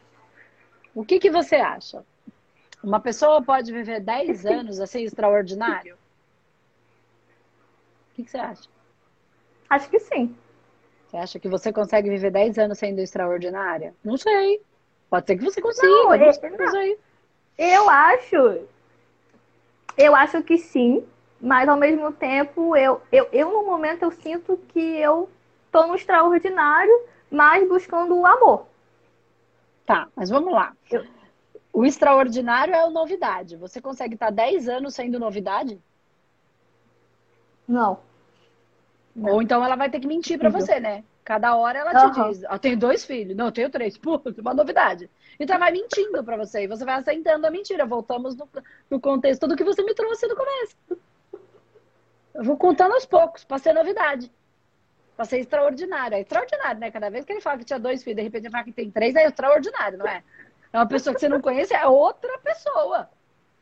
O 0.94 1.04
que, 1.04 1.20
que 1.20 1.30
você 1.30 1.56
acha? 1.56 2.02
Uma 2.82 3.00
pessoa 3.00 3.42
pode 3.42 3.70
viver 3.70 4.00
10 4.00 4.46
anos 4.46 4.80
assim 4.80 5.02
extraordinário? 5.02 5.94
O 8.12 8.14
que, 8.14 8.24
que 8.24 8.30
você 8.30 8.38
acha? 8.38 8.68
Acho 9.68 9.90
que 9.90 10.00
sim. 10.00 10.34
Você 11.06 11.16
acha 11.16 11.38
que 11.38 11.48
você 11.48 11.72
consegue 11.72 12.08
viver 12.08 12.30
10 12.30 12.58
anos 12.58 12.78
sendo 12.78 13.00
extraordinária? 13.00 13.94
Não 14.02 14.16
sei. 14.16 14.60
Pode 15.10 15.26
ser 15.26 15.36
que 15.36 15.44
você 15.44 15.60
consiga. 15.60 15.86
Não, 15.86 16.14
eu, 16.14 16.32
não. 16.58 16.96
eu 17.58 17.90
acho. 17.90 18.60
Eu 19.98 20.14
acho 20.14 20.40
que 20.44 20.56
sim, 20.56 21.04
mas 21.40 21.68
ao 21.68 21.76
mesmo 21.76 22.12
tempo, 22.12 22.76
eu, 22.76 23.02
eu, 23.10 23.28
eu 23.32 23.52
no 23.52 23.66
momento 23.66 24.04
eu 24.04 24.12
sinto 24.12 24.56
que 24.68 24.78
eu 24.78 25.28
tô 25.72 25.88
no 25.88 25.96
extraordinário, 25.96 27.02
mas 27.28 27.68
buscando 27.68 28.16
o 28.16 28.24
amor. 28.24 28.66
Tá, 29.84 30.08
mas 30.14 30.30
vamos 30.30 30.52
lá. 30.52 30.72
Eu... 30.88 31.04
O 31.72 31.84
extraordinário 31.84 32.74
é 32.74 32.80
a 32.80 32.90
novidade. 32.90 33.56
Você 33.56 33.80
consegue 33.80 34.14
estar 34.14 34.30
10 34.30 34.68
anos 34.68 34.94
sendo 34.94 35.18
novidade? 35.18 35.80
Não. 37.66 38.00
Ou 39.16 39.42
então 39.42 39.64
ela 39.64 39.76
vai 39.76 39.90
ter 39.90 40.00
que 40.00 40.06
mentir 40.06 40.38
para 40.38 40.48
você, 40.48 40.80
né? 40.80 41.04
Cada 41.24 41.56
hora 41.56 41.80
ela 41.80 41.90
te 41.90 42.20
uhum. 42.20 42.30
diz, 42.30 42.42
eu 42.42 42.58
tenho 42.58 42.78
dois 42.78 43.04
filhos. 43.04 43.36
Não, 43.36 43.46
eu 43.46 43.52
tenho 43.52 43.70
três. 43.70 43.98
Pô, 43.98 44.20
uma 44.38 44.54
novidade. 44.54 45.10
Então 45.38 45.56
ela 45.56 45.66
vai 45.66 45.72
mentindo 45.72 46.22
para 46.24 46.36
você. 46.36 46.64
E 46.64 46.66
você 46.66 46.84
vai 46.84 46.96
aceitando 46.96 47.46
a 47.46 47.50
mentira. 47.50 47.86
Voltamos 47.86 48.34
no, 48.34 48.48
no 48.90 49.00
contexto 49.00 49.46
do 49.46 49.56
que 49.56 49.64
você 49.64 49.82
me 49.82 49.94
trouxe 49.94 50.26
no 50.26 50.36
começo. 50.36 50.76
Eu 52.34 52.44
vou 52.44 52.56
contando 52.56 52.92
aos 52.94 53.06
poucos, 53.06 53.44
para 53.44 53.58
ser 53.58 53.72
novidade. 53.72 54.30
Para 55.16 55.24
ser 55.24 55.38
extraordinário. 55.38 56.16
É 56.16 56.20
extraordinário, 56.20 56.80
né? 56.80 56.90
Cada 56.90 57.10
vez 57.10 57.24
que 57.24 57.32
ele 57.32 57.40
fala 57.40 57.58
que 57.58 57.64
tinha 57.64 57.78
dois 57.78 58.02
filhos, 58.02 58.16
de 58.16 58.22
repente 58.22 58.44
ele 58.44 58.52
fala 58.52 58.64
que 58.64 58.72
tem 58.72 58.90
três, 58.90 59.14
é 59.14 59.24
extraordinário, 59.26 59.98
não 59.98 60.06
é? 60.06 60.22
É 60.72 60.78
uma 60.78 60.86
pessoa 60.86 61.14
que 61.14 61.20
você 61.20 61.28
não 61.28 61.40
conhece, 61.40 61.74
é 61.74 61.86
outra 61.86 62.38
pessoa. 62.38 63.08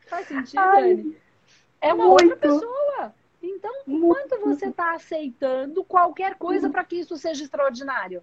Faz 0.07 0.27
sentido, 0.27 0.59
Ai, 0.59 0.95
Dani? 0.95 1.17
É 1.81 1.95
uma 1.95 2.07
muito. 2.07 2.23
outra 2.23 2.37
pessoa. 2.37 3.15
Então, 3.43 3.73
quanto 3.85 4.41
você 4.41 4.67
está 4.67 4.95
aceitando 4.95 5.85
qualquer 5.85 6.35
coisa 6.35 6.69
para 6.69 6.85
que 6.85 6.97
isso 6.97 7.17
seja 7.17 7.45
extraordinário? 7.45 8.23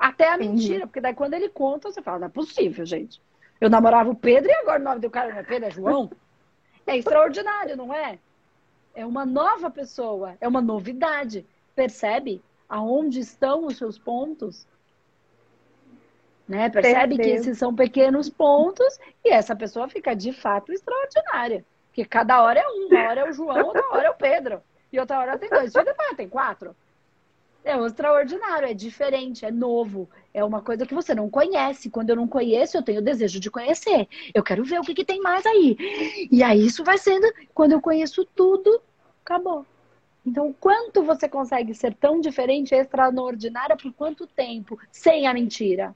Até 0.00 0.32
a 0.32 0.38
mentira, 0.38 0.86
porque 0.86 1.00
daí 1.00 1.12
quando 1.12 1.34
ele 1.34 1.50
conta, 1.50 1.92
você 1.92 2.00
fala, 2.00 2.20
não 2.20 2.26
é 2.28 2.30
possível, 2.30 2.86
gente. 2.86 3.20
Eu 3.60 3.68
namorava 3.68 4.08
o 4.08 4.16
Pedro 4.16 4.50
e 4.50 4.54
agora 4.54 4.80
o 4.80 4.84
nome 4.84 5.00
do 5.02 5.10
cara 5.10 5.30
não 5.30 5.38
é 5.38 5.42
Pedro, 5.42 5.68
é 5.68 5.70
João. 5.70 6.10
É 6.86 6.96
extraordinário, 6.96 7.76
não 7.76 7.94
é? 7.94 8.18
É 8.94 9.06
uma 9.06 9.24
nova 9.24 9.70
pessoa, 9.70 10.34
é 10.40 10.48
uma 10.48 10.62
novidade. 10.62 11.46
Percebe 11.76 12.42
aonde 12.68 13.20
estão 13.20 13.66
os 13.66 13.76
seus 13.76 13.96
pontos? 13.96 14.66
Né? 16.48 16.68
Percebe 16.68 17.16
que 17.16 17.28
esses 17.28 17.58
são 17.58 17.72
pequenos 17.72 18.28
pontos 18.28 18.98
e 19.24 19.28
essa 19.28 19.54
pessoa 19.54 19.88
fica 19.88 20.16
de 20.16 20.32
fato 20.32 20.72
extraordinária. 20.72 21.64
Porque 21.88 22.04
cada 22.04 22.42
hora 22.42 22.58
é 22.58 22.66
um, 22.66 22.88
uma 22.88 23.08
hora 23.08 23.20
é 23.20 23.30
o 23.30 23.32
João, 23.32 23.66
outra 23.66 23.86
hora 23.92 24.08
é 24.08 24.10
o 24.10 24.16
Pedro. 24.16 24.62
E 24.90 24.98
outra 24.98 25.20
hora 25.20 25.38
tem 25.38 25.50
dois. 25.50 25.72
E 25.72 25.84
depois 25.84 26.16
tem 26.16 26.28
quatro. 26.28 26.74
É 27.62 27.76
extraordinário, 27.84 28.68
é 28.68 28.74
diferente, 28.74 29.44
é 29.44 29.50
novo, 29.50 30.08
é 30.32 30.42
uma 30.42 30.62
coisa 30.62 30.86
que 30.86 30.94
você 30.94 31.14
não 31.14 31.28
conhece. 31.28 31.90
Quando 31.90 32.10
eu 32.10 32.16
não 32.16 32.26
conheço, 32.26 32.76
eu 32.76 32.82
tenho 32.82 33.00
o 33.00 33.04
desejo 33.04 33.38
de 33.38 33.50
conhecer. 33.50 34.08
Eu 34.34 34.42
quero 34.42 34.64
ver 34.64 34.80
o 34.80 34.82
que, 34.82 34.94
que 34.94 35.04
tem 35.04 35.20
mais 35.20 35.44
aí. 35.44 35.76
E 36.30 36.42
aí 36.42 36.64
isso 36.64 36.82
vai 36.82 36.96
sendo, 36.96 37.30
quando 37.54 37.72
eu 37.72 37.80
conheço 37.80 38.24
tudo, 38.34 38.80
acabou. 39.24 39.66
Então, 40.24 40.54
quanto 40.58 41.02
você 41.02 41.28
consegue 41.28 41.74
ser 41.74 41.94
tão 41.94 42.20
diferente, 42.20 42.74
extraordinária, 42.74 43.76
por 43.76 43.92
quanto 43.92 44.26
tempo, 44.26 44.78
sem 44.90 45.26
a 45.26 45.34
mentira? 45.34 45.94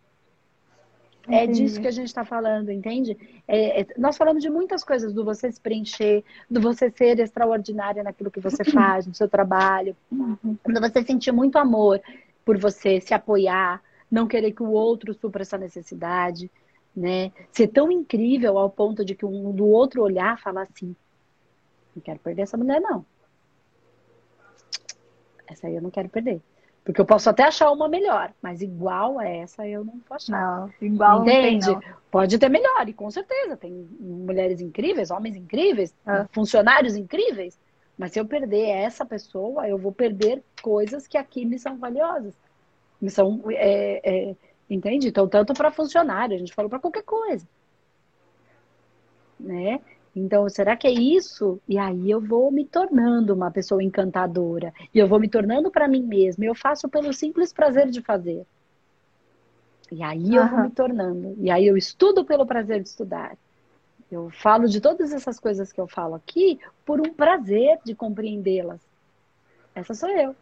É 1.28 1.46
disso 1.46 1.80
que 1.80 1.86
a 1.86 1.90
gente 1.90 2.08
está 2.08 2.24
falando, 2.24 2.70
entende? 2.70 3.16
É, 3.48 3.80
é, 3.80 3.86
nós 3.96 4.16
falamos 4.16 4.42
de 4.42 4.50
muitas 4.50 4.84
coisas, 4.84 5.12
do 5.12 5.24
você 5.24 5.50
se 5.50 5.60
preencher, 5.60 6.22
do 6.50 6.60
você 6.60 6.90
ser 6.90 7.18
extraordinária 7.18 8.02
naquilo 8.02 8.30
que 8.30 8.40
você 8.40 8.62
faz, 8.70 9.06
no 9.06 9.14
seu 9.14 9.28
trabalho, 9.28 9.96
do 10.10 10.80
você 10.80 11.02
sentir 11.02 11.32
muito 11.32 11.56
amor 11.56 12.00
por 12.44 12.58
você, 12.58 13.00
se 13.00 13.14
apoiar, 13.14 13.82
não 14.10 14.26
querer 14.26 14.52
que 14.52 14.62
o 14.62 14.70
outro 14.70 15.14
supra 15.14 15.42
essa 15.42 15.56
necessidade, 15.56 16.50
né? 16.94 17.32
Ser 17.50 17.68
tão 17.68 17.90
incrível 17.90 18.58
ao 18.58 18.68
ponto 18.68 19.04
de 19.04 19.14
que 19.14 19.24
um 19.24 19.50
do 19.50 19.66
outro 19.66 20.02
olhar 20.02 20.38
falar 20.38 20.62
assim, 20.62 20.94
não 21.96 22.02
quero 22.02 22.18
perder 22.18 22.42
essa 22.42 22.56
mulher, 22.56 22.80
não. 22.80 23.04
Essa 25.46 25.66
aí 25.66 25.74
eu 25.74 25.82
não 25.82 25.90
quero 25.90 26.08
perder. 26.08 26.40
Porque 26.84 27.00
eu 27.00 27.06
posso 27.06 27.30
até 27.30 27.44
achar 27.44 27.70
uma 27.70 27.88
melhor, 27.88 28.30
mas 28.42 28.60
igual 28.60 29.18
a 29.18 29.26
essa 29.26 29.66
eu 29.66 29.82
não 29.82 29.98
posso 30.00 30.34
achar. 30.34 30.60
Não, 30.60 30.70
igual 30.82 31.22
Entende? 31.22 31.66
Não 31.68 31.80
tem, 31.80 31.88
não. 31.88 31.96
Pode 32.10 32.38
ter 32.38 32.48
melhor, 32.50 32.86
e 32.86 32.92
com 32.92 33.10
certeza. 33.10 33.56
Tem 33.56 33.72
mulheres 33.98 34.60
incríveis, 34.60 35.10
homens 35.10 35.34
incríveis, 35.34 35.94
ah. 36.06 36.26
funcionários 36.30 36.94
incríveis. 36.94 37.58
Mas 37.96 38.12
se 38.12 38.20
eu 38.20 38.26
perder 38.26 38.68
essa 38.68 39.04
pessoa, 39.04 39.66
eu 39.66 39.78
vou 39.78 39.92
perder 39.92 40.42
coisas 40.62 41.06
que 41.06 41.16
aqui 41.16 41.46
me 41.46 41.58
são 41.58 41.78
valiosas. 41.78 42.34
Me 43.00 43.08
são. 43.08 43.42
É, 43.50 44.00
é, 44.30 44.36
entende? 44.68 45.08
Então, 45.08 45.26
tanto 45.26 45.54
para 45.54 45.70
funcionário, 45.70 46.36
a 46.36 46.38
gente 46.38 46.52
falou 46.52 46.68
para 46.68 46.80
qualquer 46.80 47.04
coisa. 47.04 47.46
Né? 49.40 49.80
Então, 50.14 50.48
será 50.48 50.76
que 50.76 50.86
é 50.86 50.92
isso? 50.92 51.60
E 51.68 51.76
aí 51.76 52.10
eu 52.10 52.20
vou 52.20 52.50
me 52.50 52.64
tornando 52.64 53.34
uma 53.34 53.50
pessoa 53.50 53.82
encantadora. 53.82 54.72
E 54.94 54.98
eu 54.98 55.08
vou 55.08 55.18
me 55.18 55.28
tornando 55.28 55.70
para 55.70 55.88
mim 55.88 56.02
mesma. 56.02 56.44
Eu 56.44 56.54
faço 56.54 56.88
pelo 56.88 57.12
simples 57.12 57.52
prazer 57.52 57.90
de 57.90 58.00
fazer. 58.00 58.46
E 59.90 60.02
aí 60.02 60.34
eu 60.34 60.46
vou 60.48 60.60
me 60.60 60.70
tornando. 60.70 61.34
E 61.38 61.50
aí 61.50 61.66
eu 61.66 61.76
estudo 61.76 62.24
pelo 62.24 62.46
prazer 62.46 62.80
de 62.80 62.88
estudar. 62.88 63.36
Eu 64.10 64.30
falo 64.30 64.68
de 64.68 64.80
todas 64.80 65.12
essas 65.12 65.40
coisas 65.40 65.72
que 65.72 65.80
eu 65.80 65.88
falo 65.88 66.14
aqui 66.14 66.60
por 66.84 67.00
um 67.00 67.12
prazer 67.12 67.80
de 67.84 67.94
compreendê-las. 67.94 68.80
Essa 69.74 69.94
sou 69.94 70.08
eu. 70.08 70.36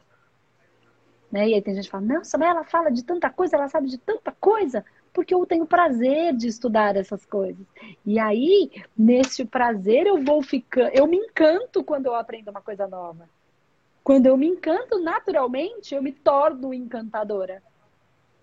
Né? 1.33 1.49
E 1.49 1.55
aí 1.55 1.63
tem 1.63 1.75
gente 1.75 1.87
que 1.87 1.91
fala, 1.91 2.05
mas 2.07 2.35
ela 2.35 2.63
fala 2.63 2.91
de 2.91 3.03
tanta 3.03 3.31
coisa, 3.31 3.57
ela 3.57 3.69
sabe 3.69 3.89
de 3.89 3.97
tanta 3.97 4.31
coisa 4.33 4.85
porque 5.13 5.35
eu 5.35 5.45
tenho 5.47 5.67
prazer 5.67 6.35
de 6.35 6.47
estudar 6.47 6.97
essas 6.97 7.25
coisas. 7.25 7.67
E 8.05 8.19
aí, 8.19 8.71
nesse 8.97 9.45
prazer, 9.45 10.07
eu 10.07 10.23
vou 10.23 10.43
ficando, 10.43 10.91
eu 10.95 11.07
me 11.07 11.17
encanto 11.17 11.85
quando 11.85 12.07
eu 12.07 12.15
aprendo 12.15 12.51
uma 12.51 12.63
coisa 12.63 12.87
nova. 12.87 13.29
Quando 14.03 14.27
eu 14.27 14.37
me 14.37 14.47
encanto 14.47 14.99
naturalmente, 14.99 15.95
eu 15.95 16.03
me 16.03 16.13
torno 16.13 16.73
encantadora. 16.73 17.63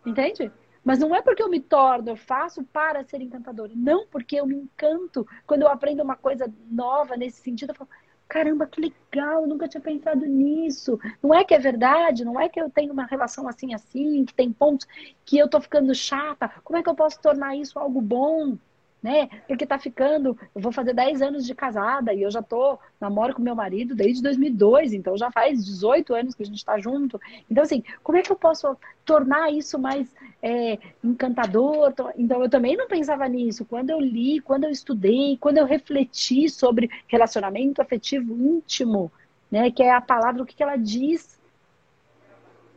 Entende? 0.06 0.52
Mas 0.84 1.00
não 1.00 1.14
é 1.14 1.22
porque 1.22 1.44
eu 1.44 1.50
me 1.50 1.60
torno, 1.60 2.10
eu 2.10 2.16
faço 2.16 2.64
para 2.64 3.04
ser 3.04 3.22
encantadora. 3.22 3.72
Não, 3.76 4.08
porque 4.08 4.38
eu 4.38 4.46
me 4.46 4.56
encanto. 4.56 5.28
Quando 5.46 5.64
eu 5.64 5.68
aprendo 5.68 6.02
uma 6.02 6.16
coisa 6.16 6.52
nova 6.70 7.18
nesse 7.18 7.42
sentido, 7.42 7.72
eu 7.72 7.76
falo, 7.76 7.90
caramba, 8.30 8.67
que 8.67 8.80
legal, 8.80 9.47
nunca 9.47 9.67
tinha 9.67 9.82
pensado 9.82 10.25
nisso. 10.25 10.99
Não 11.21 11.34
é 11.34 11.43
que 11.43 11.53
é 11.53 11.59
verdade, 11.59 12.23
não 12.23 12.39
é 12.39 12.47
que 12.47 12.61
eu 12.61 12.69
tenho 12.69 12.93
uma 12.93 13.05
relação 13.05 13.47
assim, 13.47 13.73
assim, 13.73 14.23
que 14.23 14.34
tem 14.34 14.53
pontos 14.53 14.88
que 15.25 15.38
eu 15.38 15.49
tô 15.49 15.59
ficando 15.59 15.93
chata. 15.95 16.47
Como 16.63 16.77
é 16.77 16.84
que 16.84 16.89
eu 16.89 16.95
posso 16.95 17.19
tornar 17.19 17.55
isso 17.55 17.80
algo 17.80 17.99
bom? 17.99 18.57
Né? 19.02 19.28
Porque 19.47 19.66
tá 19.66 19.80
ficando, 19.80 20.38
eu 20.54 20.62
vou 20.62 20.72
fazer 20.72 20.93
10 20.93 21.22
anos 21.22 21.45
de 21.45 21.56
casada 21.56 22.14
e 22.14 22.22
eu 22.22 22.30
já 22.30 22.41
tô, 22.41 22.78
namoro 23.00 23.34
com 23.34 23.41
meu 23.41 23.56
marido 23.56 23.95
desde 23.95 24.22
2002, 24.22 24.93
então 24.93 25.18
já 25.18 25.32
faz 25.32 25.66
18 25.66 26.14
anos 26.14 26.36
que 26.36 26.43
a 26.43 26.45
gente 26.45 26.64
tá 26.64 26.78
junto. 26.80 27.20
Então, 27.50 27.64
assim, 27.64 27.84
como 28.04 28.18
é 28.18 28.22
que 28.22 28.32
eu 28.32 28.36
posso 28.36 28.76
tornar 29.06 29.52
isso 29.52 29.80
mais 29.80 30.14
é, 30.41 30.78
encantador? 31.04 31.93
Então, 32.18 32.43
eu 32.43 32.50
também 32.50 32.76
não 32.76 32.88
pensava 32.88 33.28
nisso. 33.28 33.66
Quando 33.66 33.89
eu 33.89 34.00
li, 34.00 34.41
quando 34.41 34.66
eu 34.66 34.70
estudei, 34.70 35.38
quando 35.38 35.58
eu 35.58 35.66
refleti 35.66 36.50
sobre 36.50 36.89
relacionamento 37.08 37.82
afetivo 37.82 38.34
íntimo, 38.34 39.12
né? 39.50 39.72
Que 39.72 39.84
é 39.84 39.93
a 39.93 40.02
palavra, 40.02 40.43
o 40.43 40.45
que, 40.45 40.56
que 40.56 40.64
ela 40.64 40.76
diz. 40.76 41.39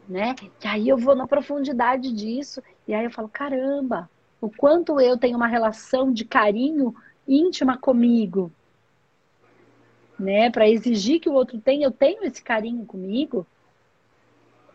Né? 0.09 0.35
Que 0.61 0.69
aí 0.69 0.89
eu 0.89 0.99
vou 0.99 1.15
na 1.15 1.27
profundidade 1.27 2.13
disso, 2.13 2.63
e 2.87 2.93
aí 2.93 3.05
eu 3.05 3.11
falo, 3.11 3.29
caramba, 3.29 4.11
o 4.43 4.51
quanto 4.51 5.01
eu 5.01 5.17
tenho 5.17 5.37
uma 5.37 5.47
relação 5.47 6.13
de 6.13 6.25
carinho 6.25 6.93
íntima 7.27 7.79
comigo, 7.79 8.51
né? 10.19 10.51
Para 10.51 10.69
exigir 10.69 11.21
que 11.21 11.29
o 11.29 11.33
outro 11.33 11.61
tenha, 11.61 11.87
eu 11.87 11.93
tenho 11.93 12.25
esse 12.25 12.43
carinho 12.43 12.85
comigo, 12.85 13.47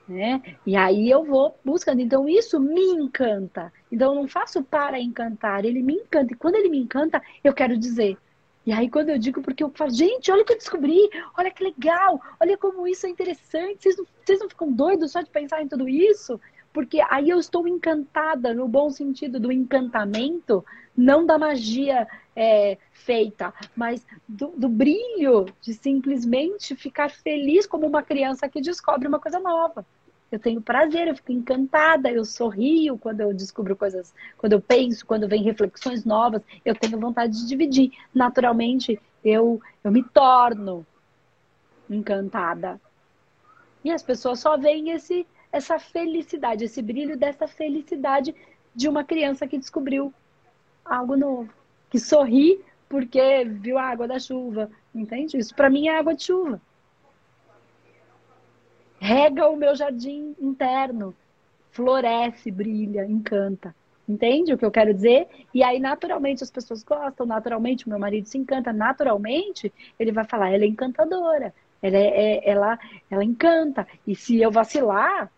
né? 0.07 0.41
E 0.65 0.77
aí 0.77 1.09
eu 1.09 1.25
vou 1.25 1.53
buscando. 1.65 1.99
Então 1.99 2.29
isso 2.29 2.61
me 2.61 2.81
encanta. 2.93 3.71
Então 3.91 4.15
eu 4.15 4.21
não 4.21 4.27
faço 4.27 4.63
para 4.63 5.01
encantar, 5.01 5.65
ele 5.65 5.83
me 5.83 5.95
encanta. 5.95 6.31
E 6.31 6.37
quando 6.37 6.55
ele 6.55 6.69
me 6.69 6.79
encanta, 6.79 7.21
eu 7.43 7.53
quero 7.53 7.77
dizer. 7.77 8.17
E 8.65 8.71
aí 8.71 8.89
quando 8.89 9.09
eu 9.09 9.17
digo, 9.17 9.41
porque 9.41 9.63
eu 9.63 9.69
falo, 9.75 9.91
gente, 9.91 10.31
olha 10.31 10.43
o 10.43 10.45
que 10.45 10.53
eu 10.53 10.57
descobri, 10.57 11.09
olha 11.37 11.51
que 11.51 11.61
legal, 11.61 12.21
olha 12.39 12.57
como 12.57 12.87
isso 12.87 13.05
é 13.05 13.09
interessante. 13.09 13.83
Vocês 13.83 13.97
não, 13.97 14.07
vocês 14.25 14.39
não 14.39 14.47
ficam 14.47 14.71
doidos 14.71 15.11
só 15.11 15.21
de 15.21 15.29
pensar 15.29 15.61
em 15.61 15.67
tudo 15.67 15.89
isso? 15.89 16.39
Porque 16.73 17.01
aí 17.09 17.29
eu 17.29 17.39
estou 17.39 17.67
encantada, 17.67 18.53
no 18.53 18.67
bom 18.67 18.89
sentido 18.89 19.39
do 19.39 19.51
encantamento, 19.51 20.63
não 20.95 21.25
da 21.25 21.37
magia 21.37 22.07
é, 22.35 22.77
feita, 22.91 23.53
mas 23.75 24.05
do, 24.27 24.47
do, 24.57 24.69
brilho 24.69 25.45
de 25.61 25.73
simplesmente 25.73 26.75
ficar 26.75 27.09
feliz 27.09 27.65
como 27.65 27.87
uma 27.87 28.03
criança 28.03 28.47
que 28.49 28.61
descobre 28.61 29.07
uma 29.07 29.19
coisa 29.19 29.39
nova. 29.39 29.85
Eu 30.31 30.39
tenho 30.39 30.61
prazer, 30.61 31.07
eu 31.07 31.15
fico 31.15 31.31
encantada, 31.31 32.11
eu 32.11 32.25
sorrio 32.25 32.97
quando 32.97 33.21
eu 33.21 33.33
descubro 33.33 33.75
coisas, 33.75 34.13
quando 34.37 34.53
eu 34.53 34.61
penso, 34.61 35.05
quando 35.05 35.27
vem 35.27 35.41
reflexões 35.41 36.03
novas, 36.03 36.41
eu 36.65 36.75
tenho 36.75 36.99
vontade 36.99 37.39
de 37.39 37.47
dividir. 37.47 37.91
Naturalmente, 38.13 38.99
eu, 39.23 39.61
eu 39.83 39.91
me 39.91 40.03
torno 40.03 40.85
encantada. 41.89 42.79
E 43.83 43.91
as 43.91 44.03
pessoas 44.03 44.39
só 44.39 44.57
veem 44.57 44.91
esse 44.91 45.25
essa 45.51 45.79
felicidade, 45.79 46.65
esse 46.65 46.81
brilho 46.81 47.17
dessa 47.17 47.47
felicidade 47.47 48.35
de 48.75 48.87
uma 48.87 49.03
criança 49.03 49.47
que 49.47 49.57
descobriu 49.57 50.13
algo 50.85 51.15
novo, 51.15 51.49
que 51.89 51.99
sorri 51.99 52.63
porque 52.87 53.43
viu 53.45 53.77
a 53.77 53.83
água 53.83 54.07
da 54.07 54.19
chuva, 54.19 54.69
entende? 54.93 55.37
Isso 55.37 55.53
para 55.53 55.69
mim 55.69 55.87
é 55.87 55.97
água 55.97 56.15
de 56.15 56.23
chuva. 56.23 56.61
Rega 58.99 59.47
o 59.47 59.55
meu 59.55 59.75
jardim 59.75 60.35
interno, 60.39 61.15
floresce, 61.71 62.49
brilha, 62.49 63.05
encanta. 63.05 63.75
Entende 64.07 64.53
o 64.53 64.57
que 64.57 64.65
eu 64.65 64.71
quero 64.71 64.93
dizer? 64.93 65.27
E 65.53 65.61
aí, 65.61 65.79
naturalmente, 65.79 66.41
as 66.41 66.49
pessoas 66.49 66.81
gostam, 66.81 67.25
naturalmente, 67.25 67.85
o 67.85 67.89
meu 67.89 67.99
marido 67.99 68.25
se 68.25 68.37
encanta, 68.37 68.71
naturalmente, 68.71 69.71
ele 69.99 70.13
vai 70.13 70.23
falar, 70.23 70.49
ela 70.49 70.63
é 70.63 70.67
encantadora, 70.67 71.53
ela, 71.81 71.97
é, 71.97 72.07
é 72.07 72.49
ela, 72.49 72.79
ela 73.11 73.23
encanta. 73.23 73.85
E 74.07 74.15
se 74.15 74.39
eu 74.39 74.49
vacilar, 74.49 75.29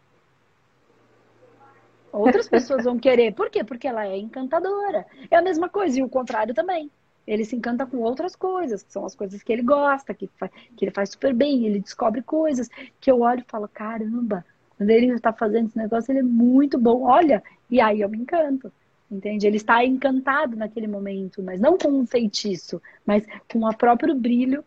Outras 2.12 2.48
pessoas 2.48 2.84
vão 2.84 2.98
querer. 2.98 3.34
Por 3.34 3.50
quê? 3.50 3.64
Porque 3.64 3.88
ela 3.88 4.06
é 4.08 4.18
encantadora. 4.18 5.06
É 5.30 5.36
a 5.36 5.42
mesma 5.42 5.70
coisa, 5.70 6.00
e 6.00 6.04
o 6.04 6.10
contrário 6.10 6.54
também. 6.54 6.90
Ele 7.28 7.46
se 7.46 7.56
encanta 7.56 7.86
com 7.86 7.98
outras 7.98 8.36
coisas, 8.36 8.82
que 8.82 8.92
são 8.92 9.06
as 9.06 9.14
coisas 9.14 9.44
que 9.44 9.54
ele 9.54 9.62
gosta, 9.62 10.14
que, 10.14 10.28
que 10.76 10.86
ele 10.86 10.92
faz 10.92 11.10
super 11.10 11.34
bem, 11.34 11.66
ele 11.66 11.80
descobre 11.80 12.24
coisas 12.24 12.68
que 13.00 13.12
eu 13.12 13.22
olho 13.22 13.42
e 13.42 13.52
falo, 13.52 13.68
caramba, 13.68 14.44
quando 14.76 14.90
ele 14.90 15.08
está 15.14 15.32
fazendo 15.32 15.68
esse 15.68 15.78
negócio, 15.78 16.12
ele 16.12 16.20
é 16.20 16.24
muito 16.24 16.80
bom. 16.80 17.04
Olha, 17.04 17.44
e 17.70 17.80
aí 17.80 18.02
eu 18.02 18.10
me 18.10 18.18
encanto. 18.18 18.72
Entende? 19.12 19.48
Ele 19.48 19.58
está 19.58 19.84
encantado 19.84 20.56
naquele 20.56 20.88
momento, 20.88 21.42
mas 21.42 21.60
não 21.60 21.78
com 21.78 21.90
um 21.90 22.06
feitiço, 22.06 22.82
mas 23.06 23.26
com 23.52 23.66
o 23.66 23.76
próprio 23.76 24.14
brilho 24.14 24.64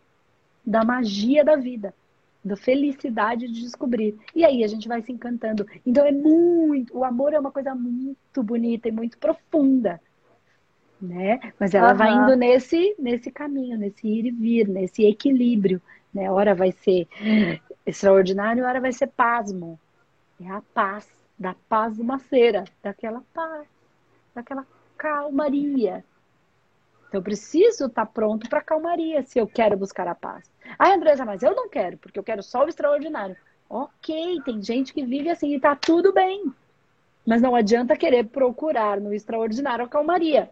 da 0.65 0.85
magia 0.85 1.45
da 1.45 1.57
vida, 1.57 1.95
da 2.45 2.57
felicidade 2.57 3.47
de 3.49 3.61
descobrir. 3.61 4.19
E 4.35 4.45
aí 4.45 4.65
a 4.65 4.69
gente 4.69 4.89
vai 4.89 5.03
se 5.03 5.13
encantando. 5.13 5.67
Então 5.87 6.05
é 6.05 6.13
muito, 6.13 6.97
o 6.97 7.05
amor 7.05 7.33
é 7.33 7.39
uma 7.39 7.53
coisa 7.53 7.75
muito 7.75 8.43
bonita 8.43 8.89
e 8.89 8.93
muito 8.93 9.19
profunda, 9.19 10.01
né? 11.01 11.39
Mas 11.59 11.75
ela 11.75 11.93
uhum. 11.93 11.99
vai 11.99 12.13
indo 12.13 12.37
nesse 12.37 12.95
nesse 12.99 13.31
caminho, 13.31 13.79
nesse 13.79 14.07
ir 14.07 14.27
e 14.27 14.31
vir, 14.31 14.69
nesse 14.69 15.05
equilíbrio, 15.05 15.81
né? 16.13 16.31
Hora 16.31 16.55
vai 16.55 16.73
ser 16.73 17.07
extraordinário, 17.87 18.65
hora 18.65 18.81
vai 18.81 18.93
ser 18.93 19.09
pasmo. 19.09 19.79
É 20.41 20.49
a 20.49 20.63
paz, 20.75 21.09
da 21.39 21.55
paz 21.69 21.99
uma 21.99 22.19
cera, 22.19 22.65
daquela 22.83 23.23
paz 23.33 23.69
daquela 24.35 24.67
calmaria. 24.97 26.05
Então, 27.13 27.19
eu 27.19 27.23
preciso 27.23 27.85
estar 27.85 28.07
tá 28.07 28.07
pronto 28.07 28.49
para 28.49 28.63
calmaria 28.63 29.23
se 29.23 29.39
eu 29.39 29.47
quero 29.47 29.77
buscar 29.77 30.09
a 30.09 30.15
paz. 30.15 30.51
Ah, 30.79 30.95
Andresa, 30.95 31.27
mas 31.27 31.43
eu 31.43 31.55
não 31.55 31.69
quero, 31.69 31.99
porque 31.99 32.19
eu 32.19 32.23
quero 32.23 32.43
só 32.43 32.65
o 32.65 32.69
extraordinário. 32.69 33.37
Ok, 33.69 34.41
tem 34.47 34.63
gente 34.63 34.95
que 34.95 35.05
vive 35.05 35.29
assim 35.29 35.55
e 35.55 35.61
tá 35.61 35.77
tudo 35.77 36.11
bem. 36.11 36.51
Mas 37.27 37.43
não 37.43 37.55
adianta 37.55 37.99
querer 37.99 38.25
procurar 38.25 38.99
no 38.99 39.13
extraordinário 39.13 39.85
a 39.85 39.89
calmaria. 39.89 40.51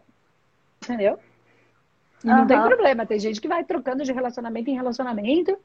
Entendeu? 0.85 1.19
E 2.23 2.29
uhum. 2.29 2.37
não 2.37 2.47
tem 2.47 2.61
problema. 2.61 3.07
Tem 3.07 3.19
gente 3.19 3.41
que 3.41 3.49
vai 3.49 3.65
trocando 3.65 4.05
de 4.05 4.13
relacionamento 4.13 4.69
em 4.69 4.75
relacionamento. 4.75 5.57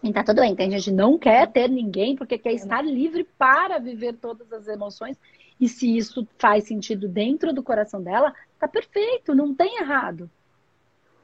E 0.00 0.12
tá 0.12 0.22
tudo 0.22 0.42
bem. 0.42 0.54
Tem 0.54 0.70
gente 0.70 0.84
que 0.84 0.92
não 0.92 1.18
quer 1.18 1.50
ter 1.50 1.68
ninguém 1.68 2.14
porque 2.14 2.38
quer 2.38 2.52
estar 2.52 2.82
livre 2.82 3.24
para 3.36 3.80
viver 3.80 4.12
todas 4.12 4.52
as 4.52 4.68
emoções 4.68 5.18
e 5.60 5.68
se 5.68 5.96
isso 5.96 6.26
faz 6.38 6.64
sentido 6.64 7.08
dentro 7.08 7.52
do 7.52 7.62
coração 7.62 8.02
dela, 8.02 8.34
tá 8.58 8.68
perfeito, 8.68 9.34
não 9.34 9.54
tem 9.54 9.78
errado. 9.78 10.30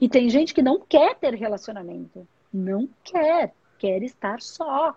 E 0.00 0.08
tem 0.08 0.28
gente 0.28 0.52
que 0.52 0.62
não 0.62 0.80
quer 0.80 1.14
ter 1.16 1.34
relacionamento. 1.34 2.26
Não 2.52 2.88
quer. 3.02 3.54
Quer 3.78 4.02
estar 4.02 4.40
só. 4.40 4.96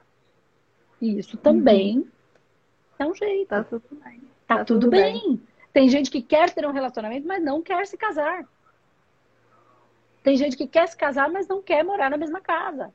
E 1.00 1.20
isso 1.20 1.38
também 1.38 2.00
uhum. 2.00 2.08
é 3.00 3.06
um 3.06 3.14
jeito. 3.14 3.50
Tá 3.50 3.64
tudo 3.64 3.84
bem. 4.04 4.20
Tá, 4.48 4.58
tá 4.58 4.66
tudo, 4.66 4.80
tudo 4.82 4.92
bem. 4.92 5.22
bem. 5.22 5.42
Tem 5.72 5.90
gente 5.90 6.10
que 6.10 6.22
quer 6.22 6.52
ter 6.52 6.66
um 6.66 6.72
relacionamento, 6.72 7.28
mas 7.28 7.44
não 7.44 7.62
quer 7.62 7.86
se 7.86 7.96
casar. 7.96 8.48
Tem 10.24 10.36
gente 10.36 10.58
que 10.58 10.68
quer 10.68 10.88
se 10.88 10.98
casar, 10.98 11.30
mas 11.30 11.48
não 11.48 11.62
quer 11.62 11.84
morar 11.84 12.10
na 12.10 12.18
mesma 12.18 12.42
casa. 12.42 12.92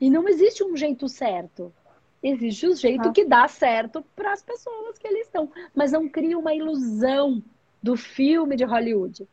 E 0.00 0.08
não 0.08 0.28
existe 0.28 0.62
um 0.62 0.76
jeito 0.76 1.08
certo. 1.08 1.72
Existe 2.24 2.66
o 2.66 2.74
jeito 2.74 3.10
ah. 3.10 3.12
que 3.12 3.26
dá 3.26 3.46
certo 3.46 4.02
para 4.16 4.32
as 4.32 4.42
pessoas 4.42 4.96
que 4.96 5.06
ali 5.06 5.20
estão. 5.20 5.52
Mas 5.74 5.92
não 5.92 6.08
cria 6.08 6.38
uma 6.38 6.54
ilusão 6.54 7.42
do 7.82 7.98
filme 7.98 8.56
de 8.56 8.64
Hollywood. 8.64 9.28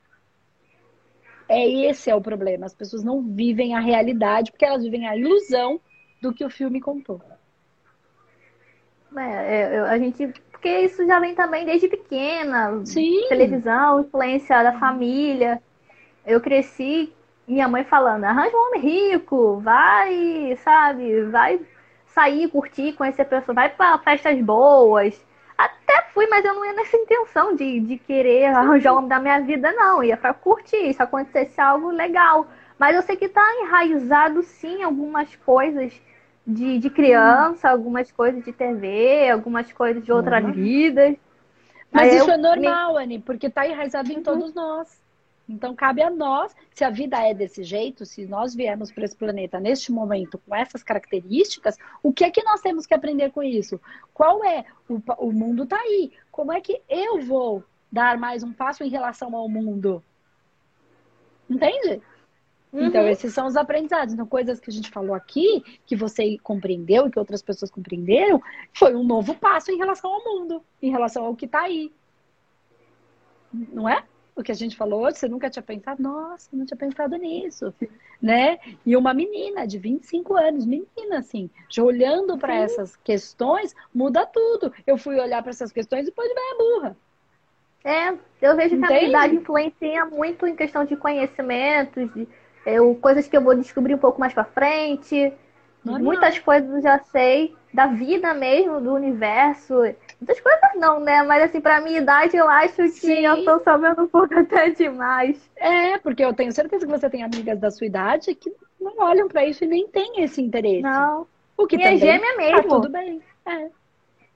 É 1.48 1.66
esse 1.90 2.10
é 2.10 2.16
o 2.16 2.20
problema. 2.20 2.66
As 2.66 2.76
pessoas 2.76 3.02
não 3.02 3.22
vivem 3.22 3.74
a 3.74 3.80
realidade 3.80 4.52
porque 4.52 4.66
elas 4.66 4.84
vivem 4.84 5.08
a 5.08 5.16
ilusão 5.16 5.80
do 6.22 6.34
que 6.34 6.44
o 6.44 6.50
filme 6.50 6.82
contou. 6.82 7.22
É, 9.18 9.76
é 9.76 9.80
a 9.80 9.98
gente. 9.98 10.28
Porque 10.52 10.82
isso 10.82 11.08
já 11.08 11.18
vem 11.18 11.34
também 11.34 11.66
desde 11.66 11.88
pequena. 11.88 12.86
Sim. 12.86 13.26
Televisão, 13.30 14.02
influência 14.02 14.62
da 14.64 14.78
família. 14.78 15.64
Eu 16.26 16.42
cresci, 16.42 17.12
minha 17.48 17.70
mãe 17.70 17.86
falando, 17.86 18.26
arranja 18.26 18.56
um 18.56 18.68
homem 18.68 18.82
rico, 18.82 19.60
vai, 19.62 20.56
sabe, 20.58 21.24
vai 21.24 21.60
sair, 22.14 22.48
curtir, 22.50 22.94
conhecer 22.94 23.26
pessoas, 23.26 23.56
vai 23.56 23.70
para 23.70 23.98
festas 24.00 24.40
boas. 24.42 25.24
Até 25.58 26.04
fui, 26.14 26.28
mas 26.28 26.44
eu 26.44 26.54
não 26.54 26.66
ia 26.66 26.74
nessa 26.74 26.98
intenção 26.98 27.56
de, 27.56 27.80
de 27.82 27.98
querer 27.98 28.46
arranjar 28.46 28.94
o 28.94 28.98
homem 28.98 29.10
da 29.10 29.20
minha 29.20 29.40
vida, 29.42 29.72
não. 29.72 30.04
Ia 30.04 30.18
para 30.18 30.34
curtir, 30.34 30.94
se 30.94 31.02
acontecesse 31.02 31.60
algo 31.62 31.92
legal. 31.92 32.48
Mas 32.80 32.96
eu 32.96 33.02
sei 33.04 33.16
que 33.16 33.30
tá 33.30 33.44
enraizado, 33.62 34.42
sim, 34.42 34.82
algumas 34.82 35.36
coisas 35.36 35.94
de, 36.46 36.80
de 36.80 36.90
criança, 36.90 37.70
algumas 37.70 38.12
coisas 38.12 38.44
de 38.44 38.52
TV, 38.52 39.30
algumas 39.30 39.72
coisas 39.72 40.04
de 40.04 40.12
outras 40.12 40.44
uhum. 40.44 40.52
vidas. 40.52 41.16
Mas 41.92 42.14
isso 42.14 42.32
é 42.32 42.38
normal. 42.38 42.98
Anne, 42.98 43.20
porque 43.20 43.50
tá 43.50 43.68
enraizado 43.68 44.12
em 44.12 44.18
uhum. 44.18 44.24
todos 44.24 44.54
nós. 44.54 45.01
Então, 45.52 45.76
cabe 45.76 46.02
a 46.02 46.10
nós, 46.10 46.56
se 46.74 46.84
a 46.84 46.90
vida 46.90 47.18
é 47.18 47.34
desse 47.34 47.62
jeito, 47.64 48.06
se 48.06 48.26
nós 48.26 48.56
viemos 48.56 48.92
para 48.92 49.04
esse 49.04 49.16
planeta 49.16 49.60
neste 49.60 49.92
momento 49.92 50.38
com 50.38 50.56
essas 50.56 50.82
características, 50.82 51.78
o 52.02 52.14
que 52.14 52.24
é 52.24 52.32
que 52.32 52.44
nós 52.44 52.62
temos 52.62 52.86
que 52.86 52.94
aprender 52.94 53.32
com 53.32 53.44
isso? 53.44 53.80
Qual 54.14 54.44
é? 54.46 54.66
O, 54.88 55.02
o 55.18 55.32
mundo 55.32 55.64
está 55.64 55.78
aí. 55.78 56.12
Como 56.32 56.54
é 56.54 56.62
que 56.62 56.82
eu 56.88 57.22
vou 57.22 57.64
dar 57.92 58.18
mais 58.18 58.44
um 58.44 58.54
passo 58.54 58.84
em 58.84 58.90
relação 58.90 59.36
ao 59.36 59.50
mundo? 59.50 60.02
Entende? 61.50 62.02
Uhum. 62.72 62.86
Então, 62.86 63.06
esses 63.06 63.34
são 63.34 63.46
os 63.46 63.58
aprendizados. 63.58 64.14
Então, 64.14 64.26
coisas 64.26 64.60
que 64.62 64.70
a 64.70 64.74
gente 64.74 64.90
falou 64.90 65.14
aqui, 65.14 65.62
que 65.86 65.98
você 65.98 66.38
compreendeu 66.42 67.08
e 67.08 67.12
que 67.12 67.20
outras 67.20 67.42
pessoas 67.42 67.70
compreenderam, 67.70 68.42
foi 68.74 68.96
um 68.96 69.04
novo 69.04 69.36
passo 69.36 69.70
em 69.70 69.78
relação 69.78 70.14
ao 70.14 70.24
mundo, 70.24 70.64
em 70.82 70.90
relação 70.90 71.26
ao 71.26 71.36
que 71.36 71.46
está 71.46 71.64
aí. 71.64 71.92
Não 73.54 73.90
é? 73.90 74.02
O 74.36 74.44
que 74.44 74.52
a 74.52 74.56
gente 74.56 74.76
falou 74.76 75.02
hoje, 75.02 75.18
você 75.18 75.28
nunca 75.28 75.50
tinha 75.50 75.64
pensado, 75.64 76.02
nossa, 76.02 76.50
não 76.54 76.66
tinha 76.66 76.78
pensado 76.78 77.16
nisso, 77.18 77.74
né? 78.22 78.60
E 78.86 78.96
uma 78.96 79.14
menina 79.14 79.68
de 79.68 79.78
25 79.78 80.36
anos, 80.36 80.66
menina 80.66 81.18
assim, 81.18 81.50
já 81.70 81.84
olhando 81.84 82.38
para 82.38 82.56
essas 82.56 82.96
questões, 82.98 83.76
muda 83.94 84.26
tudo. 84.26 84.74
Eu 84.86 84.98
fui 84.98 85.20
olhar 85.20 85.42
para 85.42 85.52
essas 85.52 85.72
questões 85.72 86.04
e 86.04 86.06
depois 86.06 86.30
de 86.30 86.36
a 86.36 86.58
burra. 86.58 86.98
É, 87.84 88.10
eu 88.42 88.56
vejo 88.56 88.78
que 88.78 88.86
a 88.86 88.88
minha 88.88 89.04
idade 89.04 89.36
influencia 89.36 90.06
muito 90.06 90.46
em 90.46 90.56
questão 90.56 90.86
de 90.86 90.96
conhecimentos, 90.96 92.14
de 92.14 92.28
eu, 92.66 92.96
coisas 92.96 93.28
que 93.28 93.36
eu 93.36 93.42
vou 93.42 93.56
descobrir 93.56 93.96
um 93.96 94.00
pouco 94.00 94.20
mais 94.20 94.34
para 94.34 94.46
frente. 94.46 95.34
Normal. 95.84 96.04
Muitas 96.04 96.38
coisas 96.38 96.70
eu 96.70 96.82
já 96.82 97.00
sei 97.00 97.56
da 97.74 97.88
vida 97.88 98.34
mesmo, 98.34 98.82
do 98.82 98.94
universo. 98.94 99.76
Muitas 100.20 100.40
coisas 100.40 100.70
não, 100.76 101.00
né? 101.00 101.24
Mas 101.24 101.44
assim, 101.44 101.62
pra 101.62 101.82
minha 101.82 102.00
idade, 102.00 102.36
eu 102.36 102.48
acho 102.48 102.76
que 102.76 102.90
Sim. 102.90 103.26
eu 103.26 103.46
tô 103.46 103.60
sabendo 103.60 104.04
um 104.04 104.08
pouco 104.08 104.34
até 104.38 104.70
demais. 104.70 105.50
É, 105.56 105.98
porque 106.00 106.24
eu 106.24 106.34
tenho 106.34 106.52
certeza 106.52 106.86
que 106.86 106.92
você 106.92 107.10
tem 107.10 107.24
amigas 107.24 107.60
da 107.60 107.72
sua 107.72 107.88
idade 107.88 108.36
que 108.36 108.54
não 108.80 108.98
olham 109.00 109.28
para 109.28 109.46
isso 109.46 109.64
e 109.64 109.68
nem 109.68 109.88
têm 109.88 110.22
esse 110.24 110.42
interesse. 110.42 110.82
Não. 110.82 111.28
O 111.58 111.66
que 111.66 111.78
minha 111.78 111.98
gêmea 111.98 112.38
mesmo. 112.38 112.64
Tá 112.64 112.70
tudo 112.70 112.90
bem. 112.90 113.22
É. 113.46 113.54
é 113.54 113.70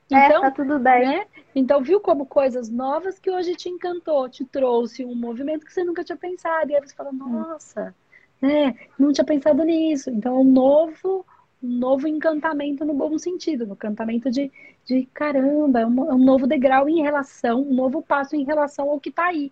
então, 0.05 0.37
é, 0.37 0.41
tá 0.41 0.51
tudo 0.51 0.79
bem. 0.79 1.07
Né? 1.07 1.25
Então, 1.53 1.81
viu 1.81 1.99
como 1.99 2.25
coisas 2.25 2.69
novas 2.69 3.19
que 3.19 3.29
hoje 3.29 3.55
te 3.55 3.69
encantou, 3.69 4.29
te 4.29 4.45
trouxe 4.45 5.03
um 5.03 5.15
movimento 5.15 5.65
que 5.65 5.73
você 5.73 5.83
nunca 5.83 6.03
tinha 6.03 6.17
pensado. 6.17 6.71
E 6.71 6.75
aí 6.75 6.81
você 6.81 6.93
fala, 6.95 7.11
nossa, 7.11 7.93
né? 8.41 8.75
Não 8.97 9.11
tinha 9.11 9.25
pensado 9.25 9.63
nisso. 9.63 10.09
Então, 10.09 10.35
é 10.35 10.39
um 10.39 10.43
novo 10.43 11.25
um 11.65 11.77
novo 11.79 12.07
encantamento 12.07 12.85
no 12.85 12.93
bom 12.93 13.17
sentido, 13.17 13.65
no 13.65 13.73
encantamento 13.73 14.29
de, 14.29 14.51
de 14.85 15.05
caramba, 15.13 15.81
é 15.81 15.85
um, 15.85 16.11
é 16.11 16.13
um 16.13 16.23
novo 16.23 16.45
degrau 16.45 16.87
em 16.87 17.01
relação, 17.01 17.61
um 17.61 17.73
novo 17.73 18.01
passo 18.01 18.35
em 18.35 18.43
relação 18.43 18.89
ao 18.89 18.99
que 18.99 19.09
está 19.09 19.25
aí. 19.25 19.51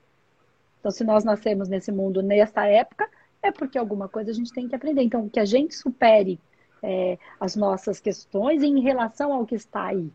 Então, 0.80 0.92
se 0.92 1.04
nós 1.04 1.24
nascemos 1.24 1.68
nesse 1.68 1.92
mundo 1.92 2.22
nesta 2.22 2.66
época, 2.66 3.10
é 3.42 3.52
porque 3.52 3.78
alguma 3.78 4.08
coisa 4.08 4.32
a 4.32 4.34
gente 4.34 4.54
tem 4.54 4.68
que 4.68 4.76
aprender. 4.76 5.02
Então, 5.02 5.28
que 5.28 5.40
a 5.40 5.46
gente 5.46 5.76
supere 5.76 6.40
é, 6.82 7.18
as 7.40 7.56
nossas 7.56 8.00
questões 8.00 8.62
em 8.62 8.82
relação 8.82 9.34
ao 9.34 9.46
que 9.46 9.56
está 9.56 9.88
aí. 9.88 10.12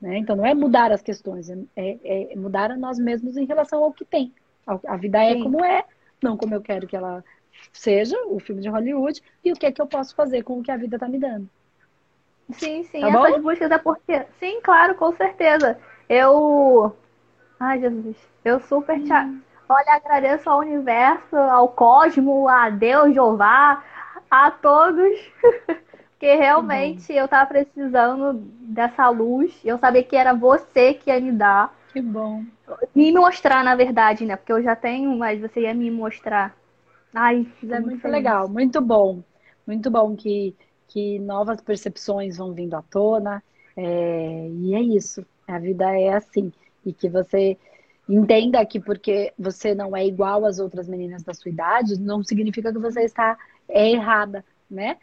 Né? 0.00 0.18
Então, 0.18 0.36
não 0.36 0.44
é 0.44 0.54
mudar 0.54 0.92
as 0.92 1.02
questões, 1.02 1.48
é, 1.48 1.58
é, 1.76 2.32
é 2.32 2.36
mudar 2.36 2.70
a 2.70 2.76
nós 2.76 2.98
mesmos 2.98 3.36
em 3.36 3.44
relação 3.44 3.82
ao 3.82 3.92
que 3.92 4.04
tem. 4.04 4.32
A 4.66 4.96
vida 4.96 5.22
é 5.22 5.34
Sim. 5.34 5.42
como 5.42 5.64
é, 5.64 5.84
não 6.22 6.36
como 6.36 6.54
eu 6.54 6.60
quero 6.60 6.86
que 6.86 6.94
ela 6.94 7.24
seja 7.72 8.16
o 8.26 8.38
filme 8.38 8.62
de 8.62 8.68
Hollywood, 8.68 9.22
e 9.44 9.52
o 9.52 9.56
que 9.56 9.66
é 9.66 9.72
que 9.72 9.80
eu 9.80 9.86
posso 9.86 10.14
fazer 10.14 10.42
com 10.42 10.58
o 10.58 10.62
que 10.62 10.70
a 10.70 10.76
vida 10.76 10.96
está 10.96 11.08
me 11.08 11.18
dando. 11.18 11.48
Sim, 12.52 12.82
sim, 12.84 13.00
tá 13.00 13.08
essas 13.08 13.32
bom? 13.36 13.42
buscas 13.42 13.70
é 13.70 13.78
porque. 13.78 14.26
Sim, 14.38 14.60
claro, 14.62 14.94
com 14.94 15.12
certeza. 15.12 15.78
Eu. 16.08 16.96
Ai, 17.58 17.80
Jesus. 17.80 18.16
Eu 18.44 18.60
super 18.60 18.96
hum. 18.96 19.04
te. 19.04 19.12
Olha, 19.68 19.94
agradeço 19.94 20.50
ao 20.50 20.58
universo, 20.58 21.36
ao 21.36 21.68
cosmo, 21.68 22.48
a 22.48 22.70
Deus, 22.70 23.14
Jeová, 23.14 23.84
a 24.28 24.50
todos. 24.50 25.16
Porque 26.20 26.34
realmente 26.34 27.14
eu 27.14 27.26
tava 27.26 27.46
precisando 27.46 28.34
dessa 28.60 29.08
luz. 29.08 29.58
Eu 29.64 29.78
sabia 29.78 30.02
que 30.02 30.14
era 30.14 30.34
você 30.34 30.92
que 30.92 31.08
ia 31.08 31.18
me 31.18 31.32
dar. 31.32 31.74
Que 31.94 32.02
bom. 32.02 32.44
Me 32.94 33.10
mostrar, 33.10 33.64
na 33.64 33.74
verdade, 33.74 34.26
né? 34.26 34.36
Porque 34.36 34.52
eu 34.52 34.62
já 34.62 34.76
tenho, 34.76 35.16
mas 35.16 35.40
você 35.40 35.62
ia 35.62 35.72
me 35.72 35.90
mostrar. 35.90 36.54
Ai, 37.14 37.46
é 37.68 37.80
muito 37.80 38.00
feliz. 38.00 38.12
legal, 38.16 38.48
muito 38.48 38.80
bom. 38.80 39.22
Muito 39.66 39.90
bom 39.90 40.16
que, 40.16 40.56
que 40.88 41.18
novas 41.18 41.60
percepções 41.60 42.36
vão 42.36 42.54
vindo 42.54 42.74
à 42.74 42.82
tona. 42.82 43.42
É, 43.76 44.48
e 44.48 44.74
é 44.74 44.80
isso. 44.80 45.24
A 45.46 45.58
vida 45.58 45.90
é 45.98 46.14
assim. 46.14 46.52
E 46.84 46.92
que 46.92 47.08
você 47.08 47.58
entenda 48.08 48.64
que 48.66 48.80
porque 48.80 49.32
você 49.38 49.74
não 49.74 49.96
é 49.96 50.06
igual 50.06 50.44
às 50.44 50.58
outras 50.58 50.88
meninas 50.88 51.22
da 51.22 51.34
sua 51.34 51.50
idade, 51.50 52.00
não 52.00 52.22
significa 52.24 52.72
que 52.72 52.78
você 52.78 53.02
está 53.02 53.38
é 53.68 53.90
errada, 53.92 54.44
né? 54.70 54.98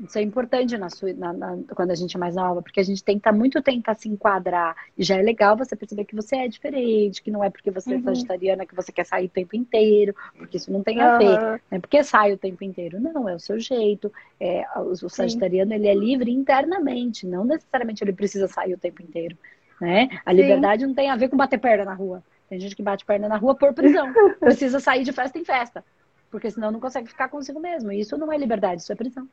Isso 0.00 0.16
é 0.16 0.22
importante 0.22 0.78
na 0.78 0.88
sua, 0.88 1.12
na, 1.12 1.32
na, 1.32 1.58
quando 1.74 1.90
a 1.90 1.94
gente 1.94 2.16
é 2.16 2.20
mais 2.20 2.36
nova, 2.36 2.62
porque 2.62 2.78
a 2.78 2.84
gente 2.84 3.02
tenta 3.02 3.32
muito 3.32 3.60
tentar 3.60 3.94
se 3.94 4.08
enquadrar. 4.08 4.76
E 4.96 5.02
já 5.02 5.16
é 5.16 5.22
legal 5.22 5.56
você 5.56 5.74
perceber 5.74 6.04
que 6.04 6.14
você 6.14 6.36
é 6.36 6.48
diferente, 6.48 7.20
que 7.20 7.30
não 7.30 7.42
é 7.42 7.50
porque 7.50 7.70
você 7.70 7.94
é 7.94 7.96
uhum. 7.96 8.02
é 8.02 8.04
sagitariana 8.04 8.66
que 8.66 8.76
você 8.76 8.92
quer 8.92 9.04
sair 9.04 9.26
o 9.26 9.30
tempo 9.30 9.56
inteiro, 9.56 10.14
porque 10.36 10.56
isso 10.56 10.72
não 10.72 10.82
tem 10.82 11.00
a 11.00 11.12
uhum. 11.12 11.18
ver. 11.18 11.40
Não 11.40 11.60
é 11.72 11.78
porque 11.80 12.02
sai 12.04 12.32
o 12.32 12.38
tempo 12.38 12.62
inteiro. 12.62 13.00
Não, 13.00 13.28
é 13.28 13.34
o 13.34 13.40
seu 13.40 13.58
jeito. 13.58 14.12
É, 14.38 14.64
o, 14.76 14.90
o 14.90 15.10
sagitariano 15.10 15.74
ele 15.74 15.88
é 15.88 15.94
livre 15.94 16.30
internamente, 16.30 17.26
não 17.26 17.44
necessariamente 17.44 18.04
ele 18.04 18.12
precisa 18.12 18.46
sair 18.46 18.74
o 18.74 18.78
tempo 18.78 19.02
inteiro. 19.02 19.36
Né? 19.80 20.08
A 20.24 20.30
Sim. 20.30 20.36
liberdade 20.36 20.86
não 20.86 20.94
tem 20.94 21.10
a 21.10 21.16
ver 21.16 21.28
com 21.28 21.36
bater 21.36 21.58
perna 21.58 21.84
na 21.84 21.94
rua. 21.94 22.22
Tem 22.48 22.58
gente 22.58 22.74
que 22.74 22.82
bate 22.82 23.04
perna 23.04 23.28
na 23.28 23.36
rua 23.36 23.54
por 23.54 23.74
prisão. 23.74 24.12
Precisa 24.40 24.80
sair 24.80 25.04
de 25.04 25.12
festa 25.12 25.38
em 25.38 25.44
festa. 25.44 25.84
Porque 26.30 26.50
senão 26.50 26.70
não 26.70 26.80
consegue 26.80 27.08
ficar 27.08 27.28
consigo 27.28 27.60
mesmo. 27.60 27.92
E 27.92 28.00
isso 28.00 28.16
não 28.16 28.32
é 28.32 28.38
liberdade, 28.38 28.80
isso 28.80 28.92
é 28.92 28.96
prisão. 28.96 29.28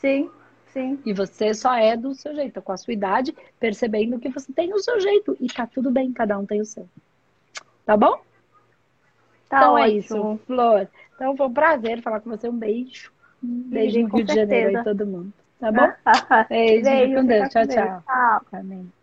Sim, 0.00 0.30
sim. 0.68 0.98
E 1.04 1.12
você 1.12 1.54
só 1.54 1.74
é 1.74 1.96
do 1.96 2.14
seu 2.14 2.34
jeito, 2.34 2.60
com 2.62 2.72
a 2.72 2.76
sua 2.76 2.92
idade, 2.92 3.34
percebendo 3.58 4.18
que 4.18 4.28
você 4.28 4.52
tem 4.52 4.72
o 4.72 4.78
seu 4.78 5.00
jeito. 5.00 5.36
E 5.40 5.46
tá 5.46 5.66
tudo 5.66 5.90
bem, 5.90 6.12
cada 6.12 6.38
um 6.38 6.46
tem 6.46 6.60
o 6.60 6.64
seu. 6.64 6.88
Tá 7.84 7.96
bom? 7.96 8.20
Tá 9.48 9.58
então 9.58 9.78
é 9.78 9.82
ótimo. 9.82 9.86
é 9.86 9.98
isso, 9.98 10.40
Flor. 10.46 10.88
Então 11.14 11.36
foi 11.36 11.46
um 11.46 11.52
prazer 11.52 12.02
falar 12.02 12.20
com 12.20 12.30
você. 12.30 12.48
Um 12.48 12.58
beijo. 12.58 13.12
Um 13.42 13.68
beijo 13.68 14.00
no 14.00 14.06
Rio 14.06 14.26
certeza. 14.26 14.34
de 14.34 14.34
Janeiro 14.34 14.78
aí 14.78 14.84
todo 14.84 15.06
mundo. 15.06 15.32
Tá 15.58 15.72
bom? 15.72 15.92
beijo, 16.48 16.84
beijo 16.84 17.14
com 17.14 17.26
Deus. 17.26 17.48
Tchau, 17.48 17.66
tchau. 17.66 18.02
tchau. 18.04 18.46
Amém. 18.52 18.95